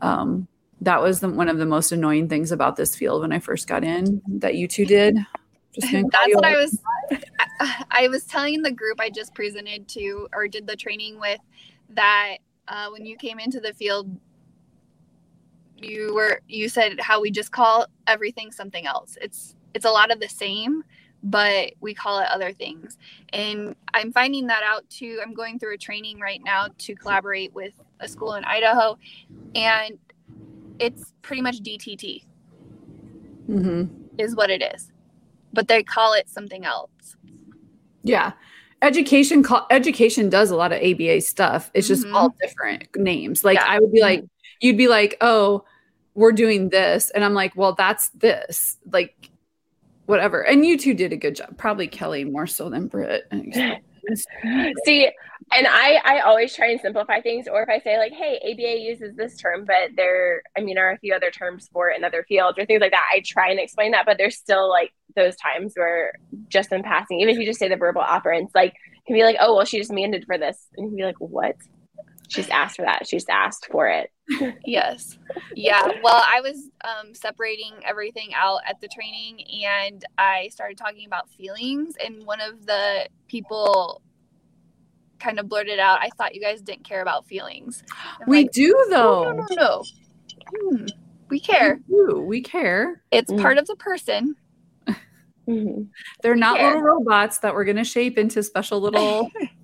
Um, 0.01 0.47
that 0.81 1.01
was 1.01 1.19
the, 1.19 1.29
one 1.29 1.49
of 1.49 1.57
the 1.59 1.65
most 1.65 1.91
annoying 1.91 2.29
things 2.29 2.51
about 2.51 2.75
this 2.75 2.95
field 2.95 3.21
when 3.21 3.31
I 3.31 3.39
first 3.39 3.67
got 3.67 3.83
in. 3.83 4.21
That 4.27 4.55
you 4.55 4.67
two 4.67 4.85
did. 4.85 5.17
Just 5.73 5.91
That's 5.91 6.35
what. 6.35 6.45
I 6.45 6.55
was. 6.55 6.79
I, 7.59 7.85
I 7.91 8.07
was 8.07 8.25
telling 8.25 8.61
the 8.61 8.71
group 8.71 8.99
I 8.99 9.09
just 9.09 9.33
presented 9.33 9.87
to 9.89 10.27
or 10.33 10.47
did 10.47 10.67
the 10.67 10.75
training 10.75 11.19
with 11.19 11.39
that 11.89 12.37
uh, 12.67 12.87
when 12.91 13.05
you 13.05 13.17
came 13.17 13.39
into 13.39 13.59
the 13.59 13.73
field, 13.73 14.09
you 15.77 16.13
were 16.13 16.41
you 16.47 16.69
said 16.69 16.99
how 16.99 17.21
we 17.21 17.31
just 17.31 17.51
call 17.51 17.85
everything 18.07 18.51
something 18.51 18.85
else. 18.85 19.17
It's 19.21 19.55
it's 19.73 19.85
a 19.85 19.89
lot 19.89 20.11
of 20.11 20.19
the 20.19 20.29
same, 20.29 20.83
but 21.23 21.73
we 21.79 21.93
call 21.93 22.19
it 22.19 22.27
other 22.29 22.53
things. 22.53 22.97
And 23.33 23.75
I'm 23.93 24.11
finding 24.11 24.47
that 24.47 24.63
out 24.63 24.89
too. 24.89 25.19
I'm 25.21 25.33
going 25.33 25.59
through 25.59 25.73
a 25.75 25.77
training 25.77 26.19
right 26.19 26.41
now 26.43 26.67
to 26.79 26.95
collaborate 26.95 27.53
with 27.53 27.73
a 27.99 28.07
school 28.07 28.35
in 28.35 28.43
Idaho, 28.45 28.97
and 29.55 29.97
it's 30.79 31.13
pretty 31.21 31.41
much 31.41 31.57
DTT 31.61 32.23
Mm-hmm. 33.49 33.91
is 34.19 34.35
what 34.35 34.51
it 34.51 34.61
is, 34.75 34.91
but 35.53 35.67
they 35.67 35.83
call 35.83 36.13
it 36.13 36.29
something 36.29 36.65
else. 36.65 37.15
Yeah. 38.03 38.33
Education 38.81 39.43
call, 39.43 39.67
education 39.69 40.29
does 40.29 40.51
a 40.51 40.55
lot 40.55 40.71
of 40.71 40.81
ABA 40.81 41.21
stuff. 41.21 41.69
It's 41.73 41.87
just 41.87 42.05
Mhm. 42.05 42.13
all 42.13 42.35
different 42.41 42.87
names. 42.95 43.43
Like 43.43 43.55
Yeah. 43.55 43.65
I 43.67 43.79
would 43.79 43.91
be 43.91 44.01
like, 44.01 44.23
you'd 44.61 44.77
be 44.77 44.87
like, 44.87 45.17
oh, 45.21 45.65
we're 46.15 46.31
doing 46.31 46.69
this. 46.69 47.09
And 47.11 47.23
I'm 47.23 47.33
like, 47.33 47.55
well, 47.55 47.73
that's 47.73 48.09
this. 48.09 48.77
Like 48.91 49.29
whatever. 50.05 50.41
And 50.41 50.65
you 50.65 50.77
two 50.77 50.93
did 50.93 51.13
a 51.13 51.17
good 51.17 51.35
job. 51.35 51.57
Probably 51.57 51.87
Kelly 51.87 52.23
more 52.23 52.47
so 52.47 52.69
than 52.69 52.87
Britt. 52.87 53.27
See, 54.85 55.09
and 55.51 55.67
I 55.67 55.99
I 56.03 56.19
always 56.21 56.55
try 56.55 56.71
and 56.71 56.79
simplify 56.79 57.21
things, 57.21 57.47
or 57.47 57.63
if 57.63 57.69
I 57.69 57.79
say 57.79 57.97
like, 57.97 58.13
hey, 58.13 58.39
ABA 58.51 58.79
uses 58.81 59.15
this 59.15 59.37
term, 59.37 59.65
but 59.65 59.95
there, 59.95 60.43
I 60.57 60.61
mean, 60.61 60.77
are 60.77 60.91
a 60.91 60.97
few 60.99 61.13
other 61.13 61.31
terms 61.31 61.69
for 61.71 61.89
it 61.89 61.97
in 61.97 62.03
other 62.03 62.23
fields 62.27 62.57
or 62.57 62.65
things 62.65 62.81
like 62.81 62.91
that. 62.91 63.09
I 63.13 63.21
try 63.25 63.49
and 63.49 63.59
explain 63.59 63.91
that, 63.91 64.05
but 64.05 64.17
there's 64.17 64.35
still 64.35 64.69
like 64.69 64.93
those 65.15 65.35
times 65.37 65.73
where 65.75 66.13
just 66.47 66.71
in 66.71 66.83
passing, 66.83 67.19
even 67.19 67.33
if 67.33 67.39
you 67.39 67.45
just 67.45 67.59
say 67.59 67.69
the 67.69 67.75
verbal 67.75 68.01
operants, 68.01 68.51
like 68.53 68.73
can 69.07 69.15
be 69.15 69.23
like, 69.23 69.37
oh 69.39 69.55
well, 69.55 69.65
she 69.65 69.77
just 69.77 69.89
demanded 69.89 70.25
for 70.25 70.37
this, 70.37 70.67
and 70.77 70.85
you 70.85 70.89
can 70.89 70.97
be 70.97 71.03
like, 71.03 71.17
what? 71.19 71.55
She's 72.29 72.47
asked 72.49 72.77
for 72.77 72.83
that. 72.83 73.05
She's 73.07 73.25
asked 73.29 73.67
for 73.71 73.87
it. 73.87 74.11
Yes. 74.65 75.17
Yeah. 75.55 75.81
Well, 76.03 76.23
I 76.25 76.39
was 76.41 76.69
um, 76.83 77.13
separating 77.15 77.73
everything 77.83 78.31
out 78.35 78.59
at 78.67 78.79
the 78.79 78.87
training 78.87 79.43
and 79.65 80.05
I 80.17 80.49
started 80.49 80.77
talking 80.77 81.05
about 81.07 81.29
feelings. 81.31 81.95
And 82.03 82.23
one 82.25 82.39
of 82.39 82.65
the 82.67 83.07
people 83.27 84.01
kind 85.19 85.39
of 85.39 85.49
blurted 85.49 85.79
out, 85.79 85.99
I 86.01 86.09
thought 86.17 86.35
you 86.35 86.41
guys 86.41 86.61
didn't 86.61 86.83
care 86.83 87.01
about 87.01 87.25
feelings. 87.25 87.83
I'm 88.21 88.29
we 88.29 88.43
like, 88.43 88.51
do 88.51 88.73
though. 88.91 89.23
no, 89.23 89.31
no, 89.31 89.45
no, 89.49 89.55
no. 89.55 89.83
Hmm, 90.55 90.85
we 91.29 91.39
care. 91.39 91.79
We 91.87 91.95
do. 91.95 92.21
We 92.21 92.41
care. 92.41 93.01
It's 93.11 93.31
Mm. 93.31 93.41
part 93.41 93.57
of 93.57 93.65
the 93.65 93.75
person. 93.75 94.35
Mhm. 95.47 95.87
They're 96.21 96.35
not 96.35 96.57
care. 96.57 96.67
little 96.75 96.81
robots 96.83 97.39
that 97.39 97.55
we're 97.55 97.63
gonna 97.65 97.83
shape 97.83 98.19
into 98.19 98.43
special 98.43 98.79
little 98.79 99.31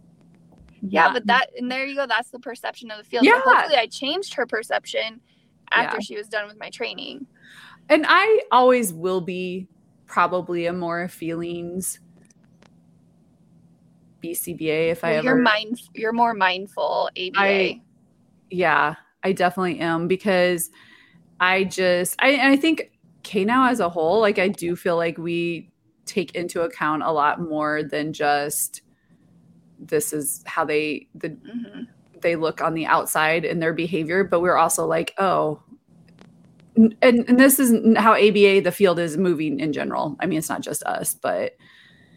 Yeah, 0.88 1.04
Not- 1.06 1.14
but 1.14 1.28
that, 1.28 1.50
and 1.58 1.72
there 1.72 1.86
you 1.86 1.96
go. 1.96 2.06
That's 2.08 2.30
the 2.30 2.40
perception 2.40 2.92
of 2.92 2.98
the 2.98 3.04
field. 3.04 3.26
Yeah. 3.26 3.42
So 3.44 3.50
hopefully 3.54 3.78
I 3.78 3.88
changed 3.88 4.34
her 4.36 4.46
perception 4.46 5.22
after 5.72 5.98
Yeah. 5.98 6.02
she 6.02 6.16
was 6.18 6.28
done 6.28 6.48
with 6.48 6.60
my 6.60 6.70
training. 6.70 7.28
and 7.90 8.04
I 8.08 8.42
always 8.52 8.92
will 8.94 9.22
be 9.22 9.68
probably 10.08 10.66
a 10.66 10.74
more 10.74 11.08
feelings 11.08 12.00
BCBA 14.24 14.90
if 14.90 15.04
I 15.04 15.10
Well, 15.12 15.18
ever 15.20 15.28
you're 15.28 15.36
mind, 15.36 15.82
you're 15.94 16.14
more 16.14 16.34
mindful 16.34 17.10
ABA. 17.16 17.40
I- 17.40 17.82
yeah, 18.50 18.96
I 19.24 19.32
definitely 19.34 19.80
am 19.80 20.08
because 20.08 20.72
I 21.40 21.64
just 21.66 22.16
I 22.20 22.52
I 22.54 22.56
think 22.56 22.92
K 23.24 23.44
now 23.46 23.68
as 23.70 23.80
a 23.80 23.90
whole, 23.90 24.20
like 24.20 24.40
I 24.40 24.48
do 24.48 24.76
feel 24.76 24.96
like 24.98 25.18
we 25.18 25.72
take 26.06 26.34
into 26.36 26.62
account 26.62 27.04
a 27.04 27.12
lot 27.12 27.42
more 27.42 27.84
than 27.84 28.14
just 28.14 28.82
this 29.80 30.14
is 30.14 30.44
how 30.46 30.66
they 30.66 31.08
the 31.16 31.30
Mhm. 31.30 31.88
they 32.22 32.36
look 32.36 32.62
on 32.62 32.74
the 32.74 32.86
outside 32.86 33.46
in 33.46 33.60
their 33.60 33.74
behavior, 33.74 34.24
but 34.24 34.40
we're 34.42 34.58
also 34.58 34.86
like, 34.88 35.14
oh, 35.18 35.62
and, 36.76 36.96
and 37.02 37.40
this 37.40 37.60
is 37.60 37.72
how 37.98 38.14
ABA 38.14 38.62
the 38.62 38.72
field 38.72 39.00
is 39.00 39.16
moving 39.18 39.60
in 39.60 39.72
general. 39.72 40.16
I 40.20 40.26
mean, 40.26 40.38
it's 40.40 40.50
not 40.50 40.62
just 40.62 40.84
us, 40.84 41.14
but 41.14 41.54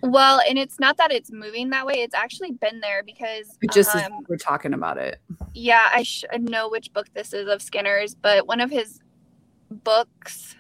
Well, 0.03 0.41
and 0.49 0.59
it's 0.59 0.81
not 0.81 0.97
that 0.97 1.13
it's 1.13 1.31
moving 1.33 1.71
that 1.71 1.85
way. 1.87 1.95
It's 1.97 2.15
actually 2.15 2.53
been 2.53 2.81
there 2.81 3.03
because 3.05 3.57
it 3.63 3.71
just 3.73 3.95
um, 3.95 4.25
we're 4.29 4.37
talking 4.37 4.73
about 4.75 4.97
it. 4.99 5.21
yeah, 5.55 5.91
I 5.93 6.03
should 6.03 6.49
know 6.49 6.69
which 6.69 6.93
book 6.93 7.07
this 7.15 7.33
is 7.33 7.49
of 7.49 7.61
Skinner's, 7.63 8.15
but 8.15 8.47
one 8.47 8.61
of 8.61 8.71
his 8.71 9.01
books, 9.71 10.57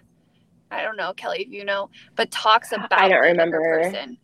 I 0.71 0.83
don't 0.83 0.97
know, 0.97 1.13
Kelly, 1.15 1.43
if 1.43 1.49
you 1.51 1.65
know, 1.65 1.91
but 2.17 2.31
talks 2.31 2.73
about 2.73 2.93
I 2.93 3.09
don't 3.09 3.21
remember. 3.23 3.61
person. 3.61 4.19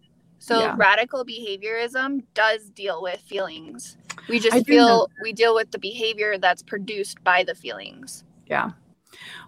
So 0.45 0.59
Yeah. 0.59 0.75
radical 0.77 1.25
behaviorism 1.25 2.23
does 2.35 2.69
deal 2.69 3.01
with 3.01 3.19
feelings. 3.21 3.97
We 4.29 4.39
just 4.39 4.55
I 4.55 4.63
feel 4.63 5.09
we 5.23 5.33
deal 5.33 5.55
with 5.55 5.71
the 5.71 5.79
behavior 5.79 6.37
that's 6.37 6.63
produced 6.63 7.25
by 7.25 7.45
the 7.45 7.55
feelings. 7.55 8.25
Yeah. 8.47 8.73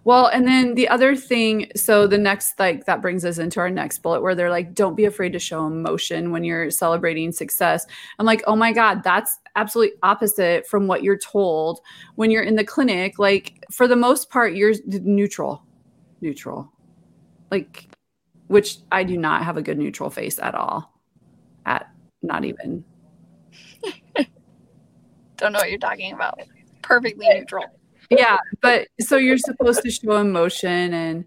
Well, 0.05 0.29
and 0.29 0.49
then 0.49 0.75
the 0.75 0.89
other 0.89 1.15
thing, 1.15 1.71
so 1.77 2.07
the 2.07 2.17
next, 2.17 2.59
like, 2.59 2.87
that 2.87 3.03
brings 3.03 3.27
us 3.27 3.37
into 3.37 3.61
our 3.61 3.69
next 3.69 3.99
bullet 3.99 4.23
where 4.23 4.35
they're 4.35 4.49
like, 4.49 4.75
don't 4.75 4.95
be 4.95 5.05
afraid 5.05 5.35
to 5.35 5.39
show 5.39 5.67
emotion 5.67 6.31
when 6.31 6.45
you're 6.45 6.71
celebrating 6.71 7.31
success. 7.31 7.85
I'm 8.19 8.25
like, 8.25 8.43
oh 8.47 8.57
my 8.57 8.73
God, 8.73 9.03
that's 9.03 9.39
absolutely 9.55 9.99
opposite 10.03 10.67
from 10.67 10.87
what 10.87 11.03
you're 11.03 11.19
told 11.19 11.81
when 12.15 12.31
you're 12.31 12.43
in 12.43 12.57
the 12.57 12.65
clinic. 12.65 13.19
Like, 13.19 13.67
for 13.71 13.87
the 13.87 13.97
most 13.97 14.31
part, 14.31 14.55
you're 14.55 14.73
neutral, 14.87 15.63
neutral. 16.23 16.73
Like, 17.51 17.87
which 18.49 18.79
I 18.93 19.05
do 19.05 19.17
not 19.17 19.45
have 19.45 19.57
a 19.57 19.63
good 19.63 19.79
neutral 19.79 20.11
face 20.11 20.39
at 20.39 20.55
all. 20.55 21.01
At 21.65 21.89
not 22.23 22.45
even. 22.45 22.85
Don't 25.37 25.53
know 25.53 25.59
what 25.59 25.71
you're 25.71 25.79
talking 25.79 26.13
about. 26.13 26.41
Perfectly 26.83 27.27
neutral. 27.29 27.65
yeah 28.11 28.39
but 28.61 28.87
so 29.01 29.17
you're 29.17 29.37
supposed 29.37 29.83
to 29.83 29.91
show 29.91 30.19
emotion 30.19 30.95
and 30.95 31.25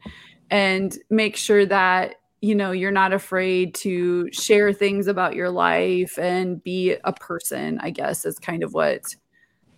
and 0.49 0.97
make 1.09 1.36
sure 1.36 1.65
that 1.65 2.15
you 2.39 2.55
know 2.55 2.72
you're 2.72 2.89
not 2.89 3.11
afraid 3.11 3.76
to 3.76 4.32
share 4.32 4.72
things 4.72 5.07
about 5.07 5.36
your 5.36 5.49
life 5.49 6.17
and 6.17 6.63
be 6.63 6.95
a 7.03 7.11
person 7.11 7.78
i 7.82 7.89
guess 7.89 8.26
is 8.26 8.39
kind 8.39 8.63
of 8.63 8.74
what 8.74 9.13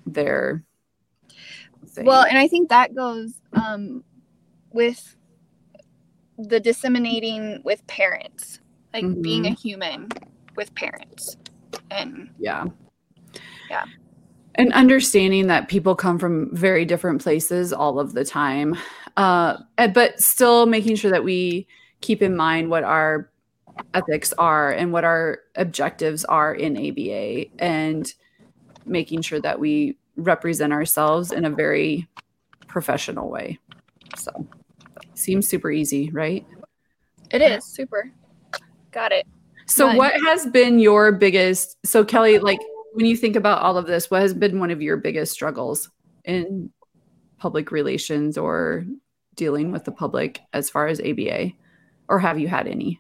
they're 0.06 0.64
saying. 1.86 2.08
Well, 2.08 2.26
and 2.26 2.38
I 2.38 2.48
think 2.48 2.70
that 2.70 2.96
goes 2.96 3.42
um, 3.54 4.04
with 4.72 5.16
the 6.48 6.60
disseminating 6.60 7.62
with 7.64 7.86
parents, 7.88 8.60
like 8.94 9.22
being 9.22 9.46
a 9.46 9.52
human 9.52 10.10
with 10.56 10.74
parents. 10.76 11.38
And 11.90 12.30
yeah. 12.40 12.66
Yeah. 13.70 13.86
and 14.56 14.74
understanding 14.74 15.48
that 15.48 15.70
people 15.70 15.96
come 15.96 16.20
from 16.20 16.54
very 16.54 16.84
different 16.84 17.22
places 17.22 17.72
all 17.72 18.00
of 18.00 18.14
the 18.14 18.26
time. 18.26 18.76
Uh 19.18 19.58
but 19.94 20.20
still 20.20 20.66
making 20.66 20.96
sure 20.96 21.12
that 21.12 21.24
we 21.24 21.68
keep 22.02 22.22
in 22.22 22.36
mind 22.36 22.70
what 22.70 22.84
our 22.84 23.30
ethics 23.94 24.34
are 24.38 24.72
and 24.72 24.92
what 24.92 25.04
our 25.04 25.40
objectives 25.56 26.26
are 26.26 26.54
in 26.54 26.78
aba 26.78 27.46
and 27.60 28.14
making 28.86 29.22
sure 29.22 29.40
that 29.40 29.60
we 29.60 29.98
represent 30.18 30.74
ourselves 30.74 31.32
in 31.32 31.46
a 31.46 31.50
very 31.50 32.08
professional 32.68 33.30
way. 33.30 33.60
So 34.18 34.48
seems 35.22 35.48
super 35.48 35.72
easy 35.72 36.10
right 36.12 36.46
it 37.32 37.42
is 37.42 37.64
super. 37.64 38.12
Got 38.92 39.14
it. 39.14 39.26
so 39.68 39.88
Right. 39.88 39.98
what 39.98 40.14
has 40.26 40.46
been 40.48 40.80
your 40.80 41.14
biggest 41.14 41.78
so 41.86 42.04
Kelly 42.04 42.40
like 42.40 42.60
when 42.94 43.06
you 43.06 43.16
think 43.16 43.38
about 43.38 43.62
all 43.62 43.78
of 43.78 43.88
this 43.88 44.12
what 44.12 44.22
has 44.22 44.34
been 44.34 44.60
one 44.60 44.70
of 44.72 44.82
your 44.82 44.98
biggest 44.98 45.32
struggles 45.32 45.90
in 46.26 46.72
public 47.38 47.72
relations 47.72 48.38
or 48.38 48.86
dealing 49.36 49.72
with 49.72 49.86
the 49.86 49.92
public 49.92 50.42
as 50.52 50.70
far 50.70 50.88
as 50.88 51.00
ABA 51.00 51.52
or 52.10 52.20
have 52.20 52.38
you 52.38 52.50
had 52.50 52.68
any 52.68 53.00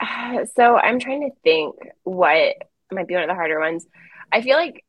Uh, 0.00 0.44
so 0.56 0.76
I'm 0.76 0.98
trying 0.98 1.22
to 1.22 1.34
think 1.42 1.74
what 2.02 2.56
might 2.92 3.08
be 3.08 3.14
one 3.14 3.22
of 3.22 3.28
the 3.28 3.34
harder 3.34 3.58
ones. 3.58 3.86
I 4.30 4.42
feel 4.42 4.56
like 4.56 4.84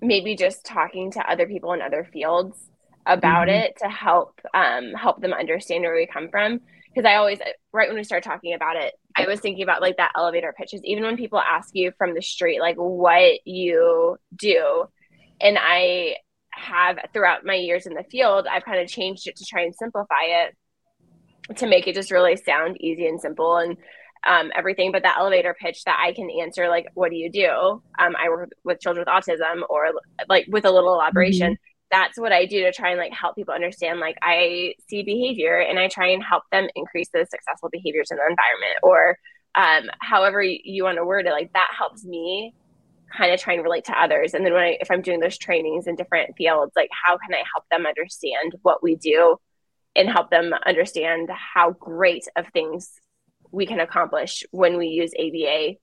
maybe 0.00 0.36
just 0.36 0.64
talking 0.64 1.10
to 1.12 1.30
other 1.30 1.46
people 1.46 1.72
in 1.72 1.82
other 1.82 2.04
fields 2.04 2.56
about 3.06 3.48
Mhm. 3.48 3.64
it 3.64 3.76
to 3.78 3.88
help 3.88 4.40
um, 4.54 4.92
help 4.94 5.20
them 5.20 5.32
understand 5.32 5.82
where 5.82 5.94
we 5.94 6.06
come 6.06 6.28
from. 6.28 6.60
Because 6.94 7.08
I 7.08 7.14
always, 7.14 7.40
right 7.72 7.88
when 7.88 7.96
we 7.96 8.04
start 8.04 8.22
talking 8.22 8.52
about 8.52 8.76
it, 8.76 8.92
I 9.16 9.26
was 9.26 9.40
thinking 9.40 9.62
about 9.62 9.80
like 9.80 9.96
that 9.96 10.12
elevator 10.14 10.54
pitches. 10.56 10.82
Even 10.84 11.04
when 11.04 11.16
people 11.16 11.40
ask 11.40 11.70
you 11.72 11.92
from 11.96 12.14
the 12.14 12.20
street, 12.20 12.60
like 12.60 12.76
what 12.76 13.46
you 13.46 14.18
do, 14.36 14.88
and 15.40 15.58
I 15.58 16.16
have 16.50 16.98
throughout 17.14 17.46
my 17.46 17.54
years 17.54 17.86
in 17.86 17.94
the 17.94 18.04
field, 18.04 18.46
I've 18.46 18.64
kind 18.64 18.78
of 18.78 18.88
changed 18.88 19.26
it 19.26 19.36
to 19.36 19.44
try 19.46 19.62
and 19.62 19.74
simplify 19.74 20.24
it 20.26 21.56
to 21.56 21.66
make 21.66 21.88
it 21.88 21.94
just 21.94 22.10
really 22.10 22.36
sound 22.36 22.76
easy 22.80 23.06
and 23.06 23.20
simple 23.20 23.56
and 23.56 23.78
um, 24.24 24.52
everything. 24.54 24.92
But 24.92 25.02
that 25.02 25.16
elevator 25.18 25.56
pitch 25.58 25.84
that 25.84 25.98
I 25.98 26.12
can 26.12 26.28
answer, 26.30 26.68
like, 26.68 26.86
what 26.92 27.10
do 27.10 27.16
you 27.16 27.30
do? 27.30 27.48
Um, 27.98 28.14
I 28.22 28.28
work 28.28 28.50
with 28.64 28.80
children 28.80 29.04
with 29.06 29.08
autism, 29.08 29.62
or 29.68 29.88
like 30.28 30.44
with 30.48 30.66
a 30.66 30.70
little 30.70 30.92
elaboration. 30.92 31.56
That's 31.92 32.18
what 32.18 32.32
I 32.32 32.46
do 32.46 32.62
to 32.62 32.72
try 32.72 32.90
and 32.90 32.98
like 32.98 33.12
help 33.12 33.36
people 33.36 33.54
understand. 33.54 34.00
Like, 34.00 34.16
I 34.22 34.74
see 34.88 35.04
behavior 35.04 35.58
and 35.58 35.78
I 35.78 35.88
try 35.88 36.08
and 36.08 36.22
help 36.22 36.42
them 36.50 36.68
increase 36.74 37.08
the 37.12 37.26
successful 37.30 37.68
behaviors 37.70 38.10
in 38.10 38.16
the 38.16 38.22
environment, 38.22 38.78
or 38.82 39.18
um, 39.54 39.90
however 40.00 40.42
you, 40.42 40.84
want 40.84 40.96
to 40.96 41.04
word 41.04 41.26
it. 41.26 41.32
Like 41.32 41.52
that 41.52 41.68
helps 41.76 42.04
me 42.04 42.54
kind 43.16 43.32
of 43.32 43.40
try 43.40 43.54
and 43.54 43.62
relate 43.62 43.84
to 43.84 44.02
others. 44.02 44.34
And 44.34 44.44
then 44.44 44.54
when 44.54 44.62
I, 44.62 44.78
if 44.80 44.90
I'm 44.90 45.02
doing 45.02 45.20
those 45.20 45.38
trainings 45.38 45.86
in 45.86 45.96
different 45.96 46.34
fields, 46.36 46.72
like 46.74 46.88
how 47.04 47.18
can 47.18 47.34
I 47.34 47.42
help 47.54 47.64
them 47.70 47.86
understand 47.86 48.54
what 48.62 48.82
we 48.82 48.96
do 48.96 49.36
and 49.94 50.08
help 50.08 50.30
them 50.30 50.54
understand 50.64 51.28
how 51.30 51.72
great 51.72 52.26
of 52.36 52.46
things 52.48 52.90
we 53.50 53.66
can 53.66 53.80
accomplish 53.80 54.44
when 54.50 54.78
we 54.78 54.88
use 54.88 55.12
ABA 55.18 55.74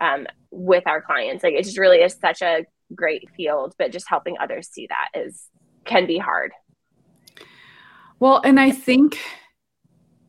um, 0.00 0.26
with 0.50 0.86
our 0.86 1.00
clients. 1.00 1.42
Like 1.42 1.54
it 1.54 1.64
just 1.64 1.78
really 1.78 1.98
is 1.98 2.16
such 2.20 2.42
a 2.42 2.66
great 2.94 3.28
field, 3.36 3.74
but 3.78 3.92
just 3.92 4.08
helping 4.08 4.36
others 4.38 4.68
see 4.68 4.86
that 4.88 5.18
is 5.18 5.48
can 5.84 6.06
be 6.06 6.18
hard. 6.18 6.52
Well, 8.20 8.40
and 8.44 8.58
I 8.58 8.70
think 8.70 9.18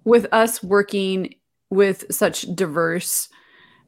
with 0.03 0.28
us 0.32 0.63
working 0.63 1.36
with 1.70 2.05
such 2.11 2.43
diverse 2.55 3.30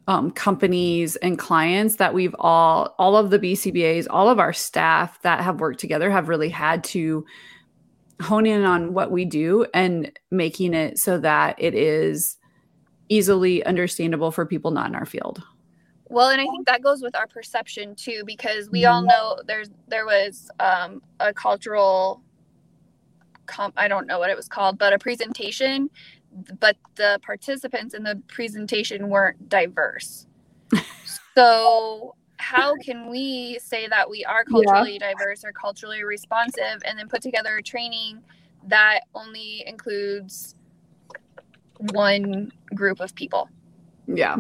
um, 0.08 0.32
companies 0.32 1.16
and 1.18 1.38
clients 1.38 1.98
that 1.98 2.14
we've 2.14 2.36
all 2.40 2.96
all 2.98 3.18
of 3.18 3.30
the 3.30 3.40
bcbas 3.40 4.08
all 4.10 4.30
of 4.30 4.40
our 4.40 4.54
staff 4.54 5.22
that 5.22 5.42
have 5.42 5.60
worked 5.60 5.80
together 5.80 6.10
have 6.10 6.30
really 6.30 6.50
had 6.50 6.84
to 6.86 7.26
hone 8.22 8.46
in 8.46 8.64
on 8.64 8.94
what 8.94 9.12
we 9.12 9.26
do 9.26 9.66
and 9.74 10.12
making 10.32 10.74
it 10.74 10.98
so 10.98 11.20
that 11.20 11.56
it 11.58 11.76
is 11.76 12.38
easily 13.10 13.64
understandable 13.66 14.32
for 14.32 14.46
people 14.46 14.72
not 14.72 14.88
in 14.88 14.96
our 14.96 15.06
field 15.06 15.44
well 16.10 16.30
and 16.30 16.42
i 16.42 16.46
think 16.46 16.66
that 16.66 16.82
goes 16.82 17.02
with 17.02 17.16
our 17.16 17.28
perception 17.28 17.96
too 17.96 18.24
because 18.26 18.70
we 18.70 18.86
all 18.86 19.02
mm-hmm. 19.02 19.10
know 19.10 19.40
there's 19.46 19.70
there 19.88 20.06
was 20.06 20.50
um, 20.60 21.02
a 21.20 21.34
cultural 21.34 22.22
comp 23.46 23.74
i 23.78 23.88
don't 23.88 24.08
know 24.08 24.20
what 24.20 24.30
it 24.30 24.36
was 24.36 24.48
called 24.48 24.78
but 24.78 24.94
a 24.94 25.00
presentation 25.00 25.90
but 26.60 26.78
the 26.96 27.20
participants 27.24 27.94
in 27.94 28.04
the 28.04 28.22
presentation 28.28 29.10
weren't 29.10 29.50
diverse. 29.50 30.28
so 31.36 32.16
how 32.38 32.76
can 32.76 33.10
we 33.10 33.58
say 33.60 33.88
that 33.88 34.10
we 34.10 34.24
are 34.26 34.44
culturally 34.44 34.98
yeah. 35.00 35.12
diverse 35.12 35.44
or 35.44 35.52
culturally 35.52 36.04
responsive 36.04 36.82
and 36.86 36.98
then 36.98 37.08
put 37.08 37.22
together 37.22 37.58
a 37.58 37.64
training 37.64 38.22
that 38.68 39.02
only 39.16 39.64
includes 39.66 40.56
one 41.92 42.52
group 42.76 43.00
of 43.00 43.16
people? 43.16 43.50
Yeah. 44.08 44.38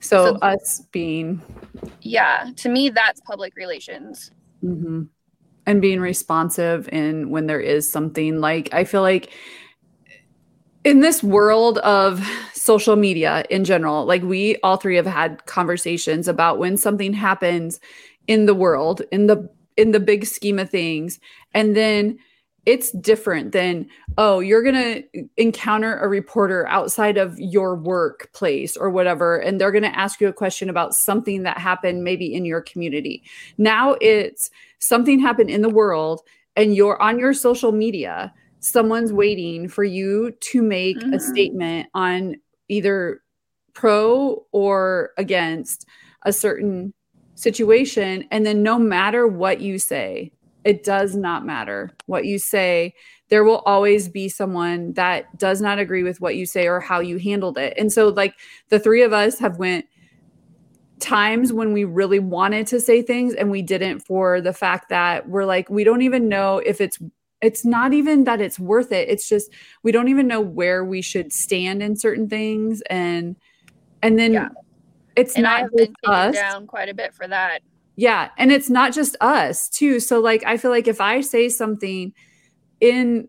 So, 0.00 0.34
so 0.34 0.36
us 0.36 0.82
being 0.92 1.42
yeah, 2.02 2.50
to 2.56 2.68
me 2.68 2.90
that's 2.90 3.20
public 3.20 3.56
relations. 3.56 4.30
Mm-hmm. 4.62 5.04
And 5.68 5.82
being 5.82 6.00
responsive 6.00 6.88
in 6.90 7.30
when 7.30 7.46
there 7.46 7.60
is 7.60 7.90
something 7.90 8.40
like 8.40 8.72
I 8.72 8.84
feel 8.84 9.02
like 9.02 9.32
in 10.84 11.00
this 11.00 11.20
world 11.20 11.78
of 11.78 12.24
social 12.54 12.94
media 12.94 13.44
in 13.50 13.64
general, 13.64 14.04
like 14.04 14.22
we 14.22 14.56
all 14.62 14.76
three 14.76 14.94
have 14.94 15.06
had 15.06 15.44
conversations 15.46 16.28
about 16.28 16.58
when 16.58 16.76
something 16.76 17.12
happens 17.12 17.80
in 18.28 18.46
the 18.46 18.54
world, 18.54 19.02
in 19.10 19.26
the 19.26 19.48
in 19.76 19.90
the 19.90 20.00
big 20.00 20.24
scheme 20.24 20.60
of 20.60 20.70
things, 20.70 21.18
and 21.52 21.76
then 21.76 22.18
it's 22.66 22.90
different 22.90 23.52
than 23.52 23.88
oh 24.18 24.40
you're 24.40 24.62
going 24.62 24.74
to 24.74 25.28
encounter 25.36 25.98
a 25.98 26.08
reporter 26.08 26.66
outside 26.66 27.16
of 27.16 27.38
your 27.38 27.74
workplace 27.76 28.76
or 28.76 28.90
whatever 28.90 29.38
and 29.38 29.60
they're 29.60 29.72
going 29.72 29.82
to 29.82 29.98
ask 29.98 30.20
you 30.20 30.28
a 30.28 30.32
question 30.32 30.68
about 30.68 30.92
something 30.92 31.44
that 31.44 31.58
happened 31.58 32.04
maybe 32.04 32.34
in 32.34 32.44
your 32.44 32.60
community 32.60 33.22
now 33.56 33.96
it's 34.00 34.50
something 34.78 35.18
happened 35.18 35.48
in 35.48 35.62
the 35.62 35.70
world 35.70 36.20
and 36.56 36.74
you're 36.74 37.00
on 37.00 37.18
your 37.18 37.32
social 37.32 37.72
media 37.72 38.32
someone's 38.60 39.12
waiting 39.12 39.68
for 39.68 39.84
you 39.84 40.32
to 40.40 40.60
make 40.60 40.98
mm-hmm. 40.98 41.14
a 41.14 41.20
statement 41.20 41.88
on 41.94 42.34
either 42.68 43.22
pro 43.74 44.44
or 44.52 45.10
against 45.16 45.86
a 46.22 46.32
certain 46.32 46.92
situation. 47.36 48.24
And 48.30 48.44
then 48.44 48.62
no 48.62 48.78
matter 48.78 49.28
what 49.28 49.60
you 49.60 49.78
say, 49.78 50.32
it 50.66 50.82
does 50.82 51.14
not 51.14 51.46
matter 51.46 51.92
what 52.06 52.24
you 52.24 52.40
say. 52.40 52.92
There 53.28 53.44
will 53.44 53.58
always 53.58 54.08
be 54.08 54.28
someone 54.28 54.94
that 54.94 55.38
does 55.38 55.60
not 55.60 55.78
agree 55.78 56.02
with 56.02 56.20
what 56.20 56.34
you 56.34 56.44
say 56.44 56.66
or 56.66 56.80
how 56.80 56.98
you 56.98 57.18
handled 57.18 57.56
it. 57.56 57.74
And 57.78 57.92
so 57.92 58.08
like 58.08 58.34
the 58.68 58.80
three 58.80 59.04
of 59.04 59.12
us 59.12 59.38
have 59.38 59.58
went 59.58 59.86
times 60.98 61.52
when 61.52 61.72
we 61.72 61.84
really 61.84 62.18
wanted 62.18 62.66
to 62.66 62.80
say 62.80 63.00
things 63.00 63.32
and 63.34 63.48
we 63.48 63.62
didn't 63.62 64.00
for 64.00 64.40
the 64.40 64.52
fact 64.52 64.88
that 64.88 65.28
we're 65.28 65.44
like 65.44 65.70
we 65.70 65.84
don't 65.84 66.02
even 66.02 66.28
know 66.28 66.58
if 66.58 66.80
it's 66.80 66.98
it's 67.42 67.66
not 67.66 67.92
even 67.92 68.24
that 68.24 68.40
it's 68.40 68.58
worth 68.58 68.90
it 68.90 69.06
it's 69.10 69.28
just 69.28 69.50
we 69.82 69.92
don't 69.92 70.08
even 70.08 70.26
know 70.26 70.40
where 70.40 70.86
we 70.86 71.02
should 71.02 71.34
stand 71.34 71.82
in 71.82 71.94
certain 71.94 72.30
things 72.30 72.80
and 72.88 73.36
and 74.02 74.18
then 74.18 74.32
yeah. 74.32 74.48
it's 75.16 75.34
and 75.34 75.42
not 75.42 75.56
I 75.56 75.60
have 75.60 75.76
been 75.76 75.94
us. 76.06 76.34
down 76.34 76.66
quite 76.66 76.88
a 76.88 76.94
bit 76.94 77.12
for 77.12 77.28
that 77.28 77.60
yeah 77.96 78.30
and 78.38 78.52
it's 78.52 78.70
not 78.70 78.92
just 78.92 79.16
us 79.20 79.68
too 79.68 79.98
so 79.98 80.20
like 80.20 80.44
i 80.44 80.56
feel 80.56 80.70
like 80.70 80.86
if 80.86 81.00
i 81.00 81.20
say 81.20 81.48
something 81.48 82.12
in 82.80 83.28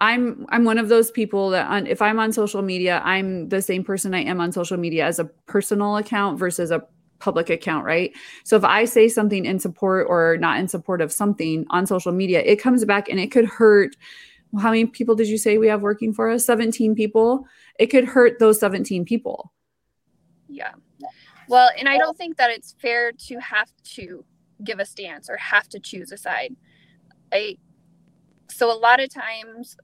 i'm 0.00 0.46
i'm 0.50 0.64
one 0.64 0.78
of 0.78 0.88
those 0.88 1.10
people 1.10 1.50
that 1.50 1.68
on 1.68 1.86
if 1.86 2.00
i'm 2.00 2.18
on 2.18 2.32
social 2.32 2.62
media 2.62 3.00
i'm 3.04 3.48
the 3.48 3.60
same 3.60 3.82
person 3.82 4.14
i 4.14 4.22
am 4.22 4.40
on 4.40 4.52
social 4.52 4.76
media 4.76 5.04
as 5.04 5.18
a 5.18 5.24
personal 5.46 5.96
account 5.96 6.38
versus 6.38 6.70
a 6.70 6.82
public 7.22 7.48
account, 7.48 7.86
right? 7.86 8.12
So 8.44 8.56
if 8.56 8.64
I 8.64 8.84
say 8.84 9.08
something 9.08 9.46
in 9.46 9.60
support 9.60 10.06
or 10.08 10.36
not 10.38 10.58
in 10.58 10.66
support 10.66 11.00
of 11.00 11.12
something 11.12 11.64
on 11.70 11.86
social 11.86 12.12
media, 12.12 12.42
it 12.44 12.56
comes 12.56 12.84
back 12.84 13.08
and 13.08 13.20
it 13.20 13.30
could 13.30 13.46
hurt. 13.46 13.96
How 14.60 14.70
many 14.70 14.86
people 14.86 15.14
did 15.14 15.28
you 15.28 15.38
say 15.38 15.56
we 15.56 15.68
have 15.68 15.82
working 15.82 16.12
for 16.12 16.28
us? 16.28 16.44
17 16.44 16.94
people. 16.94 17.46
It 17.78 17.86
could 17.86 18.04
hurt 18.04 18.38
those 18.40 18.58
17 18.60 19.04
people. 19.04 19.52
Yeah. 20.48 20.72
Well, 21.52 21.68
and 21.78 21.86
I 21.86 21.98
don't 21.98 22.16
think 22.16 22.38
that 22.38 22.50
it's 22.50 22.74
fair 22.80 23.12
to 23.12 23.38
have 23.38 23.70
to 23.96 24.24
give 24.64 24.78
a 24.78 24.86
stance 24.86 25.28
or 25.28 25.36
have 25.36 25.68
to 25.68 25.78
choose 25.78 26.10
a 26.10 26.16
side. 26.16 26.56
I 27.30 27.58
so 28.48 28.72
a 28.72 28.78
lot 28.78 29.00
of 29.00 29.12
times 29.12 29.76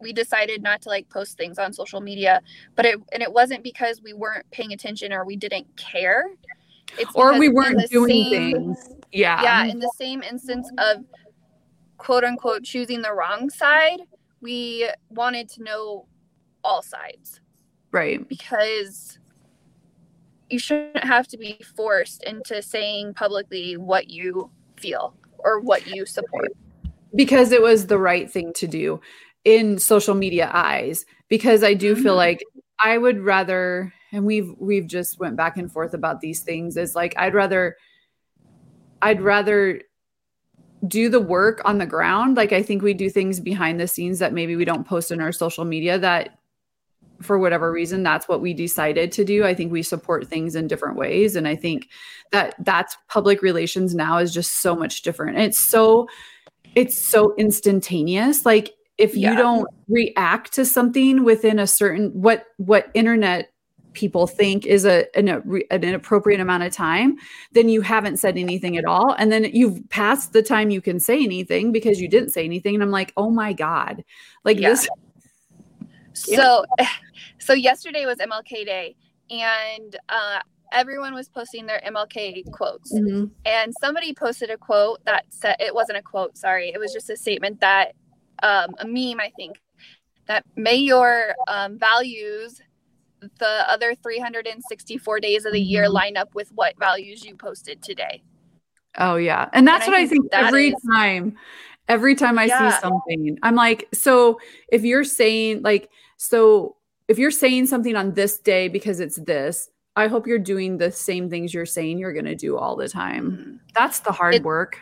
we 0.00 0.12
decided 0.12 0.60
not 0.60 0.82
to 0.82 0.88
like 0.88 1.08
post 1.08 1.36
things 1.38 1.60
on 1.60 1.72
social 1.72 2.00
media 2.00 2.42
but 2.74 2.84
it 2.84 2.98
and 3.12 3.22
it 3.22 3.32
wasn't 3.32 3.62
because 3.62 4.02
we 4.02 4.14
weren't 4.14 4.44
paying 4.50 4.72
attention 4.72 5.12
or 5.12 5.24
we 5.24 5.36
didn't 5.36 5.68
care. 5.76 6.24
It's 6.98 7.14
or 7.14 7.38
we 7.38 7.48
weren't 7.48 7.88
doing 7.88 8.10
same, 8.10 8.52
things. 8.52 8.88
Yeah. 9.12 9.42
Yeah 9.44 9.66
in 9.66 9.78
the 9.78 9.92
same 9.96 10.24
instance 10.24 10.68
of 10.78 11.04
quote 11.98 12.24
unquote 12.24 12.64
choosing 12.64 13.00
the 13.00 13.14
wrong 13.14 13.48
side 13.48 14.00
we 14.40 14.88
wanted 15.08 15.48
to 15.50 15.62
know 15.62 16.08
all 16.64 16.82
sides. 16.82 17.40
Right. 17.92 18.28
Because 18.28 19.20
you 20.52 20.58
shouldn't 20.58 21.04
have 21.04 21.26
to 21.28 21.38
be 21.38 21.58
forced 21.76 22.22
into 22.24 22.62
saying 22.62 23.14
publicly 23.14 23.76
what 23.76 24.10
you 24.10 24.50
feel 24.76 25.14
or 25.38 25.60
what 25.60 25.86
you 25.86 26.04
support. 26.06 26.52
Because 27.14 27.52
it 27.52 27.62
was 27.62 27.86
the 27.86 27.98
right 27.98 28.30
thing 28.30 28.52
to 28.54 28.66
do 28.66 29.00
in 29.44 29.78
social 29.78 30.14
media 30.14 30.50
eyes. 30.52 31.04
Because 31.28 31.64
I 31.64 31.74
do 31.74 31.94
feel 31.94 32.12
mm-hmm. 32.12 32.18
like 32.18 32.42
I 32.82 32.98
would 32.98 33.20
rather 33.20 33.92
and 34.12 34.26
we've 34.26 34.54
we've 34.58 34.86
just 34.86 35.18
went 35.18 35.36
back 35.36 35.56
and 35.56 35.72
forth 35.72 35.94
about 35.94 36.20
these 36.20 36.40
things 36.40 36.76
is 36.76 36.94
like 36.94 37.14
I'd 37.16 37.34
rather 37.34 37.76
I'd 39.00 39.22
rather 39.22 39.80
do 40.86 41.08
the 41.08 41.20
work 41.20 41.62
on 41.64 41.78
the 41.78 41.86
ground. 41.86 42.36
Like 42.36 42.52
I 42.52 42.62
think 42.62 42.82
we 42.82 42.92
do 42.92 43.08
things 43.08 43.40
behind 43.40 43.80
the 43.80 43.88
scenes 43.88 44.18
that 44.18 44.32
maybe 44.32 44.56
we 44.56 44.64
don't 44.64 44.86
post 44.86 45.10
in 45.10 45.20
our 45.20 45.32
social 45.32 45.64
media 45.64 45.98
that 45.98 46.38
for 47.22 47.38
whatever 47.38 47.72
reason 47.72 48.02
that's 48.02 48.28
what 48.28 48.40
we 48.40 48.52
decided 48.52 49.12
to 49.12 49.24
do. 49.24 49.44
I 49.44 49.54
think 49.54 49.72
we 49.72 49.82
support 49.82 50.28
things 50.28 50.54
in 50.54 50.66
different 50.66 50.96
ways. 50.96 51.36
And 51.36 51.48
i 51.48 51.56
think 51.56 51.88
that 52.30 52.54
that's 52.58 52.96
public 53.08 53.42
relations 53.42 53.94
now 53.94 54.18
is 54.18 54.34
just 54.34 54.60
so 54.60 54.74
much 54.74 55.02
different. 55.02 55.36
And 55.36 55.46
it's 55.46 55.58
so 55.58 56.08
it's 56.74 56.96
so 56.96 57.34
instantaneous. 57.36 58.46
Like 58.46 58.74
if 58.98 59.14
you 59.14 59.22
yeah. 59.22 59.36
don't 59.36 59.68
react 59.88 60.52
to 60.54 60.64
something 60.64 61.24
within 61.24 61.58
a 61.58 61.66
certain 61.66 62.10
what 62.10 62.46
what 62.56 62.90
internet 62.94 63.50
people 63.92 64.26
think 64.26 64.64
is 64.64 64.86
a 64.86 65.06
an, 65.16 65.28
an 65.28 65.84
inappropriate 65.84 66.40
amount 66.40 66.62
of 66.62 66.72
time 66.72 67.16
then 67.52 67.68
you 67.68 67.82
haven't 67.82 68.16
said 68.16 68.38
anything 68.38 68.78
at 68.78 68.86
all. 68.86 69.14
And 69.18 69.30
then 69.30 69.44
you've 69.44 69.86
passed 69.90 70.32
the 70.32 70.42
time 70.42 70.70
you 70.70 70.80
can 70.80 70.98
say 70.98 71.22
anything 71.22 71.72
because 71.72 72.00
you 72.00 72.08
didn't 72.08 72.30
say 72.30 72.44
anything. 72.44 72.74
And 72.74 72.82
i'm 72.82 72.90
like 72.90 73.12
oh 73.16 73.30
my 73.30 73.52
god. 73.52 74.02
Like 74.44 74.58
yeah. 74.58 74.70
this 74.70 74.88
so 76.14 76.64
so 77.38 77.52
yesterday 77.52 78.06
was 78.06 78.18
mlk 78.18 78.48
day 78.64 78.94
and 79.30 79.96
uh 80.08 80.40
everyone 80.72 81.14
was 81.14 81.28
posting 81.28 81.66
their 81.66 81.80
mlk 81.86 82.50
quotes 82.52 82.92
mm-hmm. 82.94 83.26
and 83.44 83.74
somebody 83.80 84.14
posted 84.14 84.50
a 84.50 84.56
quote 84.56 85.04
that 85.04 85.24
said 85.28 85.56
it 85.60 85.74
wasn't 85.74 85.96
a 85.96 86.02
quote 86.02 86.36
sorry 86.36 86.70
it 86.70 86.78
was 86.78 86.92
just 86.92 87.10
a 87.10 87.16
statement 87.16 87.60
that 87.60 87.92
um, 88.42 88.74
a 88.78 88.86
meme, 88.86 89.20
I 89.20 89.30
think, 89.36 89.60
that 90.26 90.44
may 90.56 90.76
your 90.76 91.34
um, 91.48 91.78
values 91.78 92.60
the 93.38 93.70
other 93.70 93.94
364 93.94 95.20
days 95.20 95.44
of 95.44 95.52
the 95.52 95.60
year 95.60 95.84
mm-hmm. 95.84 95.92
line 95.92 96.16
up 96.16 96.34
with 96.34 96.50
what 96.54 96.78
values 96.78 97.24
you 97.24 97.36
posted 97.36 97.82
today. 97.82 98.22
Oh 98.98 99.16
yeah. 99.16 99.48
And 99.52 99.66
that's 99.66 99.86
and 99.86 99.92
what 99.92 100.00
I 100.00 100.06
think, 100.06 100.26
I 100.32 100.38
think 100.38 100.46
every 100.46 100.68
is, 100.68 100.82
time 100.94 101.36
every 101.88 102.14
time 102.14 102.38
I 102.38 102.44
yeah. 102.44 102.70
see 102.70 102.80
something. 102.80 103.38
I'm 103.42 103.54
like, 103.54 103.88
so 103.94 104.38
if 104.68 104.84
you're 104.84 105.04
saying 105.04 105.62
like 105.62 105.88
so 106.32 106.76
if 107.08 107.18
you're 107.18 107.32
saying 107.32 107.66
something 107.66 107.96
on 107.96 108.12
this 108.14 108.38
day 108.38 108.68
because 108.68 109.00
it's 109.00 109.16
this, 109.16 109.68
I 109.96 110.06
hope 110.06 110.24
you're 110.26 110.38
doing 110.38 110.78
the 110.78 110.92
same 110.92 111.28
things 111.28 111.52
you're 111.52 111.66
saying 111.66 111.98
you're 111.98 112.12
going 112.12 112.26
to 112.26 112.36
do 112.36 112.56
all 112.56 112.76
the 112.76 112.88
time. 112.88 113.58
Mhm. 113.64 113.74
That's 113.74 113.98
the 114.00 114.12
hard 114.12 114.36
It- 114.36 114.44
work. 114.44 114.78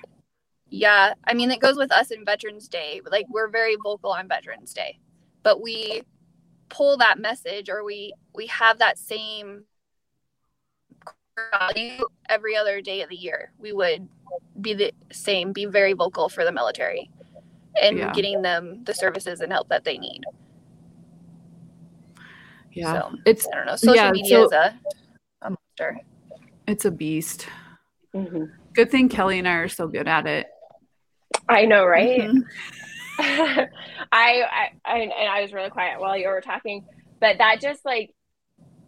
Yeah, 0.69 1.15
I 1.25 1.33
mean, 1.35 1.51
it 1.51 1.59
goes 1.59 1.77
with 1.77 1.91
us 1.91 2.11
in 2.11 2.25
Veterans 2.27 2.69
Day. 2.69 3.01
Like, 3.11 3.27
we're 3.31 3.49
very 3.49 3.75
vocal 3.83 4.13
on 4.13 4.29
Veterans 4.29 4.73
Day, 4.75 4.99
but 5.43 5.61
we 5.63 6.03
pull 6.69 6.97
that 6.99 7.19
message 7.19 7.69
or 7.71 7.83
we 7.85 8.13
we 8.35 8.47
have 8.47 8.79
that 8.79 8.99
same 8.99 9.65
value 11.53 12.05
every 12.29 12.55
other 12.55 12.81
day 12.83 13.01
of 13.03 13.09
the 13.09 13.17
year. 13.17 13.53
We 13.59 13.73
would 13.73 14.07
be 14.61 14.75
the 14.75 14.93
same, 15.11 15.53
be 15.53 15.65
very 15.65 15.95
vocal 15.95 16.29
for 16.29 16.45
the 16.45 16.53
military 16.53 17.11
and 17.81 17.97
Yeah. 17.99 18.13
getting 18.13 18.43
them 18.43 18.85
the 18.85 18.95
services 18.95 19.41
and 19.41 19.51
help 19.51 19.69
that 19.71 19.85
they 19.85 19.97
need. 19.99 20.23
Yeah. 22.73 23.01
So 23.01 23.15
It's 23.27 23.47
I 23.53 23.57
don't 23.57 23.67
know. 23.67 23.77
Social 23.77 23.95
Yeah, 23.97 24.11
media 24.13 24.37
so- 24.37 24.45
is 24.47 24.53
a, 24.53 24.79
a 25.43 25.51
monster. 25.51 25.99
it's 26.67 26.85
a 26.85 26.91
beast. 26.91 27.47
Mhm. 28.15 28.51
Good 28.75 28.91
thing 28.91 29.09
Kelly 29.09 29.39
and 29.39 29.49
I 29.49 29.55
are 29.55 29.69
so 29.69 29.89
good 29.89 30.07
at 30.09 30.27
it. 30.27 30.47
I 31.49 31.65
know, 31.65 31.85
right? 31.85 32.21
Mhm. 32.21 32.43
I, 33.19 33.67
I, 34.13 34.69
I, 34.85 34.99
and 34.99 35.13
I 35.13 35.43
was 35.43 35.53
really 35.53 35.71
quiet 35.71 36.01
while 36.01 36.17
you 36.17 36.29
were 36.29 36.41
talking, 36.41 36.85
but 37.21 37.39
that 37.39 37.61
just 37.61 37.85
like, 37.85 38.15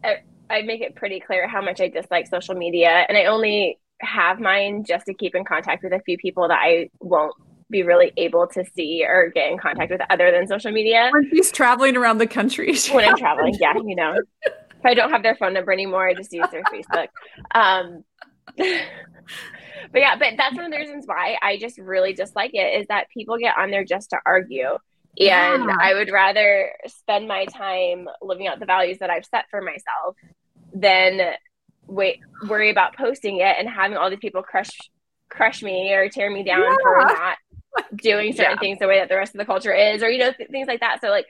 I, 0.02 0.16
I 0.48 0.62
make 0.62 0.80
it 0.80 0.94
pretty 0.96 1.20
clear 1.20 1.46
how 1.46 1.60
much 1.60 1.80
I 1.80 1.88
dislike 1.88 2.26
social 2.26 2.54
media, 2.54 3.04
and 3.08 3.16
I 3.18 3.26
only 3.26 3.78
have 4.00 4.40
mine 4.40 4.84
just 4.84 5.06
to 5.06 5.14
keep 5.14 5.34
in 5.34 5.44
contact 5.44 5.84
with 5.84 5.92
a 5.92 6.00
few 6.00 6.16
people 6.18 6.48
that 6.48 6.58
I 6.60 6.88
won't 7.00 7.34
be 7.72 7.82
really 7.82 8.12
able 8.16 8.46
to 8.46 8.64
see 8.76 9.04
or 9.04 9.30
get 9.34 9.50
in 9.50 9.58
contact 9.58 9.90
with 9.90 10.00
other 10.10 10.30
than 10.30 10.46
social 10.46 10.70
media 10.70 11.08
When 11.12 11.28
she's 11.30 11.50
traveling 11.50 11.96
around 11.96 12.18
the 12.18 12.26
country. 12.28 12.76
when 12.92 13.08
I'm 13.08 13.16
traveling. 13.16 13.56
Yeah, 13.60 13.74
you 13.74 13.96
know, 13.96 14.14
if 14.42 14.52
I 14.84 14.94
don't 14.94 15.10
have 15.10 15.22
their 15.24 15.34
phone 15.34 15.54
number 15.54 15.72
anymore, 15.72 16.06
I 16.06 16.14
just 16.14 16.32
use 16.32 16.46
their 16.52 16.62
Facebook. 16.64 17.08
Um, 17.54 18.04
but 18.56 20.00
yeah, 20.00 20.16
but 20.16 20.34
that's 20.36 20.54
one 20.54 20.66
of 20.66 20.70
the 20.70 20.78
reasons 20.78 21.04
why 21.06 21.36
I 21.42 21.56
just 21.58 21.78
really 21.78 22.12
dislike 22.12 22.52
it 22.54 22.80
is 22.80 22.86
that 22.88 23.08
people 23.12 23.38
get 23.38 23.56
on 23.58 23.70
there 23.70 23.84
just 23.84 24.10
to 24.10 24.18
argue. 24.24 24.68
And 25.18 25.64
Yeah. 25.64 25.76
I 25.80 25.94
would 25.94 26.10
rather 26.10 26.72
spend 26.86 27.28
my 27.28 27.44
time 27.46 28.08
living 28.22 28.46
out 28.46 28.60
the 28.60 28.66
values 28.66 28.98
that 29.00 29.10
I've 29.10 29.26
set 29.26 29.44
for 29.50 29.60
myself 29.60 30.16
than 30.74 31.34
wait 31.86 32.20
worry 32.48 32.70
about 32.70 32.96
posting 32.96 33.38
it 33.38 33.56
and 33.58 33.68
having 33.68 33.96
all 33.98 34.08
these 34.08 34.18
people 34.20 34.42
crush 34.42 34.70
crush 35.28 35.62
me 35.62 35.92
or 35.92 36.08
tear 36.08 36.30
me 36.30 36.42
down 36.44 36.60
for 36.82 36.98
Yeah. 37.00 37.04
not 37.06 37.36
doing 37.96 38.32
certain 38.32 38.52
Yeah. 38.52 38.58
things 38.60 38.78
the 38.78 38.86
way 38.88 38.98
that 38.98 39.08
the 39.08 39.16
rest 39.16 39.34
of 39.34 39.38
the 39.38 39.44
culture 39.44 39.72
is 39.72 40.02
or 40.02 40.10
you 40.10 40.18
know 40.18 40.32
th- 40.32 40.50
things 40.50 40.68
like 40.68 40.80
that 40.80 41.00
so 41.00 41.08
like 41.08 41.26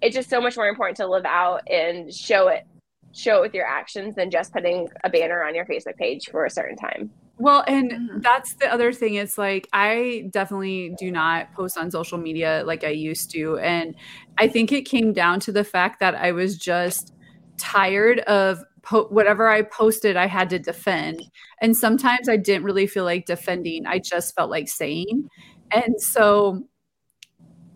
it's 0.00 0.14
just 0.14 0.30
so 0.30 0.40
much 0.40 0.56
more 0.56 0.68
important 0.68 0.96
to 0.98 1.06
live 1.06 1.24
out 1.24 1.62
and 1.70 2.12
show 2.12 2.48
it 2.48 2.64
show 3.12 3.38
it 3.38 3.42
with 3.42 3.54
your 3.54 3.66
actions 3.66 4.14
than 4.14 4.30
just 4.30 4.52
putting 4.52 4.88
a 5.04 5.10
banner 5.10 5.42
on 5.44 5.54
your 5.54 5.64
facebook 5.66 5.96
page 5.96 6.28
for 6.30 6.44
a 6.44 6.50
certain 6.50 6.76
time 6.76 7.10
Well, 7.38 7.64
and 7.66 7.90
Mhm. 7.90 8.22
that's 8.22 8.54
the 8.56 8.70
other 8.70 8.92
thing. 8.92 9.14
It's 9.14 9.38
like 9.38 9.66
I 9.72 10.28
definitely 10.30 10.94
do 10.98 11.10
not 11.10 11.50
post 11.54 11.78
on 11.78 11.90
social 11.90 12.18
media 12.18 12.62
like 12.66 12.84
I 12.84 12.90
used 12.90 13.30
to. 13.32 13.56
And 13.58 13.94
I 14.36 14.46
think 14.46 14.72
it 14.72 14.82
came 14.82 15.14
down 15.14 15.40
to 15.40 15.52
the 15.52 15.64
fact 15.64 16.00
that 16.00 16.14
I 16.14 16.32
was 16.32 16.58
just 16.58 17.14
tired 17.56 18.20
of 18.20 18.58
po- 18.82 19.08
whatever 19.08 19.48
I 19.48 19.62
posted, 19.62 20.16
I 20.16 20.26
had 20.26 20.50
to 20.50 20.58
defend. 20.58 21.22
And 21.62 21.74
sometimes 21.74 22.28
I 22.28 22.36
didn't 22.36 22.64
really 22.64 22.86
feel 22.86 23.04
like 23.04 23.24
defending, 23.24 23.86
I 23.86 24.00
just 24.00 24.34
felt 24.34 24.50
like 24.50 24.68
saying. 24.68 25.26
And 25.72 26.00
so 26.00 26.64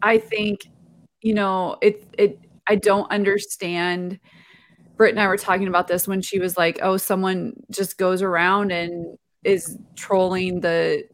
I 0.02 0.18
think, 0.18 0.68
you 1.22 1.34
know, 1.34 1.76
it, 1.80 2.04
it, 2.18 2.38
I 2.66 2.76
don't 2.76 3.10
understand. 3.10 4.18
Britt 4.96 5.10
and 5.12 5.20
I 5.20 5.26
were 5.26 5.36
talking 5.36 5.68
about 5.68 5.88
this 5.88 6.06
when 6.06 6.22
she 6.22 6.38
was 6.38 6.56
like, 6.56 6.78
oh, 6.82 6.96
someone 6.96 7.54
just 7.70 7.98
goes 7.98 8.22
around 8.22 8.70
and 8.72 9.18
is 9.42 9.78
trolling 9.96 10.60
the 10.60 11.04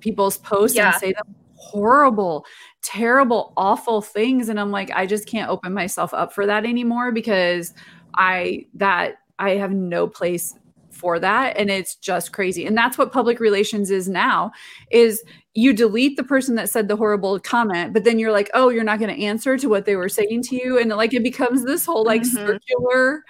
people's 0.00 0.38
posts 0.38 0.76
Yeah. 0.76 0.92
and 0.92 1.00
say 1.00 1.12
the 1.12 1.22
horrible, 1.54 2.44
terrible, 2.82 3.52
awful 3.56 4.02
things. 4.02 4.48
And 4.48 4.58
I'm 4.58 4.70
like, 4.70 4.90
I 4.90 5.06
just 5.06 5.26
can't 5.26 5.48
open 5.48 5.72
myself 5.72 6.12
up 6.12 6.32
for 6.32 6.46
that 6.46 6.64
anymore 6.64 7.12
because 7.12 7.72
I 8.16 8.66
that 8.74 9.14
I 9.38 9.50
have 9.52 9.70
no 9.72 10.06
place 10.06 10.54
for 10.90 11.18
that 11.18 11.56
and 11.56 11.70
it's 11.70 11.94
just 11.96 12.32
crazy 12.32 12.66
and 12.66 12.76
that's 12.76 12.98
what 12.98 13.10
public 13.10 13.40
relations 13.40 13.90
is 13.90 14.08
now 14.08 14.52
is 14.90 15.24
you 15.54 15.72
delete 15.74 16.16
the 16.16 16.24
person 16.24 16.54
that 16.54 16.70
said 16.70 16.88
the 16.88 16.96
horrible 16.96 17.38
comment 17.38 17.92
but 17.92 18.04
then 18.04 18.18
you're 18.18 18.32
like 18.32 18.48
oh 18.54 18.68
you're 18.70 18.84
not 18.84 18.98
going 18.98 19.14
to 19.14 19.22
answer 19.22 19.58
to 19.58 19.68
what 19.68 19.84
they 19.84 19.96
were 19.96 20.08
saying 20.08 20.42
to 20.42 20.56
you 20.56 20.78
and 20.78 20.88
like 20.90 21.12
it 21.12 21.22
becomes 21.22 21.64
this 21.64 21.84
whole 21.84 22.04
like 22.04 22.22
Mhm. 22.22 22.32
circular 22.46 23.22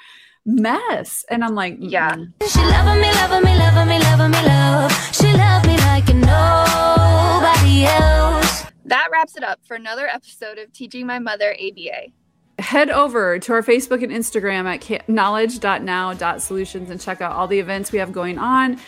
mess 0.46 1.24
and 1.30 1.42
i'm 1.44 1.54
like 1.54 1.76
Yeah. 1.80 2.14
She 2.48 2.60
loving 2.60 3.00
me, 3.00 3.10
loving 3.12 3.44
me, 3.44 3.56
loving 3.58 3.88
me, 3.88 3.98
loving 4.00 4.30
me, 4.30 4.42
love. 4.46 4.92
She 5.14 5.32
love 5.32 5.64
me 5.66 5.76
like 5.78 6.06
nobody 6.14 7.84
else. 7.86 8.66
That 8.84 9.08
wraps 9.12 9.36
it 9.36 9.44
up 9.44 9.60
for 9.66 9.74
another 9.74 10.06
episode 10.08 10.58
of 10.58 10.72
Teaching 10.72 11.06
My 11.06 11.18
Mother 11.18 11.54
ABA. 11.54 12.12
head 12.58 12.90
over 12.90 13.38
to 13.38 13.52
our 13.52 13.62
Facebook 13.62 14.02
and 14.02 14.12
Instagram 14.12 14.66
at 14.66 14.80
ca- 14.82 15.02
knowledge.now.solutions 15.08 16.90
and 16.90 17.00
check 17.00 17.20
out 17.20 17.32
all 17.32 17.46
the 17.48 17.58
events 17.58 17.90
we 17.92 17.98
have 17.98 18.12
going 18.12 18.38
on 18.38 18.78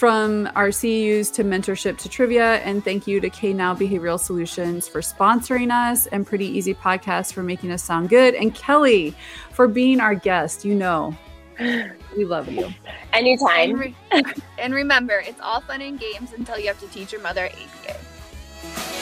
from 0.00 0.48
our 0.56 0.68
CEUs 0.68 1.30
to 1.30 1.44
mentorship 1.44 1.98
to 1.98 2.08
trivia. 2.08 2.54
And 2.60 2.82
thank 2.82 3.06
you 3.06 3.20
to 3.20 3.28
K 3.28 3.52
Now 3.52 3.74
Behavioral 3.74 4.18
Solutions 4.18 4.88
for 4.88 5.02
sponsoring 5.02 5.70
us 5.70 6.06
and 6.06 6.26
Pretty 6.26 6.46
Easy 6.46 6.72
Podcast 6.72 7.34
for 7.34 7.42
making 7.42 7.70
us 7.70 7.82
sound 7.82 8.08
good. 8.08 8.34
And 8.34 8.54
Kelly 8.54 9.14
for 9.50 9.68
being 9.68 10.00
our 10.00 10.14
guest. 10.14 10.64
You 10.64 10.74
know, 10.74 11.14
we 12.16 12.24
love 12.24 12.50
you. 12.50 12.64
And, 13.12 13.26
anytime 13.26 13.78
re- 13.78 13.94
and 14.58 14.72
remember, 14.72 15.22
it's 15.22 15.40
all 15.42 15.60
fun 15.60 15.82
and 15.82 16.00
games 16.00 16.32
until 16.32 16.58
you 16.58 16.68
have 16.68 16.80
to 16.80 16.88
teach 16.88 17.12
your 17.12 17.20
mother 17.20 17.50
ABA. 17.50 18.99